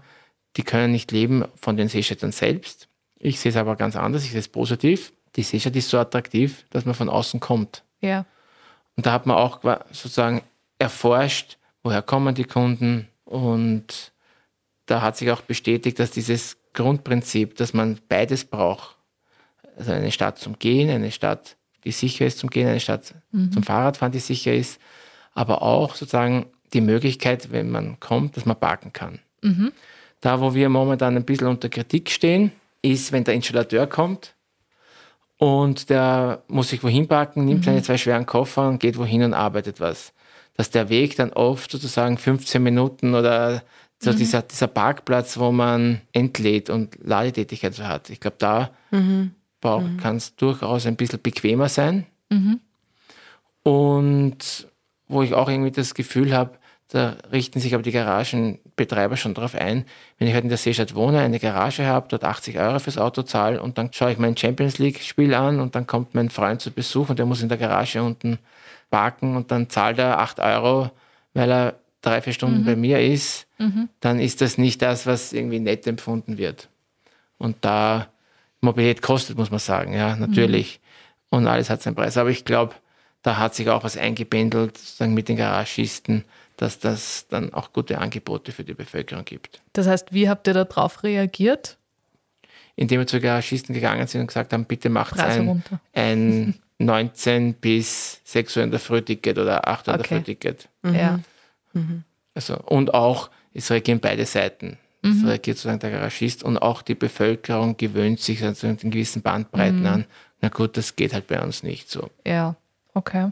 die 0.56 0.62
können 0.62 0.92
nicht 0.92 1.10
leben 1.10 1.44
von 1.56 1.76
den 1.76 1.88
Seestädtern 1.88 2.32
selbst. 2.32 2.88
Ich 3.18 3.40
sehe 3.40 3.50
es 3.50 3.56
aber 3.56 3.74
ganz 3.74 3.96
anders, 3.96 4.24
ich 4.24 4.30
sehe 4.30 4.40
es 4.40 4.48
positiv. 4.48 5.12
Die 5.36 5.42
Seestadt 5.42 5.76
ist 5.76 5.90
so 5.90 5.98
attraktiv, 5.98 6.64
dass 6.70 6.84
man 6.84 6.94
von 6.94 7.08
außen 7.08 7.40
kommt. 7.40 7.82
Ja. 8.00 8.26
Und 8.96 9.06
da 9.06 9.12
hat 9.12 9.26
man 9.26 9.36
auch 9.36 9.60
sozusagen 9.90 10.42
erforscht, 10.78 11.58
woher 11.82 12.02
kommen 12.02 12.34
die 12.34 12.44
Kunden 12.44 13.08
und 13.24 14.12
da 14.86 15.02
hat 15.02 15.16
sich 15.16 15.30
auch 15.30 15.42
bestätigt, 15.42 15.98
dass 15.98 16.12
dieses 16.12 16.56
Grundprinzip, 16.72 17.56
dass 17.56 17.74
man 17.74 17.98
beides 18.08 18.44
braucht, 18.44 18.96
also 19.80 19.92
eine 19.92 20.12
Stadt 20.12 20.38
zum 20.38 20.58
Gehen, 20.58 20.90
eine 20.90 21.10
Stadt, 21.10 21.56
die 21.84 21.92
sicher 21.92 22.26
ist 22.26 22.38
zum 22.38 22.50
Gehen, 22.50 22.68
eine 22.68 22.80
Stadt 22.80 23.14
mhm. 23.32 23.52
zum 23.52 23.62
Fahrradfahren, 23.62 24.12
die 24.12 24.18
sicher 24.18 24.54
ist, 24.54 24.80
aber 25.32 25.62
auch 25.62 25.94
sozusagen 25.94 26.46
die 26.72 26.80
Möglichkeit, 26.80 27.50
wenn 27.50 27.70
man 27.70 27.98
kommt, 27.98 28.36
dass 28.36 28.46
man 28.46 28.58
parken 28.58 28.92
kann. 28.92 29.18
Mhm. 29.42 29.72
Da, 30.20 30.40
wo 30.40 30.54
wir 30.54 30.68
momentan 30.68 31.16
ein 31.16 31.24
bisschen 31.24 31.46
unter 31.46 31.68
Kritik 31.68 32.10
stehen, 32.10 32.52
ist, 32.82 33.12
wenn 33.12 33.24
der 33.24 33.34
Installateur 33.34 33.86
kommt 33.86 34.34
und 35.38 35.88
der 35.88 36.42
muss 36.48 36.68
sich 36.68 36.82
wohin 36.82 37.08
parken, 37.08 37.46
nimmt 37.46 37.60
mhm. 37.60 37.64
seine 37.64 37.82
zwei 37.82 37.96
schweren 37.96 38.26
Koffer 38.26 38.68
und 38.68 38.78
geht 38.78 38.98
wohin 38.98 39.22
und 39.22 39.34
arbeitet 39.34 39.80
was. 39.80 40.12
Dass 40.56 40.70
der 40.70 40.90
Weg 40.90 41.16
dann 41.16 41.32
oft 41.32 41.70
sozusagen 41.70 42.18
15 42.18 42.62
Minuten 42.62 43.14
oder 43.14 43.62
so 43.98 44.12
mhm. 44.12 44.16
dieser, 44.16 44.42
dieser 44.42 44.66
Parkplatz, 44.66 45.38
wo 45.38 45.52
man 45.52 46.00
entlädt 46.12 46.70
und 46.70 46.98
Ladetätigkeit 47.02 47.74
so 47.74 47.84
hat. 47.86 48.10
Ich 48.10 48.20
glaube, 48.20 48.36
da 48.38 48.70
mhm. 48.90 49.32
Mhm. 49.62 49.96
kann 49.98 50.16
es 50.16 50.36
durchaus 50.36 50.86
ein 50.86 50.96
bisschen 50.96 51.20
bequemer 51.20 51.68
sein. 51.68 52.06
Mhm. 52.28 52.60
Und 53.62 54.68
wo 55.08 55.22
ich 55.22 55.34
auch 55.34 55.48
irgendwie 55.48 55.70
das 55.70 55.94
Gefühl 55.94 56.34
habe, 56.34 56.58
da 56.88 57.16
richten 57.30 57.60
sich 57.60 57.74
aber 57.74 57.82
die 57.82 57.92
Garagenbetreiber 57.92 59.16
schon 59.16 59.34
darauf 59.34 59.54
ein, 59.54 59.84
wenn 60.18 60.26
ich 60.26 60.34
halt 60.34 60.44
in 60.44 60.48
der 60.48 60.58
Seestadt 60.58 60.94
wohne, 60.94 61.20
eine 61.20 61.38
Garage 61.38 61.86
habe, 61.86 62.08
dort 62.08 62.24
80 62.24 62.58
Euro 62.58 62.80
fürs 62.80 62.98
Auto 62.98 63.22
zahle 63.22 63.62
und 63.62 63.78
dann 63.78 63.92
schaue 63.92 64.12
ich 64.12 64.18
mein 64.18 64.36
Champions 64.36 64.78
League-Spiel 64.78 65.34
an 65.34 65.60
und 65.60 65.76
dann 65.76 65.86
kommt 65.86 66.14
mein 66.14 66.30
Freund 66.30 66.60
zu 66.60 66.72
Besuch 66.72 67.08
und 67.08 67.18
der 67.18 67.26
muss 67.26 67.42
in 67.42 67.48
der 67.48 67.58
Garage 67.58 68.02
unten 68.02 68.38
parken 68.90 69.36
und 69.36 69.52
dann 69.52 69.70
zahlt 69.70 69.98
er 69.98 70.18
8 70.18 70.40
Euro, 70.40 70.90
weil 71.32 71.50
er 71.50 71.74
drei, 72.02 72.22
vier 72.22 72.32
Stunden 72.32 72.62
mhm. 72.62 72.66
bei 72.66 72.76
mir 72.76 73.00
ist, 73.00 73.46
mhm. 73.58 73.88
dann 74.00 74.18
ist 74.18 74.40
das 74.40 74.58
nicht 74.58 74.82
das, 74.82 75.06
was 75.06 75.32
irgendwie 75.32 75.60
nett 75.60 75.86
empfunden 75.86 76.38
wird. 76.38 76.68
Und 77.38 77.56
da 77.60 78.08
Mobilität 78.60 79.02
kostet, 79.02 79.38
muss 79.38 79.50
man 79.50 79.60
sagen, 79.60 79.92
ja, 79.92 80.16
natürlich. 80.16 80.80
Mhm. 81.30 81.38
Und 81.38 81.46
alles 81.46 81.70
hat 81.70 81.82
seinen 81.82 81.94
Preis. 81.94 82.16
Aber 82.16 82.30
ich 82.30 82.44
glaube, 82.44 82.74
da 83.22 83.36
hat 83.36 83.54
sich 83.54 83.68
auch 83.68 83.84
was 83.84 83.96
eingependelt, 83.96 84.76
sozusagen 84.76 85.14
mit 85.14 85.28
den 85.28 85.36
Garagisten, 85.36 86.24
dass 86.56 86.78
das 86.78 87.26
dann 87.28 87.54
auch 87.54 87.72
gute 87.72 87.98
Angebote 87.98 88.52
für 88.52 88.64
die 88.64 88.74
Bevölkerung 88.74 89.24
gibt. 89.24 89.60
Das 89.72 89.86
heißt, 89.86 90.12
wie 90.12 90.28
habt 90.28 90.46
ihr 90.46 90.54
darauf 90.54 91.02
reagiert? 91.02 91.78
Indem 92.76 93.00
wir 93.00 93.06
zu 93.06 93.20
Garagisten 93.20 93.74
gegangen 93.74 94.06
sind 94.06 94.22
und 94.22 94.26
gesagt 94.26 94.52
haben, 94.52 94.64
bitte 94.64 94.90
macht 94.90 95.18
ein, 95.18 95.62
ein 95.94 96.54
19 96.78 97.54
bis 97.54 98.20
6 98.24 98.56
Uhr 98.56 98.62
in 98.62 98.70
der 98.70 98.80
Früh 98.80 99.02
Ticket 99.02 99.38
oder 99.38 99.68
8 99.68 99.88
Uhr 99.88 99.94
okay. 99.94 100.02
in 100.02 100.08
der 100.08 100.18
Früh 100.18 100.24
Ticket. 100.24 100.68
Mhm. 100.82 100.94
Ja. 100.94 101.20
Mhm. 101.72 102.04
Also, 102.34 102.56
und 102.58 102.94
auch, 102.94 103.30
es 103.52 103.70
reagieren 103.70 104.00
beide 104.00 104.24
Seiten. 104.26 104.78
Es 105.02 105.14
mhm. 105.14 105.28
reagiert 105.28 105.56
sozusagen 105.56 105.80
der 105.80 105.90
Garagist 105.90 106.42
und 106.42 106.58
auch 106.58 106.82
die 106.82 106.94
Bevölkerung 106.94 107.76
gewöhnt 107.76 108.20
sich 108.20 108.44
also 108.44 108.66
in 108.66 108.90
gewissen 108.90 109.22
Bandbreiten 109.22 109.80
mhm. 109.80 109.86
an. 109.86 110.04
Na 110.42 110.48
gut, 110.48 110.76
das 110.76 110.96
geht 110.96 111.12
halt 111.14 111.26
bei 111.26 111.42
uns 111.42 111.62
nicht 111.62 111.90
so. 111.90 112.10
Ja, 112.26 112.56
okay. 112.94 113.30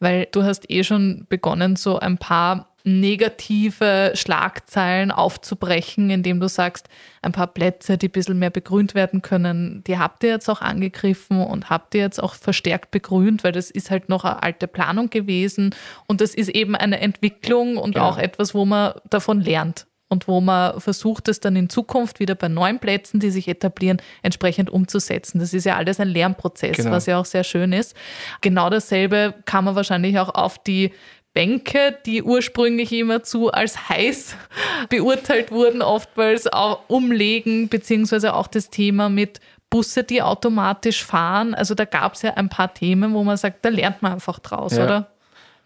Weil 0.00 0.26
du 0.32 0.42
hast 0.42 0.70
eh 0.70 0.84
schon 0.84 1.26
begonnen, 1.28 1.76
so 1.76 1.98
ein 1.98 2.18
paar 2.18 2.72
negative 2.84 4.12
Schlagzeilen 4.14 5.12
aufzubrechen, 5.12 6.10
indem 6.10 6.40
du 6.40 6.48
sagst, 6.48 6.88
ein 7.22 7.32
paar 7.32 7.46
Plätze, 7.46 7.96
die 7.96 8.08
ein 8.08 8.12
bisschen 8.12 8.38
mehr 8.38 8.50
begrünt 8.50 8.94
werden 8.94 9.22
können, 9.22 9.84
die 9.86 9.98
habt 9.98 10.24
ihr 10.24 10.30
jetzt 10.30 10.48
auch 10.48 10.60
angegriffen 10.60 11.40
und 11.44 11.70
habt 11.70 11.94
ihr 11.94 12.00
jetzt 12.00 12.20
auch 12.20 12.34
verstärkt 12.34 12.90
begrünt, 12.90 13.44
weil 13.44 13.52
das 13.52 13.70
ist 13.70 13.90
halt 13.90 14.08
noch 14.08 14.24
eine 14.24 14.42
alte 14.42 14.66
Planung 14.66 15.10
gewesen 15.10 15.74
und 16.06 16.20
das 16.20 16.34
ist 16.34 16.48
eben 16.48 16.74
eine 16.74 17.00
Entwicklung 17.00 17.76
und 17.76 17.94
ja. 17.94 18.02
auch 18.02 18.18
etwas, 18.18 18.54
wo 18.54 18.64
man 18.64 18.94
davon 19.08 19.40
lernt 19.40 19.86
und 20.12 20.28
wo 20.28 20.40
man 20.40 20.78
versucht, 20.80 21.26
es 21.28 21.40
dann 21.40 21.56
in 21.56 21.68
Zukunft 21.68 22.20
wieder 22.20 22.34
bei 22.34 22.48
neuen 22.48 22.78
Plätzen, 22.78 23.18
die 23.18 23.30
sich 23.30 23.48
etablieren, 23.48 24.00
entsprechend 24.22 24.70
umzusetzen. 24.70 25.40
Das 25.40 25.52
ist 25.54 25.64
ja 25.64 25.76
alles 25.76 25.98
ein 25.98 26.08
Lernprozess, 26.08 26.76
genau. 26.76 26.90
was 26.92 27.06
ja 27.06 27.18
auch 27.18 27.24
sehr 27.24 27.42
schön 27.42 27.72
ist. 27.72 27.96
Genau 28.42 28.70
dasselbe 28.70 29.34
kann 29.46 29.64
man 29.64 29.74
wahrscheinlich 29.74 30.18
auch 30.18 30.28
auf 30.28 30.62
die 30.62 30.92
Bänke, 31.34 31.96
die 32.04 32.22
ursprünglich 32.22 32.92
immer 32.92 33.22
zu 33.22 33.50
als 33.50 33.88
heiß 33.88 34.36
beurteilt 34.90 35.50
wurden, 35.50 35.80
oftmals 35.82 36.46
auch 36.46 36.80
umlegen, 36.88 37.68
beziehungsweise 37.68 38.34
auch 38.34 38.46
das 38.46 38.68
Thema 38.68 39.08
mit 39.08 39.40
Busse, 39.70 40.04
die 40.04 40.20
automatisch 40.20 41.02
fahren. 41.02 41.54
Also 41.54 41.74
da 41.74 41.86
gab 41.86 42.14
es 42.14 42.22
ja 42.22 42.34
ein 42.34 42.50
paar 42.50 42.74
Themen, 42.74 43.14
wo 43.14 43.24
man 43.24 43.38
sagt, 43.38 43.64
da 43.64 43.70
lernt 43.70 44.02
man 44.02 44.12
einfach 44.12 44.38
draus, 44.38 44.76
ja. 44.76 44.84
oder? 44.84 45.10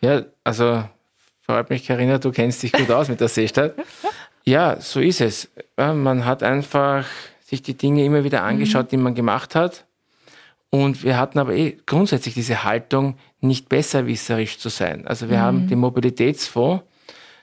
Ja, 0.00 0.22
also 0.44 0.84
freut 1.42 1.70
mich, 1.70 1.84
Karina, 1.84 2.18
du 2.18 2.30
kennst 2.30 2.62
dich 2.62 2.72
gut 2.72 2.90
aus 2.90 3.08
mit 3.08 3.20
der 3.20 3.28
Seestadt. 3.28 3.74
Ja, 4.46 4.80
so 4.80 5.00
ist 5.00 5.20
es. 5.20 5.48
Man 5.76 6.24
hat 6.24 6.42
einfach 6.42 7.04
sich 7.44 7.62
die 7.62 7.76
Dinge 7.76 8.04
immer 8.04 8.24
wieder 8.24 8.42
angeschaut, 8.42 8.86
mhm. 8.86 8.90
die 8.90 8.96
man 8.96 9.14
gemacht 9.14 9.54
hat. 9.54 9.84
Und 10.70 11.04
wir 11.04 11.16
hatten 11.18 11.38
aber 11.38 11.54
eh 11.54 11.78
grundsätzlich 11.86 12.34
diese 12.34 12.64
Haltung, 12.64 13.16
nicht 13.40 13.68
besserwisserisch 13.68 14.58
zu 14.58 14.68
sein. 14.68 15.06
Also 15.06 15.28
wir 15.28 15.38
mhm. 15.38 15.42
haben 15.42 15.68
den 15.68 15.78
Mobilitätsfonds, 15.78 16.84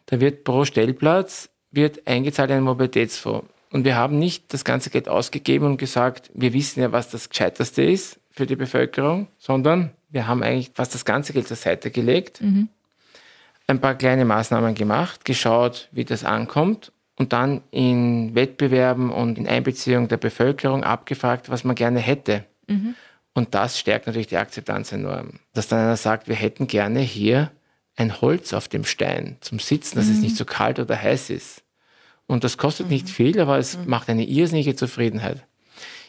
da 0.08 0.20
wird 0.20 0.44
pro 0.44 0.66
Stellplatz 0.66 1.50
wird 1.72 2.08
eingezahlt 2.08 2.52
in 2.52 2.58
einen 2.58 2.66
Mobilitätsfonds. 2.66 3.48
Und 3.72 3.84
wir 3.84 3.96
haben 3.96 4.20
nicht 4.20 4.54
das 4.54 4.64
ganze 4.64 4.92
Geld 4.92 5.10
ausgegeben 5.10 5.66
und 5.66 5.78
gesagt, 5.78 6.30
wir 6.36 6.54
wissen 6.54 6.82
ja, 6.82 6.92
was 6.92 7.10
das 7.10 7.30
Gescheiterste 7.30 7.82
ist 7.82 8.20
für 8.30 8.46
die 8.46 8.56
Bevölkerung, 8.56 9.28
sondern 9.40 9.92
wir 10.10 10.28
haben 10.28 10.44
eigentlich 10.44 10.72
fast 10.76 10.94
das 10.94 11.06
ganze 11.06 11.34
Geld 11.34 11.48
zur 11.48 11.58
Seite 11.58 11.90
gelegt, 11.90 12.42
mhm. 12.42 12.70
Ein 13.68 13.80
paar 13.80 13.96
kleine 13.96 14.26
Maßnahmen 14.26 14.76
gemacht, 14.76 15.26
geschaut, 15.26 15.90
wie 15.92 16.06
das 16.06 16.24
ankommt 16.24 16.92
und 17.18 17.34
dann 17.34 17.62
in 17.72 18.36
Wettbewerben 18.36 19.12
und 19.12 19.38
in 19.38 19.48
Einbeziehung 19.48 20.08
der 20.08 20.18
Bevölkerung 20.18 20.84
abgefragt, 20.84 21.50
was 21.50 21.64
man 21.64 21.76
gerne 21.76 22.00
hätte. 22.00 22.46
Mhm. 22.68 22.96
Und 23.34 23.56
das 23.56 23.80
stärkt 23.80 24.06
natürlich 24.08 24.28
die 24.28 24.38
Akzeptanz 24.38 24.92
enorm. 24.92 25.40
Dass 25.54 25.68
dann 25.68 25.80
einer 25.80 25.98
sagt, 25.98 26.28
wir 26.28 26.36
hätten 26.36 26.68
gerne 26.68 27.00
hier 27.00 27.52
ein 27.96 28.22
Holz 28.22 28.54
auf 28.54 28.68
dem 28.68 28.86
Stein 28.86 29.38
zum 29.42 29.60
Sitzen, 29.60 29.98
dass 29.98 30.08
mhm. 30.08 30.14
es 30.14 30.22
nicht 30.22 30.36
so 30.36 30.46
kalt 30.46 30.80
oder 30.80 31.00
heiß 31.00 31.30
ist. 31.30 31.64
Und 32.28 32.44
das 32.44 32.58
kostet 32.58 32.88
mhm. 32.88 32.94
nicht 32.94 33.10
viel, 33.10 33.40
aber 33.40 33.58
es 33.58 33.78
mhm. 33.78 33.90
macht 33.90 34.10
eine 34.10 34.26
irrsinnige 34.26 34.76
Zufriedenheit. 34.76 35.44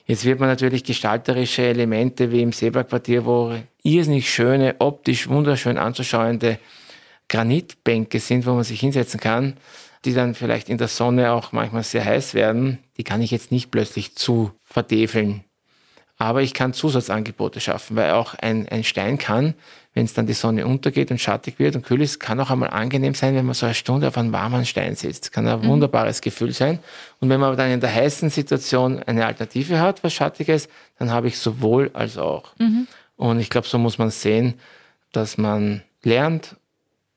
Jetzt 0.07 0.25
wird 0.25 0.39
man 0.39 0.51
natürlich 0.51 0.85
gestalterische 0.85 1.63
Elemente 1.63 2.31
wie 2.31 2.43
im 2.43 2.53
Seebergquartier, 2.53 3.25
wo 3.25 3.55
irrsinnig 3.83 4.31
schöne, 4.31 4.77
optisch 4.79 5.29
wunderschön 5.29 5.79
anzuschauende 5.79 6.59
Granitbänke 7.29 8.21
sind, 8.21 8.47
wo 8.47 8.53
man 8.53 8.65
sich 8.65 8.81
hinsetzen 8.81 9.21
kann, 9.21 9.55
die 10.05 10.15
dann 10.15 10.35
vielleicht 10.35 10.69
in 10.69 10.79
der 10.79 10.89
Sonne 10.89 11.33
auch 11.33 11.53
manchmal 11.53 11.83
sehr 11.83 12.05
heiß 12.05 12.35
werden, 12.35 12.79
die 12.97 13.05
kann 13.05 13.23
ich 13.23 13.31
jetzt 13.31 13.51
nicht 13.51 13.71
plötzlich 13.71 14.15
zu 14.15 14.53
verdefeln. 14.63 15.45
Aber 16.17 16.43
ich 16.43 16.55
kann 16.55 16.73
Zusatzangebote 16.73 17.61
schaffen, 17.61 17.97
weil 17.97 18.13
auch 18.13 18.35
ein, 18.35 18.69
ein 18.69 18.85
Stein 18.85 19.19
kann, 19.19 19.55
wenn 19.95 20.05
es 20.05 20.15
dann 20.15 20.27
die 20.27 20.33
Sonne 20.33 20.67
untergeht 20.67 21.11
und 21.11 21.21
schattig 21.21 21.59
wird 21.59 21.75
und 21.75 21.85
kühl 21.85 22.03
ist, 22.03 22.21
kann 22.21 22.39
auch 22.41 22.51
einmal 22.51 22.71
angenehm 22.71 23.15
sein, 23.15 23.35
wenn 23.35 23.45
man 23.45 23.55
so 23.55 23.67
eine 23.67 23.75
Stunde 23.75 24.09
auf 24.09 24.17
einem 24.17 24.33
warmen 24.33 24.65
Stein 24.65 24.95
sitzt. 24.95 25.33
Kann 25.33 25.47
ein 25.47 25.61
mhm. 25.61 25.69
wunderbares 25.69 26.21
Gefühl 26.21 26.53
sein. 26.53 26.79
Und 27.21 27.31
wenn 27.31 27.41
man 27.41 27.57
dann 27.57 27.71
in 27.71 27.81
der 27.81 27.93
heißen 27.93 28.31
Situation 28.31 29.03
eine 29.03 29.27
Alternative 29.27 29.81
hat, 29.81 30.05
was 30.05 30.13
Schattiges, 30.13 30.69
dann 30.99 31.11
habe 31.11 31.29
ich 31.29 31.39
sowohl 31.39 31.91
als 31.95 32.17
auch. 32.17 32.57
Mhm. 32.59 32.87
Und 33.17 33.41
ich 33.41 33.51
glaube, 33.51 33.67
so 33.67 33.79
muss 33.79 33.99
man 33.99 34.11
sehen, 34.11 34.55
dass 35.13 35.39
man 35.39 35.83
lernt, 36.03 36.57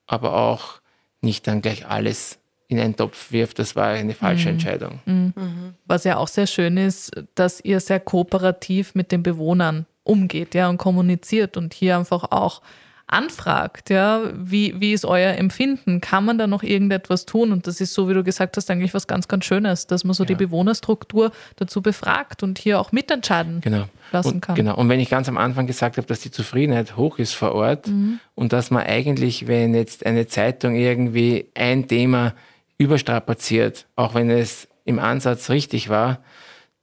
aber 0.07 0.35
auch 0.35 0.81
nicht 1.21 1.45
dann 1.47 1.61
gleich 1.61 1.87
alles 1.87 2.39
in 2.69 2.79
einen 2.79 2.95
Topf 2.95 3.31
wirft, 3.31 3.59
das 3.59 3.75
war 3.75 3.87
eine 3.87 4.13
falsche 4.13 4.49
mhm. 4.49 4.53
Entscheidung. 4.55 4.99
Mhm. 5.05 5.73
Was 5.85 6.03
ja 6.03 6.17
auch 6.17 6.27
sehr 6.27 6.47
schön 6.47 6.77
ist, 6.77 7.11
dass 7.35 7.61
ihr 7.61 7.79
sehr 7.79 7.99
kooperativ 7.99 8.93
mit 8.93 9.11
den 9.11 9.23
Bewohnern 9.23 9.85
umgeht 10.03 10.55
ja, 10.55 10.69
und 10.69 10.77
kommuniziert 10.77 11.55
und 11.57 11.73
hier 11.73 11.97
einfach 11.97 12.31
auch 12.31 12.62
anfragt, 13.08 13.89
ja, 13.89 14.23
wie, 14.33 14.79
wie 14.81 14.91
ist 14.91 15.05
euer 15.05 15.33
Empfinden? 15.35 16.01
Kann 16.01 16.25
man 16.25 16.37
da 16.37 16.45
noch 16.45 16.62
irgendetwas 16.62 17.25
tun? 17.25 17.53
Und 17.53 17.65
das 17.65 17.79
ist 17.79 17.93
so, 17.93 18.10
wie 18.10 18.13
du 18.13 18.23
gesagt 18.23 18.58
hast, 18.58 18.69
eigentlich 18.69 18.93
was 18.93 19.08
ganz, 19.08 19.29
ganz 19.29 19.45
Schönes, 19.45 19.87
dass 19.87 20.03
man 20.03 20.13
so 20.13 20.23
ja. 20.23 20.27
die 20.27 20.35
Bewohnerstruktur 20.35 21.31
dazu 21.55 21.81
befragt 21.81 22.43
und 22.43 22.60
hier 22.60 22.79
auch 22.81 22.91
mitentscheiden 22.91 23.62
genau. 23.62 23.85
lassen 24.12 24.35
und, 24.35 24.41
kann. 24.41 24.55
Genau. 24.55 24.75
Und 24.75 24.89
wenn 24.89 24.99
ich 24.99 25.10
ganz 25.10 25.29
am 25.29 25.37
Anfang 25.37 25.67
gesagt 25.67 25.95
habe, 25.95 26.05
dass 26.05 26.19
die 26.19 26.31
Zufriedenheit 26.31 26.97
hoch 26.97 27.17
ist 27.17 27.33
vor 27.33 27.53
Ort 27.53 27.87
mhm. 27.87 28.19
und 28.35 28.51
dass 28.51 28.71
man 28.71 28.83
eigentlich, 28.83 29.47
wenn 29.47 29.73
jetzt 29.73 30.05
eine 30.05 30.27
Zeitung 30.27 30.75
irgendwie 30.75 31.47
ein 31.55 31.87
Thema 31.87 32.33
überstrapaziert, 32.77 33.85
auch 33.95 34.15
wenn 34.15 34.29
es 34.29 34.67
im 34.83 34.99
Ansatz 34.99 35.49
richtig 35.49 35.87
war, 35.87 36.19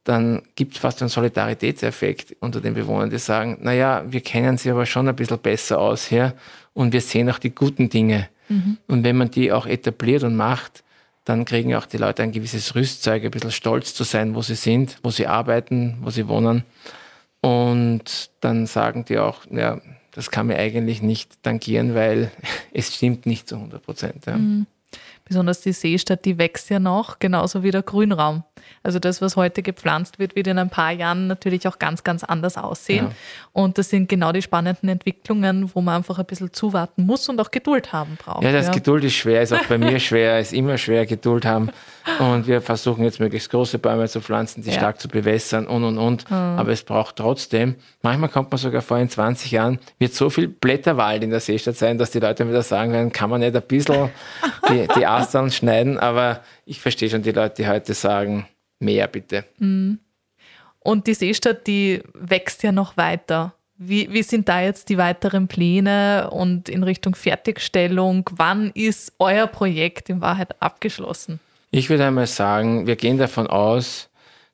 dann 0.04 0.42
gibt 0.54 0.74
es 0.74 0.80
fast 0.80 1.00
einen 1.00 1.08
Solidaritätseffekt 1.08 2.36
unter 2.40 2.60
den 2.60 2.74
Bewohnern, 2.74 3.10
die 3.10 3.18
sagen, 3.18 3.58
naja, 3.62 4.04
wir 4.06 4.20
kennen 4.20 4.58
sie 4.58 4.70
aber 4.70 4.84
schon 4.84 5.08
ein 5.08 5.16
bisschen 5.16 5.38
besser 5.38 5.78
aus 5.78 6.06
hier 6.06 6.34
und 6.74 6.92
wir 6.92 7.00
sehen 7.00 7.30
auch 7.30 7.38
die 7.38 7.54
guten 7.54 7.88
Dinge. 7.88 8.28
Mhm. 8.48 8.76
Und 8.86 9.04
wenn 9.04 9.16
man 9.16 9.30
die 9.30 9.50
auch 9.50 9.66
etabliert 9.66 10.22
und 10.22 10.36
macht, 10.36 10.84
dann 11.24 11.46
kriegen 11.46 11.74
auch 11.74 11.86
die 11.86 11.96
Leute 11.96 12.22
ein 12.22 12.32
gewisses 12.32 12.74
Rüstzeug, 12.74 13.24
ein 13.24 13.30
bisschen 13.30 13.50
stolz 13.50 13.94
zu 13.94 14.04
sein, 14.04 14.34
wo 14.34 14.42
sie 14.42 14.56
sind, 14.56 14.98
wo 15.02 15.10
sie 15.10 15.26
arbeiten, 15.26 15.96
wo 16.02 16.10
sie 16.10 16.28
wohnen. 16.28 16.64
Und 17.40 18.30
dann 18.40 18.66
sagen 18.66 19.06
die 19.06 19.18
auch, 19.18 19.40
ja, 19.50 19.80
das 20.12 20.30
kann 20.30 20.46
mir 20.48 20.58
eigentlich 20.58 21.00
nicht 21.00 21.42
tangieren, 21.42 21.94
weil 21.94 22.30
es 22.74 22.94
stimmt 22.94 23.24
nicht 23.24 23.48
zu 23.48 23.56
100 23.56 23.82
Prozent. 23.82 24.26
Ja. 24.26 24.36
Mhm. 24.36 24.66
Besonders 25.24 25.62
die 25.62 25.72
Seestadt, 25.72 26.26
die 26.26 26.36
wächst 26.36 26.68
ja 26.68 26.78
noch, 26.78 27.18
genauso 27.18 27.62
wie 27.62 27.70
der 27.70 27.82
Grünraum. 27.82 28.44
Also 28.82 28.98
das, 28.98 29.22
was 29.22 29.36
heute 29.36 29.62
gepflanzt 29.62 30.18
wird, 30.18 30.36
wird 30.36 30.46
in 30.46 30.58
ein 30.58 30.70
paar 30.70 30.92
Jahren 30.92 31.26
natürlich 31.26 31.66
auch 31.66 31.78
ganz, 31.78 32.04
ganz 32.04 32.24
anders 32.24 32.56
aussehen. 32.56 33.06
Ja. 33.06 33.14
Und 33.52 33.78
das 33.78 33.90
sind 33.90 34.08
genau 34.08 34.32
die 34.32 34.42
spannenden 34.42 34.88
Entwicklungen, 34.88 35.70
wo 35.74 35.80
man 35.80 35.96
einfach 35.96 36.18
ein 36.18 36.24
bisschen 36.24 36.52
zuwarten 36.52 37.06
muss 37.06 37.28
und 37.28 37.40
auch 37.40 37.50
Geduld 37.50 37.92
haben 37.92 38.16
braucht. 38.16 38.42
Ja, 38.42 38.52
das 38.52 38.66
ja. 38.66 38.72
Geduld 38.72 39.04
ist 39.04 39.14
schwer, 39.14 39.42
ist 39.42 39.52
auch 39.52 39.64
bei 39.66 39.78
mir 39.78 39.98
schwer, 40.00 40.40
ist 40.40 40.52
immer 40.52 40.76
schwer, 40.76 41.06
Geduld 41.06 41.44
haben. 41.46 41.70
Und 42.18 42.46
wir 42.46 42.60
versuchen 42.60 43.04
jetzt 43.04 43.20
möglichst 43.20 43.50
große 43.50 43.78
Bäume 43.78 44.08
zu 44.08 44.20
pflanzen, 44.20 44.62
die 44.62 44.70
ja. 44.70 44.76
stark 44.76 45.00
zu 45.00 45.08
bewässern 45.08 45.66
und 45.66 45.84
und 45.84 45.98
und. 45.98 46.30
Mhm. 46.30 46.36
Aber 46.36 46.72
es 46.72 46.82
braucht 46.82 47.16
trotzdem, 47.16 47.76
manchmal 48.02 48.28
kommt 48.28 48.50
man 48.50 48.58
sogar 48.58 48.82
vor, 48.82 48.98
in 48.98 49.08
20 49.08 49.50
Jahren 49.50 49.78
wird 49.98 50.14
so 50.14 50.30
viel 50.30 50.48
Blätterwald 50.48 51.22
in 51.22 51.30
der 51.30 51.40
Seestadt 51.40 51.76
sein, 51.76 51.96
dass 51.96 52.10
die 52.10 52.20
Leute 52.20 52.48
wieder 52.48 52.62
sagen 52.62 52.92
werden, 52.92 53.12
kann 53.12 53.30
man 53.30 53.40
nicht 53.40 53.56
ein 53.56 53.62
bisschen 53.62 54.10
die, 54.68 54.86
die 54.96 55.06
Astern 55.06 55.50
schneiden. 55.50 55.98
Aber 55.98 56.40
ich 56.66 56.80
verstehe 56.80 57.08
schon 57.08 57.22
die 57.22 57.32
Leute, 57.32 57.62
die 57.62 57.68
heute 57.68 57.94
sagen, 57.94 58.46
mehr 58.78 59.08
bitte. 59.08 59.44
Mhm. 59.58 59.98
Und 60.80 61.06
die 61.06 61.14
Seestadt, 61.14 61.66
die 61.66 62.02
wächst 62.12 62.62
ja 62.62 62.72
noch 62.72 62.96
weiter. 62.96 63.54
Wie, 63.76 64.12
wie 64.12 64.22
sind 64.22 64.48
da 64.48 64.60
jetzt 64.60 64.88
die 64.88 64.98
weiteren 64.98 65.48
Pläne 65.48 66.30
und 66.30 66.68
in 66.68 66.84
Richtung 66.84 67.14
Fertigstellung? 67.14 68.28
Wann 68.32 68.70
ist 68.74 69.12
euer 69.18 69.46
Projekt 69.46 70.10
in 70.10 70.20
Wahrheit 70.20 70.60
abgeschlossen? 70.62 71.40
Ich 71.70 71.88
würde 71.90 72.06
einmal 72.06 72.28
sagen, 72.28 72.86
wir 72.86 72.96
gehen 72.96 73.18
davon 73.18 73.48
aus, 73.48 74.08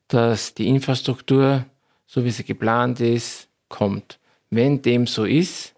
dass 0.08 0.54
die 0.54 0.68
Infrastruktur, 0.68 1.66
so 2.06 2.24
wie 2.24 2.30
sie 2.30 2.44
geplant 2.44 3.00
ist, 3.00 3.48
kommt. 3.68 4.18
Wenn 4.48 4.80
dem 4.80 5.06
so 5.06 5.24
ist, 5.24 5.74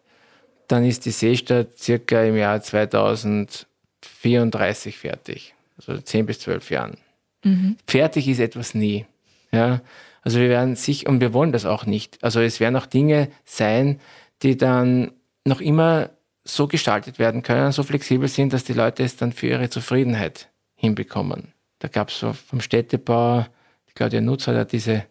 dann 0.69 0.85
ist 0.85 1.05
die 1.05 1.11
Seestadt 1.11 1.77
circa 1.79 2.23
im 2.23 2.37
Jahr 2.37 2.63
2034 2.63 4.97
fertig. 4.97 5.55
Also 5.77 6.01
10 6.01 6.27
bis 6.27 6.39
12 6.41 6.71
Jahren. 6.71 6.97
Mhm. 7.45 7.77
Fertig 7.87 8.29
ist 8.29 8.41
etwas 8.41 8.75
nie. 8.75 9.07
Ja? 9.53 9.81
Also 10.23 10.39
wir 10.39 10.49
werden 10.49 10.77
sich, 10.77 11.07
und 11.07 11.21
wir 11.21 11.33
wollen 11.33 11.53
das 11.53 11.67
auch 11.67 11.85
nicht. 11.85 12.23
Also 12.23 12.41
es 12.41 12.61
werden 12.61 12.77
auch 12.77 12.87
Dinge 12.87 13.29
sein, 13.45 14.01
die 14.43 14.57
dann 14.57 15.13
noch 15.45 15.61
immer 15.61 16.11
so 16.45 16.67
gestaltet 16.69 17.19
werden 17.19 17.43
können, 17.43 17.73
so 17.73 17.83
flexibel 17.83 18.29
sind, 18.29 18.53
dass 18.53 18.65
die 18.65 18.73
Leute 18.73 19.03
es 19.03 19.17
dann 19.17 19.33
für 19.33 19.49
ihre 19.49 19.71
Zufriedenheit 19.71 20.49
hinbekommen. 20.75 21.53
Da 21.79 21.89
gab 21.89 22.09
es 22.09 22.19
so 22.19 22.33
vom 22.33 22.61
Städtebau, 22.61 23.47
Claudia 23.95 24.21
Nutzer 24.21 24.57
hat 24.57 24.73
diese 24.73 25.05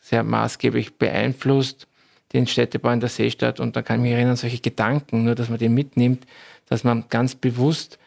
sehr 0.00 0.22
maßgeblich 0.22 0.98
beeinflusst, 0.98 1.86
den 2.32 2.46
Städtebau 2.46 2.90
in 2.90 3.00
der 3.00 3.08
Seestadt. 3.08 3.60
Und 3.60 3.76
da 3.76 3.82
kann 3.82 4.00
ich 4.00 4.02
mich 4.02 4.12
erinnern, 4.12 4.36
solche 4.36 4.60
Gedanken, 4.60 5.24
nur 5.24 5.34
dass 5.34 5.48
man 5.48 5.58
die 5.58 5.68
mitnimmt, 5.68 6.26
dass 6.68 6.84
man 6.84 7.04
ganz 7.08 7.34
bewusst 7.34 7.98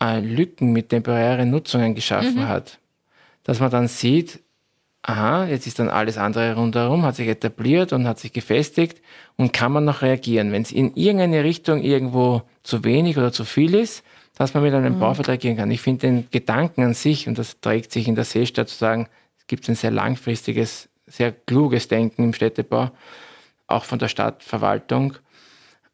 äh, 0.00 0.20
Lücken 0.20 0.72
mit 0.72 0.88
temporären 0.88 1.50
Nutzungen 1.50 1.94
geschaffen 1.94 2.36
mhm. 2.36 2.48
hat 2.48 2.78
dass 3.48 3.60
man 3.60 3.70
dann 3.70 3.88
sieht, 3.88 4.40
aha, 5.00 5.46
jetzt 5.46 5.66
ist 5.66 5.78
dann 5.78 5.88
alles 5.88 6.18
andere 6.18 6.56
rundherum, 6.56 7.02
hat 7.02 7.16
sich 7.16 7.28
etabliert 7.28 7.94
und 7.94 8.06
hat 8.06 8.18
sich 8.18 8.30
gefestigt 8.34 9.00
und 9.36 9.54
kann 9.54 9.72
man 9.72 9.86
noch 9.86 10.02
reagieren. 10.02 10.52
Wenn 10.52 10.60
es 10.60 10.70
in 10.70 10.94
irgendeine 10.96 11.44
Richtung 11.44 11.82
irgendwo 11.82 12.42
zu 12.62 12.84
wenig 12.84 13.16
oder 13.16 13.32
zu 13.32 13.46
viel 13.46 13.74
ist, 13.74 14.04
dass 14.36 14.52
man 14.52 14.64
mit 14.64 14.74
einem 14.74 14.96
mhm. 14.96 15.00
Baufeld 15.00 15.28
reagieren 15.28 15.56
kann. 15.56 15.70
Ich 15.70 15.80
finde 15.80 16.08
den 16.08 16.30
Gedanken 16.30 16.82
an 16.82 16.92
sich, 16.92 17.26
und 17.26 17.38
das 17.38 17.58
trägt 17.58 17.90
sich 17.90 18.06
in 18.06 18.16
der 18.16 18.24
Seestadt 18.24 18.68
zu 18.68 18.76
sagen, 18.76 19.08
es 19.38 19.46
gibt 19.46 19.66
ein 19.70 19.76
sehr 19.76 19.92
langfristiges, 19.92 20.90
sehr 21.06 21.32
kluges 21.32 21.88
Denken 21.88 22.24
im 22.24 22.34
Städtebau, 22.34 22.90
auch 23.66 23.84
von 23.84 23.98
der 23.98 24.08
Stadtverwaltung 24.08 25.14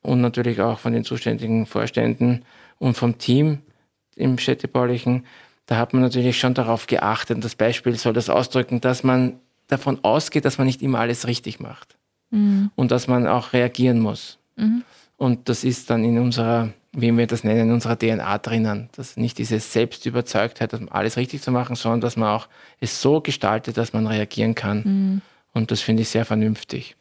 und 0.03 0.21
natürlich 0.21 0.61
auch 0.61 0.81
von 0.81 0.93
den 0.93 1.05
zuständigen 1.05 1.67
Vorständen 1.67 2.45
und 2.81 2.97
vom 2.97 3.17
Team 3.19 3.61
im 4.17 4.39
städtebaulichen, 4.39 5.25
da 5.67 5.77
hat 5.77 5.93
man 5.93 6.03
natürlich 6.03 6.39
schon 6.39 6.55
darauf 6.55 6.87
geachtet. 6.87 7.37
Und 7.37 7.45
das 7.45 7.55
Beispiel 7.55 7.97
soll 7.97 8.13
das 8.13 8.29
ausdrücken, 8.29 8.81
dass 8.81 9.03
man 9.03 9.39
davon 9.69 9.99
ausgeht, 10.03 10.45
dass 10.45 10.59
man 10.59 10.67
nicht 10.67 10.83
immer 10.83 11.01
alles 11.01 11.27
richtig 11.27 11.61
macht. 11.61 11.97
Mhm. 12.31 12.71
Und 12.75 12.91
dass 12.91 13.09
man 13.09 13.27
auch 13.27 13.53
reagieren 13.53 14.01
muss. 14.01 14.39
Mhm. 14.57 14.85
Und 15.17 15.49
das 15.49 15.65
ist 15.65 15.91
dann 15.91 16.05
in 16.05 16.19
unserer, 16.19 16.71
wie 16.93 17.17
wir 17.17 17.27
das 17.27 17.45
nennen, 17.45 17.69
in 17.69 17.73
unserer 17.73 17.99
DNA 17.99 18.39
drinnen. 18.39 18.89
Dass 18.97 19.17
nicht 19.17 19.39
diese 19.39 19.59
Selbstüberzeugtheit, 19.59 20.75
alles 20.91 21.17
richtig 21.17 21.43
zu 21.43 21.51
machen, 21.51 21.77
sondern 21.77 22.01
dass 22.01 22.17
man 22.17 22.29
auch 22.29 22.49
es 22.81 23.01
so 23.01 23.21
gestaltet, 23.21 23.77
dass 23.79 23.93
man 23.93 24.07
reagieren 24.07 24.55
kann. 24.55 24.83
Mhm. 24.85 25.23
Und 25.55 25.71
das 25.71 25.81
finde 25.81 26.03
ich 26.03 26.09
sehr 26.09 26.25
vernünftig. 26.25 26.97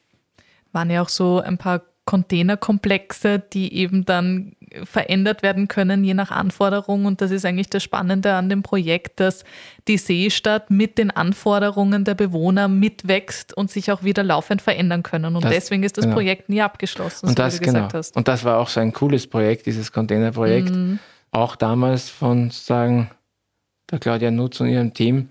Waren 0.71 0.89
ja 0.89 1.01
auch 1.01 1.09
so 1.09 1.39
ein 1.39 1.57
paar 1.57 1.81
Containerkomplexe, 2.05 3.39
die 3.39 3.73
eben 3.73 4.05
dann 4.05 4.55
verändert 4.83 5.43
werden 5.43 5.67
können, 5.67 6.03
je 6.03 6.13
nach 6.13 6.31
Anforderung. 6.31 7.05
Und 7.05 7.21
das 7.21 7.31
ist 7.31 7.45
eigentlich 7.45 7.69
das 7.69 7.83
Spannende 7.83 8.33
an 8.33 8.49
dem 8.49 8.63
Projekt, 8.63 9.19
dass 9.19 9.43
die 9.87 9.97
Seestadt 9.97 10.69
mit 10.69 10.97
den 10.97 11.11
Anforderungen 11.11 12.05
der 12.05 12.15
Bewohner 12.15 12.67
mitwächst 12.67 13.55
und 13.55 13.69
sich 13.71 13.91
auch 13.91 14.03
wieder 14.03 14.23
laufend 14.23 14.61
verändern 14.61 15.03
können. 15.03 15.35
Und 15.35 15.45
das, 15.45 15.51
deswegen 15.51 15.83
ist 15.83 15.97
das 15.97 16.05
genau. 16.05 16.15
Projekt 16.15 16.49
nie 16.49 16.61
abgeschlossen, 16.61 17.27
und 17.27 17.39
das, 17.39 17.55
wie 17.55 17.59
du 17.59 17.65
genau. 17.65 17.73
gesagt 17.79 17.93
hast. 17.93 18.15
Und 18.15 18.27
das 18.27 18.43
war 18.43 18.59
auch 18.59 18.69
so 18.69 18.79
ein 18.79 18.93
cooles 18.93 19.27
Projekt, 19.27 19.65
dieses 19.65 19.91
Containerprojekt. 19.91 20.71
Mhm. 20.71 20.99
Auch 21.31 21.55
damals 21.55 22.09
von 22.09 22.51
sagen 22.51 23.09
der 23.91 23.99
Claudia 23.99 24.31
Nutz 24.31 24.59
und 24.59 24.67
ihrem 24.69 24.93
Team. 24.93 25.29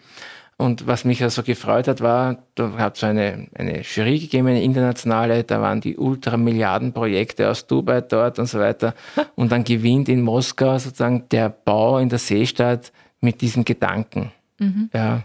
Und 0.62 0.86
was 0.86 1.04
mich 1.04 1.20
also 1.24 1.42
gefreut 1.42 1.88
hat, 1.88 2.00
war, 2.02 2.38
da 2.54 2.70
hat 2.78 2.96
es 2.96 3.02
eine, 3.02 3.48
eine 3.52 3.80
Jury 3.80 4.20
gegeben, 4.20 4.46
eine 4.46 4.62
internationale, 4.62 5.42
da 5.42 5.60
waren 5.60 5.80
die 5.80 5.96
Ultramilliardenprojekte 5.96 7.50
aus 7.50 7.66
Dubai 7.66 8.00
dort 8.00 8.38
und 8.38 8.46
so 8.46 8.60
weiter. 8.60 8.94
Und 9.34 9.50
dann 9.50 9.64
gewinnt 9.64 10.08
in 10.08 10.20
Moskau 10.22 10.78
sozusagen 10.78 11.28
der 11.30 11.48
Bau 11.48 11.98
in 11.98 12.08
der 12.08 12.20
Seestadt 12.20 12.92
mit 13.20 13.40
diesem 13.40 13.64
Gedanken. 13.64 14.30
Mhm. 14.60 14.88
Ja, 14.94 15.24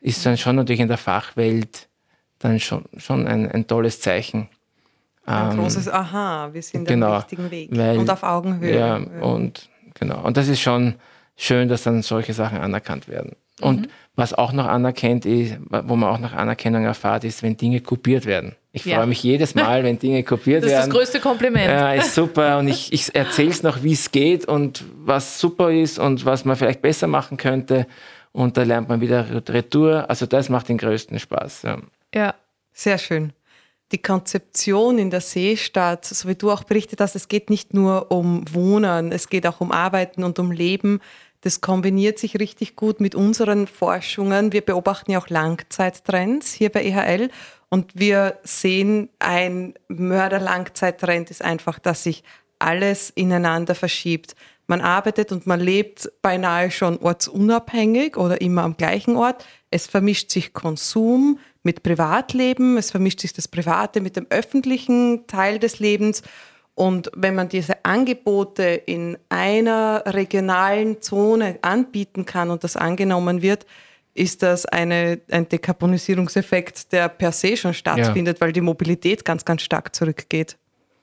ist 0.00 0.24
dann 0.24 0.36
schon 0.36 0.54
natürlich 0.54 0.80
in 0.80 0.86
der 0.86 0.98
Fachwelt 0.98 1.88
dann 2.38 2.60
schon, 2.60 2.84
schon 2.96 3.26
ein, 3.26 3.50
ein 3.50 3.66
tolles 3.66 4.00
Zeichen. 4.00 4.48
Ein 5.24 5.50
ähm, 5.50 5.58
großes 5.58 5.88
Aha, 5.88 6.50
wir 6.52 6.62
sind 6.62 6.86
genau, 6.86 7.08
am 7.08 7.14
richtigen 7.14 7.50
Weg 7.50 7.76
weil, 7.76 7.98
und 7.98 8.08
auf 8.08 8.22
Augenhöhe. 8.22 8.78
Ja, 8.78 8.96
und 8.96 9.68
genau. 9.98 10.22
Und 10.22 10.36
das 10.36 10.46
ist 10.46 10.60
schon 10.60 10.94
schön, 11.34 11.66
dass 11.66 11.82
dann 11.82 12.02
solche 12.02 12.34
Sachen 12.34 12.58
anerkannt 12.58 13.08
werden. 13.08 13.34
Und 13.60 13.82
mhm. 13.82 13.86
was 14.14 14.34
auch 14.34 14.52
noch 14.52 14.66
anerkennt 14.66 15.24
ist, 15.24 15.56
wo 15.70 15.96
man 15.96 16.10
auch 16.10 16.18
noch 16.18 16.32
Anerkennung 16.32 16.84
erfahrt, 16.84 17.24
ist, 17.24 17.42
wenn 17.42 17.56
Dinge 17.56 17.80
kopiert 17.80 18.26
werden. 18.26 18.54
Ich 18.72 18.84
ja. 18.84 18.96
freue 18.96 19.06
mich 19.06 19.22
jedes 19.22 19.54
Mal, 19.54 19.82
wenn 19.84 19.98
Dinge 19.98 20.22
kopiert 20.22 20.62
werden. 20.62 20.72
Das 20.72 20.84
ist 20.84 20.86
das 20.88 20.94
größte 20.94 21.20
Kompliment. 21.20 21.66
Ja, 21.66 21.94
ist 21.94 22.14
super. 22.14 22.58
Und 22.58 22.68
ich, 22.68 22.92
ich 22.92 23.14
erzähle 23.14 23.50
es 23.50 23.62
noch, 23.62 23.82
wie 23.82 23.92
es 23.92 24.12
geht 24.12 24.44
und 24.46 24.84
was 24.98 25.40
super 25.40 25.72
ist 25.72 25.98
und 25.98 26.26
was 26.26 26.44
man 26.44 26.56
vielleicht 26.56 26.82
besser 26.82 27.06
machen 27.06 27.38
könnte. 27.38 27.86
Und 28.32 28.58
da 28.58 28.64
lernt 28.64 28.90
man 28.90 29.00
wieder 29.00 29.26
Retour. 29.48 30.10
Also 30.10 30.26
das 30.26 30.50
macht 30.50 30.68
den 30.68 30.76
größten 30.76 31.18
Spaß. 31.18 31.62
Ja, 31.62 31.78
ja 32.14 32.34
sehr 32.74 32.98
schön. 32.98 33.32
Die 33.92 34.02
Konzeption 34.02 34.98
in 34.98 35.10
der 35.10 35.20
Seestadt, 35.22 36.04
so 36.04 36.28
wie 36.28 36.34
du 36.34 36.50
auch 36.50 36.64
berichtet 36.64 37.00
hast, 37.00 37.14
es 37.14 37.28
geht 37.28 37.48
nicht 37.48 37.72
nur 37.72 38.10
um 38.10 38.44
Wohnen, 38.52 39.12
es 39.12 39.30
geht 39.30 39.46
auch 39.46 39.60
um 39.60 39.72
Arbeiten 39.72 40.24
und 40.24 40.38
um 40.38 40.50
Leben. 40.50 41.00
Das 41.40 41.60
kombiniert 41.60 42.18
sich 42.18 42.38
richtig 42.38 42.76
gut 42.76 43.00
mit 43.00 43.14
unseren 43.14 43.66
Forschungen. 43.66 44.52
Wir 44.52 44.62
beobachten 44.62 45.12
ja 45.12 45.18
auch 45.18 45.28
Langzeittrends 45.28 46.52
hier 46.52 46.70
bei 46.70 46.84
EHL 46.84 47.30
und 47.68 47.92
wir 47.94 48.38
sehen, 48.42 49.08
ein 49.18 49.74
Mörder-Langzeittrend 49.88 51.30
ist 51.30 51.42
einfach, 51.42 51.78
dass 51.78 52.02
sich 52.02 52.22
alles 52.58 53.10
ineinander 53.10 53.74
verschiebt. 53.74 54.34
Man 54.66 54.80
arbeitet 54.80 55.30
und 55.30 55.46
man 55.46 55.60
lebt 55.60 56.10
beinahe 56.22 56.70
schon 56.70 56.98
ortsunabhängig 56.98 58.16
oder 58.16 58.40
immer 58.40 58.62
am 58.62 58.76
gleichen 58.76 59.16
Ort. 59.16 59.44
Es 59.70 59.86
vermischt 59.86 60.30
sich 60.30 60.52
Konsum 60.52 61.38
mit 61.62 61.82
Privatleben, 61.82 62.76
es 62.76 62.90
vermischt 62.90 63.20
sich 63.20 63.32
das 63.32 63.46
Private 63.46 64.00
mit 64.00 64.16
dem 64.16 64.26
öffentlichen 64.30 65.26
Teil 65.26 65.58
des 65.58 65.78
Lebens. 65.78 66.22
Und 66.76 67.10
wenn 67.16 67.34
man 67.34 67.48
diese 67.48 67.86
Angebote 67.86 68.62
in 68.64 69.16
einer 69.30 70.02
regionalen 70.04 71.00
Zone 71.00 71.58
anbieten 71.62 72.26
kann 72.26 72.50
und 72.50 72.64
das 72.64 72.76
angenommen 72.76 73.40
wird, 73.40 73.64
ist 74.12 74.42
das 74.42 74.66
eine, 74.66 75.18
ein 75.30 75.48
Dekarbonisierungseffekt, 75.48 76.92
der 76.92 77.08
per 77.08 77.32
se 77.32 77.56
schon 77.56 77.72
stattfindet, 77.72 78.36
ja. 78.36 78.40
weil 78.42 78.52
die 78.52 78.60
Mobilität 78.60 79.24
ganz, 79.24 79.46
ganz 79.46 79.62
stark 79.62 79.96
zurückgeht. 79.96 80.58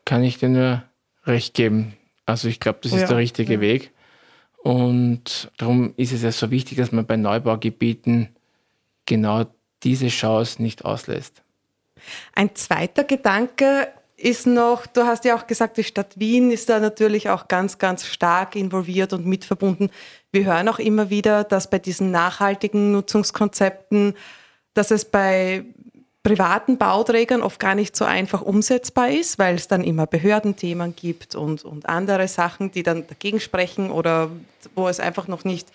Kann 0.06 0.24
ich 0.24 0.38
dir 0.38 0.50
nur 0.50 0.84
recht 1.26 1.56
geben. 1.56 1.94
Also 2.28 2.50
ich 2.50 2.60
glaube, 2.60 2.80
das 2.84 2.92
ist 2.92 3.02
ja. 3.02 3.08
der 3.08 3.18
richtige 3.18 3.54
ja. 3.54 3.60
Weg. 3.60 3.92
Und 4.58 5.52
darum 5.58 5.96
ist 5.98 6.12
es 6.12 6.22
ja 6.22 6.32
so 6.32 6.52
wichtig, 6.52 6.78
dass 6.78 6.92
man 6.92 7.08
bei 7.08 7.18
Neubaugebieten 7.18 8.30
genau 9.08 9.46
diese 9.82 10.10
Chance 10.10 10.62
nicht 10.62 10.86
auslässt. 10.86 11.42
Ein 12.36 12.54
zweiter 12.54 13.04
Gedanke 13.06 13.88
ist 14.24 14.48
noch, 14.48 14.86
du 14.86 15.04
hast 15.04 15.26
ja 15.26 15.36
auch 15.36 15.48
gesagt, 15.48 15.76
die 15.76 15.84
Stadt 15.84 16.18
Wien 16.18 16.50
ist 16.50 16.70
da 16.70 16.80
natürlich 16.80 17.30
auch 17.30 17.50
ganz, 17.50 17.78
ganz 17.78 18.06
stark 18.06 18.56
involviert 18.56 19.12
und 19.12 19.26
mitverbunden. 19.26 19.90
Wir 20.32 20.46
hören 20.46 20.70
auch 20.70 20.80
immer 20.80 21.10
wieder, 21.10 21.44
dass 21.44 21.70
bei 21.70 21.78
diesen 21.78 22.10
nachhaltigen 22.12 22.94
Nutzungskonzepten, 22.94 24.16
dass 24.74 24.92
es 24.92 25.04
bei 25.04 25.66
privaten 26.24 26.78
Bauträgern 26.78 27.42
oft 27.42 27.60
gar 27.60 27.76
nicht 27.76 27.98
so 27.98 28.06
einfach 28.06 28.42
umsetzbar 28.42 29.10
ist, 29.10 29.40
weil 29.40 29.56
es 29.56 29.68
dann 29.68 29.84
immer 29.84 30.08
Behördenthemen 30.08 30.96
gibt 30.96 31.36
und, 31.36 31.66
und 31.66 31.90
andere 31.90 32.30
Sachen, 32.30 32.72
die 32.72 32.84
dann 32.84 33.06
dagegen 33.06 33.42
sprechen 33.42 33.92
oder 33.92 34.32
wo 34.74 34.88
es 34.88 35.02
einfach 35.02 35.28
noch 35.28 35.44
nicht 35.44 35.68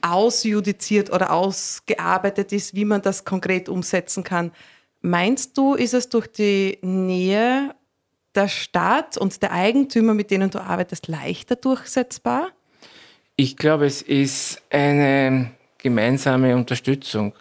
ausjudiziert 0.00 1.12
oder 1.12 1.32
ausgearbeitet 1.32 2.52
ist, 2.52 2.76
wie 2.76 2.84
man 2.84 3.02
das 3.02 3.24
konkret 3.24 3.68
umsetzen 3.68 4.22
kann. 4.22 4.52
Meinst 5.02 5.58
du, 5.58 5.74
ist 5.74 5.94
es 5.94 6.08
durch 6.08 6.28
die 6.28 6.78
Nähe 6.82 7.74
der 8.34 8.48
Stadt 8.48 9.16
und 9.16 9.42
der 9.42 9.52
Eigentümer, 9.52 10.14
mit 10.14 10.30
denen 10.30 10.50
du 10.50 10.60
arbeitest, 10.60 11.08
leichter 11.08 11.56
durchsetzbar? 11.56 12.50
Ich 13.36 13.56
glaube, 13.56 13.86
es 13.86 14.02
ist 14.02 14.62
eine 14.70 15.50
gemeinsame 15.78 16.54
Unterstützung. 16.54 17.34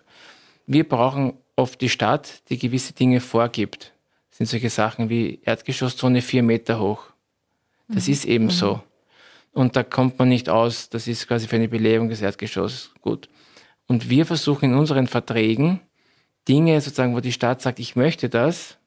Wir 0.65 0.87
brauchen 0.87 1.33
oft 1.55 1.81
die 1.81 1.89
Stadt, 1.89 2.41
die 2.49 2.57
gewisse 2.57 2.93
Dinge 2.93 3.19
vorgibt. 3.19 3.93
Das 4.29 4.37
sind 4.37 4.47
solche 4.47 4.69
Sachen 4.69 5.09
wie 5.09 5.39
Erdgeschosszone 5.43 6.21
vier 6.21 6.43
Meter 6.43 6.79
hoch. 6.79 7.05
Das 7.89 8.07
mhm. 8.07 8.13
ist 8.13 8.25
eben 8.25 8.45
mhm. 8.45 8.51
so. 8.51 8.81
Und 9.51 9.75
da 9.75 9.83
kommt 9.83 10.17
man 10.19 10.29
nicht 10.29 10.47
aus, 10.47 10.89
das 10.89 11.07
ist 11.07 11.27
quasi 11.27 11.47
für 11.47 11.57
eine 11.57 11.67
Belebung 11.67 12.09
des 12.09 12.21
Erdgeschosses 12.21 12.91
gut. 13.01 13.27
Und 13.87 14.09
wir 14.09 14.25
versuchen 14.25 14.71
in 14.71 14.75
unseren 14.75 15.07
Verträgen 15.07 15.81
Dinge 16.47 16.79
sozusagen, 16.81 17.15
wo 17.15 17.19
die 17.19 17.31
Stadt 17.31 17.61
sagt, 17.61 17.79
ich 17.79 17.95
möchte 17.95 18.29
das, 18.29 18.78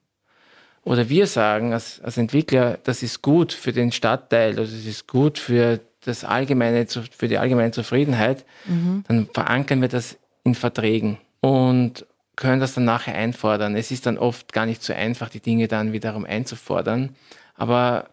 oder 0.85 1.09
wir 1.09 1.26
sagen 1.26 1.72
als, 1.72 2.01
als 2.01 2.16
Entwickler, 2.16 2.78
das 2.85 3.03
ist 3.03 3.22
gut 3.22 3.53
für 3.53 3.72
den 3.72 3.93
Stadtteil, 3.93 4.59
also 4.59 4.74
es 4.74 4.87
ist 4.87 5.07
gut 5.07 5.39
für 5.39 5.80
das 6.05 6.24
allgemeine, 6.24 6.87
für 6.87 7.28
die 7.28 7.39
allgemeine 7.39 7.70
Zufriedenheit, 7.70 8.45
mhm. 8.66 9.05
dann 9.07 9.28
verankern 9.33 9.80
wir 9.80 9.89
das 9.89 10.18
in 10.45 10.55
Verträgen 10.55 11.18
und 11.41 12.05
können 12.35 12.61
das 12.61 12.74
dann 12.74 12.85
nachher 12.85 13.14
einfordern. 13.14 13.76
Es 13.76 13.91
ist 13.91 14.07
dann 14.07 14.18
oft 14.18 14.53
gar 14.53 14.66
nicht 14.66 14.83
so 14.83 14.93
einfach, 14.93 15.28
die 15.28 15.41
Dinge 15.41 15.68
dann 15.68 15.93
wiederum 15.93 16.24
einzufordern. 16.24 17.14
Aber 17.55 18.11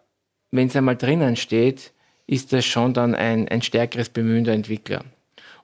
wenn 0.51 0.67
es 0.67 0.75
einmal 0.75 0.97
drinnen 0.97 1.35
steht, 1.35 1.93
ist 2.27 2.53
das 2.53 2.65
schon 2.65 2.93
dann 2.93 3.15
ein, 3.15 3.47
ein 3.47 3.61
stärkeres 3.61 4.09
Bemühen 4.09 4.43
der 4.43 4.53
Entwickler. 4.53 5.03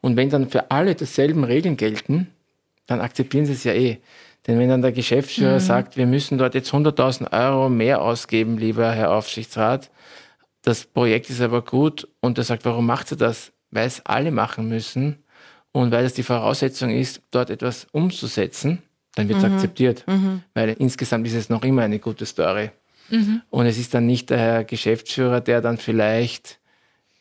Und 0.01 0.15
wenn 0.15 0.29
dann 0.29 0.49
für 0.49 0.71
alle 0.71 0.95
dieselben 0.95 1.43
Regeln 1.43 1.77
gelten, 1.77 2.31
dann 2.87 3.01
akzeptieren 3.01 3.45
sie 3.45 3.53
es 3.53 3.63
ja 3.63 3.73
eh. 3.73 3.99
Denn 4.47 4.59
wenn 4.59 4.69
dann 4.69 4.81
der 4.81 4.91
Geschäftsführer 4.91 5.55
mhm. 5.55 5.59
sagt, 5.59 5.97
wir 5.97 6.05
müssen 6.05 6.37
dort 6.37 6.53
jetzt 6.53 6.71
100.000 6.71 7.31
Euro 7.31 7.69
mehr 7.69 8.01
ausgeben, 8.01 8.57
lieber 8.57 8.91
Herr 8.91 9.11
Aufsichtsrat, 9.13 9.89
das 10.61 10.85
Projekt 10.85 11.29
ist 11.29 11.41
aber 11.41 11.61
gut 11.61 12.07
und 12.21 12.37
er 12.37 12.43
sagt, 12.43 12.65
warum 12.65 12.85
macht 12.85 13.11
er 13.11 13.17
das? 13.17 13.51
Weil 13.71 13.87
es 13.87 14.05
alle 14.05 14.31
machen 14.31 14.67
müssen 14.67 15.23
und 15.71 15.91
weil 15.91 16.05
es 16.05 16.13
die 16.13 16.23
Voraussetzung 16.23 16.89
ist, 16.91 17.21
dort 17.31 17.49
etwas 17.49 17.87
umzusetzen, 17.91 18.81
dann 19.15 19.27
wird 19.27 19.39
es 19.39 19.45
mhm. 19.45 19.53
akzeptiert. 19.53 20.03
Mhm. 20.07 20.41
Weil 20.53 20.69
insgesamt 20.79 21.27
ist 21.27 21.35
es 21.35 21.49
noch 21.49 21.63
immer 21.63 21.83
eine 21.83 21.99
gute 21.99 22.25
Story. 22.25 22.71
Mhm. 23.09 23.41
Und 23.49 23.65
es 23.65 23.77
ist 23.77 23.93
dann 23.93 24.05
nicht 24.05 24.29
der 24.29 24.37
Herr 24.37 24.63
Geschäftsführer, 24.63 25.41
der 25.41 25.61
dann 25.61 25.77
vielleicht 25.77 26.59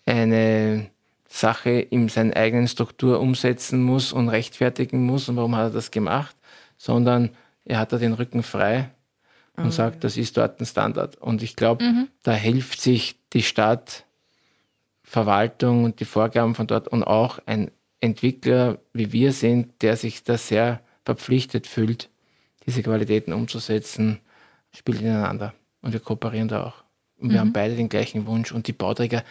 eine 0.07 0.91
Sache 1.29 1.71
in 1.71 2.09
seiner 2.09 2.37
eigenen 2.37 2.69
Struktur 2.69 3.21
umsetzen 3.21 3.83
muss 3.83 4.13
und 4.13 4.29
rechtfertigen 4.29 5.05
muss 5.05 5.29
und 5.29 5.37
warum 5.37 5.57
hat 5.57 5.65
er 5.65 5.71
das 5.71 5.91
gemacht, 5.91 6.37
sondern 6.85 7.31
er 7.65 7.79
hat 7.79 7.95
da 7.95 7.97
den 7.97 8.13
Rücken 8.13 8.43
frei 8.43 8.91
und 9.57 9.65
mhm. 9.65 9.71
sagt, 9.71 10.05
das 10.05 10.19
ist 10.19 10.37
dort 10.37 10.61
ein 10.61 10.67
Standard. 10.67 11.17
Und 11.17 11.43
ich 11.43 11.57
glaube, 11.57 11.83
mhm. 11.83 12.09
da 12.23 12.33
hilft 12.33 12.79
sich 12.79 13.19
die 13.33 13.43
Stadt, 13.43 14.05
Verwaltung 15.03 15.85
und 15.85 16.01
die 16.01 16.05
Vorgaben 16.05 16.55
von 16.55 16.67
dort 16.67 16.89
und 16.89 17.03
auch 17.03 17.39
ein 17.47 17.71
Entwickler, 18.01 18.81
wie 18.93 19.13
wir 19.13 19.33
sind, 19.33 19.81
der 19.81 19.97
sich 19.97 20.25
da 20.25 20.37
sehr 20.37 20.81
verpflichtet 21.07 21.67
fühlt, 21.67 22.11
diese 22.67 22.83
Qualitäten 22.83 23.33
umzusetzen, 23.33 24.21
spielt 24.71 25.01
ineinander. 25.01 25.55
Und 25.81 25.95
wir 25.95 26.01
kooperieren 26.01 26.49
da 26.49 26.65
auch. 26.65 26.85
Und 27.17 27.31
wir 27.31 27.37
mhm. 27.37 27.41
haben 27.41 27.53
beide 27.55 27.77
den 27.77 27.89
gleichen 27.89 28.27
Wunsch. 28.27 28.53
Und 28.53 28.67
die 28.67 28.73
Bauträger 28.73 29.25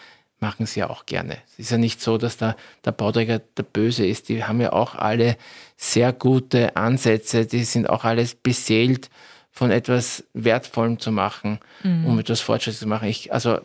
machen 0.43 0.63
es 0.63 0.75
ja 0.75 0.89
auch 0.89 1.05
gerne. 1.05 1.37
Es 1.53 1.59
ist 1.59 1.71
ja 1.71 1.77
nicht 1.77 2.01
so, 2.01 2.17
dass 2.17 2.35
da 2.35 2.55
der 2.83 2.91
Bauträger 2.91 3.39
der 3.39 3.63
Böse 3.63 4.05
ist. 4.05 4.27
Die 4.27 4.43
haben 4.43 4.59
ja 4.59 4.73
auch 4.73 4.93
alle 4.93 5.37
sehr 5.77 6.11
gute 6.11 6.75
Ansätze. 6.75 7.45
Die 7.45 7.63
sind 7.63 7.89
auch 7.89 8.03
alles 8.03 8.35
beseelt 8.35 9.09
von 9.51 9.71
etwas 9.71 10.25
Wertvollem 10.33 10.99
zu 10.99 11.11
machen, 11.11 11.59
mhm. 11.83 12.05
um 12.05 12.19
etwas 12.19 12.41
Fortschritt 12.41 12.75
zu 12.75 12.87
machen. 12.87 13.07
Ich, 13.07 13.31
also 13.31 13.59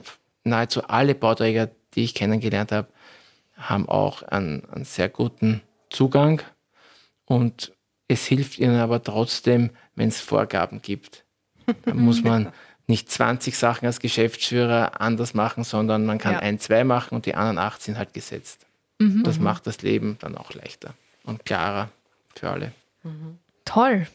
nahezu 0.44 0.84
alle 0.84 1.14
Bauträger, 1.16 1.68
die 1.94 2.04
ich 2.04 2.14
kennengelernt 2.14 2.70
habe, 2.70 2.88
haben 3.56 3.88
auch 3.88 4.22
einen, 4.22 4.64
einen 4.70 4.84
sehr 4.84 5.08
guten 5.08 5.62
Zugang 5.90 6.42
und 7.24 7.72
es 8.06 8.24
hilft 8.24 8.58
ihnen 8.58 8.78
aber 8.78 9.02
trotzdem, 9.02 9.70
wenn 9.96 10.08
es 10.08 10.20
Vorgaben 10.20 10.80
gibt. 10.80 11.24
Da 11.84 11.94
muss 11.94 12.22
man 12.22 12.52
nicht 12.88 13.10
20 13.10 13.56
Sachen 13.56 13.86
als 13.86 14.00
Geschäftsführer 14.00 15.00
anders 15.00 15.34
machen, 15.34 15.62
sondern 15.62 16.06
man 16.06 16.18
kann 16.18 16.32
ja. 16.32 16.38
ein, 16.40 16.58
zwei 16.58 16.84
machen 16.84 17.14
und 17.14 17.26
die 17.26 17.34
anderen 17.34 17.58
acht 17.58 17.82
sind 17.82 17.98
halt 17.98 18.14
gesetzt. 18.14 18.66
Mhm. 18.98 19.22
Das 19.22 19.38
macht 19.38 19.66
das 19.66 19.82
Leben 19.82 20.16
dann 20.20 20.36
auch 20.36 20.54
leichter 20.54 20.94
und 21.24 21.44
klarer 21.44 21.90
für 22.34 22.50
alle. 22.50 22.72
Mhm. 23.02 23.38
Toll. 23.64 24.06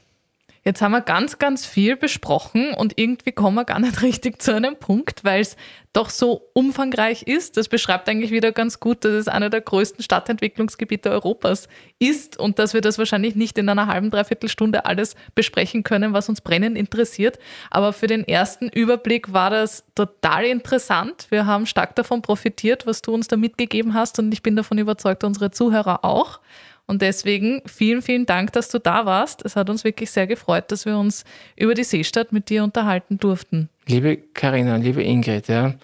Jetzt 0.66 0.82
haben 0.82 0.94
wir 0.94 1.02
ganz, 1.02 1.40
ganz 1.40 1.66
viel 1.66 1.98
besprochen 1.98 2.74
und 2.74 2.98
irgendwie 2.98 3.34
kommen 3.34 3.56
wir 3.56 3.66
gar 3.66 3.80
nicht 3.80 4.02
richtig 4.02 4.42
zu 4.42 4.56
einem 4.56 4.78
Punkt, 4.78 5.26
weil 5.26 5.42
es 5.42 5.58
doch 5.92 6.10
so 6.10 6.50
umfangreich 6.54 7.24
ist. 7.24 7.58
Das 7.58 7.68
beschreibt 7.68 8.08
eigentlich 8.08 8.32
wieder 8.32 8.52
ganz 8.54 8.80
gut, 8.80 9.04
dass 9.04 9.12
es 9.12 9.28
einer 9.28 9.50
der 9.50 9.60
größten 9.60 10.04
Stadtentwicklungsgebiete 10.04 11.10
Europas 11.12 11.68
ist 12.00 12.40
und 12.40 12.60
dass 12.60 12.74
wir 12.74 12.80
das 12.82 12.98
wahrscheinlich 12.98 13.36
nicht 13.36 13.58
in 13.58 13.68
einer 13.68 13.88
halben, 13.88 14.10
dreiviertel 14.10 14.50
Stunde 14.50 14.86
alles 14.86 15.16
besprechen 15.36 15.84
können, 15.84 16.14
was 16.14 16.30
uns 16.30 16.40
brennend 16.40 16.78
interessiert. 16.78 17.40
Aber 17.70 17.92
für 17.92 18.08
den 18.08 18.26
ersten 18.26 18.70
Überblick 18.70 19.34
war 19.34 19.50
das 19.50 19.84
total 19.96 20.46
interessant. 20.46 21.28
Wir 21.30 21.46
haben 21.46 21.66
stark 21.66 21.96
davon 21.96 22.22
profitiert, 22.22 22.88
was 22.88 23.02
du 23.02 23.14
uns 23.14 23.28
da 23.28 23.36
mitgegeben 23.36 23.94
hast 23.94 24.18
und 24.18 24.32
ich 24.34 24.42
bin 24.42 24.56
davon 24.56 24.78
überzeugt, 24.78 25.26
unsere 25.26 25.52
Zuhörer 25.52 26.06
auch. 26.06 26.40
Und 26.86 27.02
deswegen 27.02 27.62
vielen, 27.66 28.02
vielen 28.02 28.26
Dank, 28.26 28.52
dass 28.54 28.70
du 28.70 28.80
da 28.80 29.06
warst. 29.06 29.44
Es 29.46 29.56
hat 29.56 29.70
uns 29.70 29.84
wirklich 29.84 30.12
sehr 30.12 30.28
gefreut, 30.28 30.66
dass 30.72 30.86
wir 30.86 30.98
uns 30.98 31.24
über 31.56 31.74
die 31.74 31.84
Seestadt 31.84 32.32
mit 32.32 32.50
dir 32.50 32.64
unterhalten 32.64 33.18
durften. 33.18 33.70
Liebe 33.88 34.18
Karina, 34.18 34.76
liebe 34.76 35.02
Ingrid, 35.02 35.48
ja, 35.48 35.76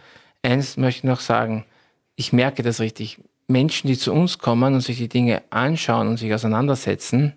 eins 0.43 0.77
möchte 0.77 0.99
ich 0.99 1.03
noch 1.05 1.21
sagen. 1.21 1.65
Ich 2.15 2.33
merke 2.33 2.63
das 2.63 2.79
richtig. 2.79 3.19
Menschen, 3.47 3.87
die 3.87 3.97
zu 3.97 4.13
uns 4.13 4.37
kommen 4.37 4.73
und 4.73 4.81
sich 4.81 4.97
die 4.97 5.09
Dinge 5.09 5.41
anschauen 5.49 6.07
und 6.07 6.17
sich 6.17 6.33
auseinandersetzen, 6.33 7.33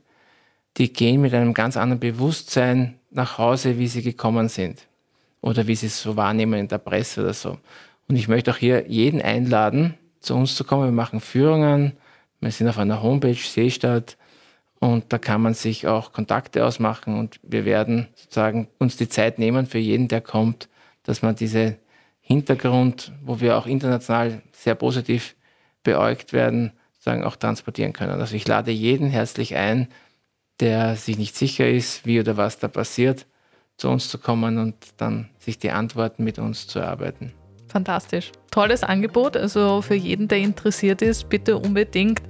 die 0.76 0.92
gehen 0.92 1.20
mit 1.20 1.32
einem 1.32 1.54
ganz 1.54 1.76
anderen 1.76 2.00
Bewusstsein 2.00 2.98
nach 3.10 3.38
Hause, 3.38 3.78
wie 3.78 3.88
sie 3.88 4.02
gekommen 4.02 4.48
sind. 4.48 4.86
Oder 5.40 5.66
wie 5.66 5.74
sie 5.74 5.86
es 5.86 6.00
so 6.00 6.16
wahrnehmen 6.16 6.54
in 6.54 6.68
der 6.68 6.78
Presse 6.78 7.22
oder 7.22 7.32
so. 7.32 7.58
Und 8.08 8.16
ich 8.16 8.28
möchte 8.28 8.50
auch 8.50 8.56
hier 8.56 8.88
jeden 8.88 9.22
einladen, 9.22 9.94
zu 10.20 10.34
uns 10.34 10.54
zu 10.54 10.64
kommen. 10.64 10.84
Wir 10.84 10.92
machen 10.92 11.20
Führungen, 11.20 11.92
wir 12.42 12.50
sind 12.50 12.68
auf 12.68 12.78
einer 12.78 13.02
Homepage 13.02 13.34
Seestadt 13.34 14.16
und 14.80 15.12
da 15.12 15.18
kann 15.18 15.40
man 15.40 15.54
sich 15.54 15.86
auch 15.86 16.12
Kontakte 16.12 16.66
ausmachen 16.66 17.18
und 17.18 17.38
wir 17.42 17.64
werden 17.64 18.08
sozusagen 18.16 18.68
uns 18.78 18.96
die 18.96 19.08
Zeit 19.08 19.38
nehmen 19.38 19.66
für 19.66 19.78
jeden, 19.78 20.08
der 20.08 20.20
kommt, 20.20 20.68
dass 21.04 21.22
man 21.22 21.36
diese 21.36 21.76
Hintergrund, 22.20 23.12
wo 23.22 23.40
wir 23.40 23.56
auch 23.56 23.66
international 23.66 24.42
sehr 24.52 24.74
positiv 24.74 25.36
beäugt 25.84 26.32
werden, 26.32 26.72
sozusagen 26.92 27.24
auch 27.24 27.36
transportieren 27.36 27.92
können. 27.92 28.20
Also 28.20 28.34
ich 28.34 28.46
lade 28.46 28.70
jeden 28.70 29.08
herzlich 29.08 29.56
ein, 29.56 29.88
der 30.60 30.96
sich 30.96 31.18
nicht 31.18 31.36
sicher 31.36 31.68
ist, 31.68 32.06
wie 32.06 32.20
oder 32.20 32.36
was 32.36 32.58
da 32.58 32.68
passiert, 32.68 33.26
zu 33.76 33.88
uns 33.88 34.08
zu 34.08 34.18
kommen 34.18 34.58
und 34.58 34.74
dann 34.96 35.28
sich 35.38 35.58
die 35.58 35.70
Antworten 35.70 36.24
mit 36.24 36.38
uns 36.38 36.66
zu 36.66 36.78
erarbeiten. 36.78 37.32
Fantastisch. 37.72 38.32
Tolles 38.50 38.84
Angebot. 38.84 39.34
Also 39.34 39.80
für 39.80 39.94
jeden, 39.94 40.28
der 40.28 40.38
interessiert 40.38 41.00
ist, 41.00 41.30
bitte 41.30 41.56
unbedingt 41.56 42.20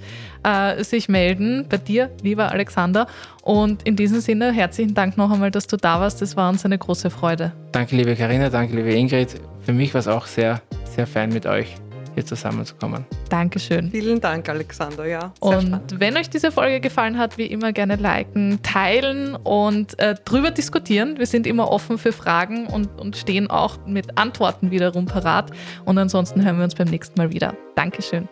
äh, 0.45 0.85
sich 0.85 1.09
melden 1.09 1.67
bei 1.69 1.79
dir, 1.79 2.11
lieber 2.23 2.53
Alexander. 2.53 3.09
Und 3.43 3.83
in 3.83 3.97
diesem 3.97 4.21
Sinne 4.21 4.53
herzlichen 4.53 4.95
Dank 4.95 5.17
noch 5.17 5.33
einmal, 5.33 5.51
dass 5.51 5.67
du 5.67 5.77
da 5.77 5.99
warst. 5.99 6.23
Das 6.23 6.37
war 6.37 6.49
uns 6.49 6.65
eine 6.65 6.79
große 6.79 7.11
Freude. 7.11 7.53
Danke, 7.73 7.97
liebe 7.97 8.15
Karina, 8.15 8.51
danke, 8.51 8.77
liebe 8.77 8.93
Ingrid. 8.93 9.41
Für 9.63 9.73
mich 9.73 9.93
war 9.95 9.99
es 9.99 10.07
auch 10.07 10.27
sehr, 10.27 10.63
sehr 10.95 11.09
fein 11.09 11.31
mit 11.31 11.45
euch 11.47 11.75
hier 12.15 12.25
zusammenzukommen. 12.25 13.05
Dankeschön. 13.29 13.91
Vielen 13.91 14.21
Dank, 14.21 14.49
Alexander. 14.49 15.07
Ja, 15.07 15.33
und 15.41 15.63
spannend. 15.63 15.95
wenn 15.99 16.17
euch 16.17 16.31
diese 16.31 16.53
Folge 16.53 16.81
gefallen 16.81 17.19
hat, 17.19 17.39
wie 17.39 17.47
immer 17.47 17.73
gerne 17.73 17.97
liken, 17.97 18.61
teilen 18.63 19.37
und 19.37 19.99
äh, 19.99 20.15
drüber 20.25 20.51
diskutieren. 20.51 21.19
Wir 21.19 21.27
sind 21.27 21.47
immer 21.47 21.71
offen 21.71 21.99
für 21.99 22.13
Fragen 22.13 22.67
und, 22.67 23.01
und 23.01 23.17
stehen 23.17 23.49
auch 23.49 23.79
mit 23.87 24.19
Antworten 24.19 24.71
wiederum 24.71 25.07
parat. 25.07 25.51
Und 25.85 25.99
ansonsten 25.99 26.45
hören 26.45 26.59
wir 26.59 26.65
uns 26.65 26.75
beim 26.75 26.89
nächsten 26.89 27.19
Mal 27.21 27.33
wieder. 27.33 27.55
Dankeschön. 27.75 28.29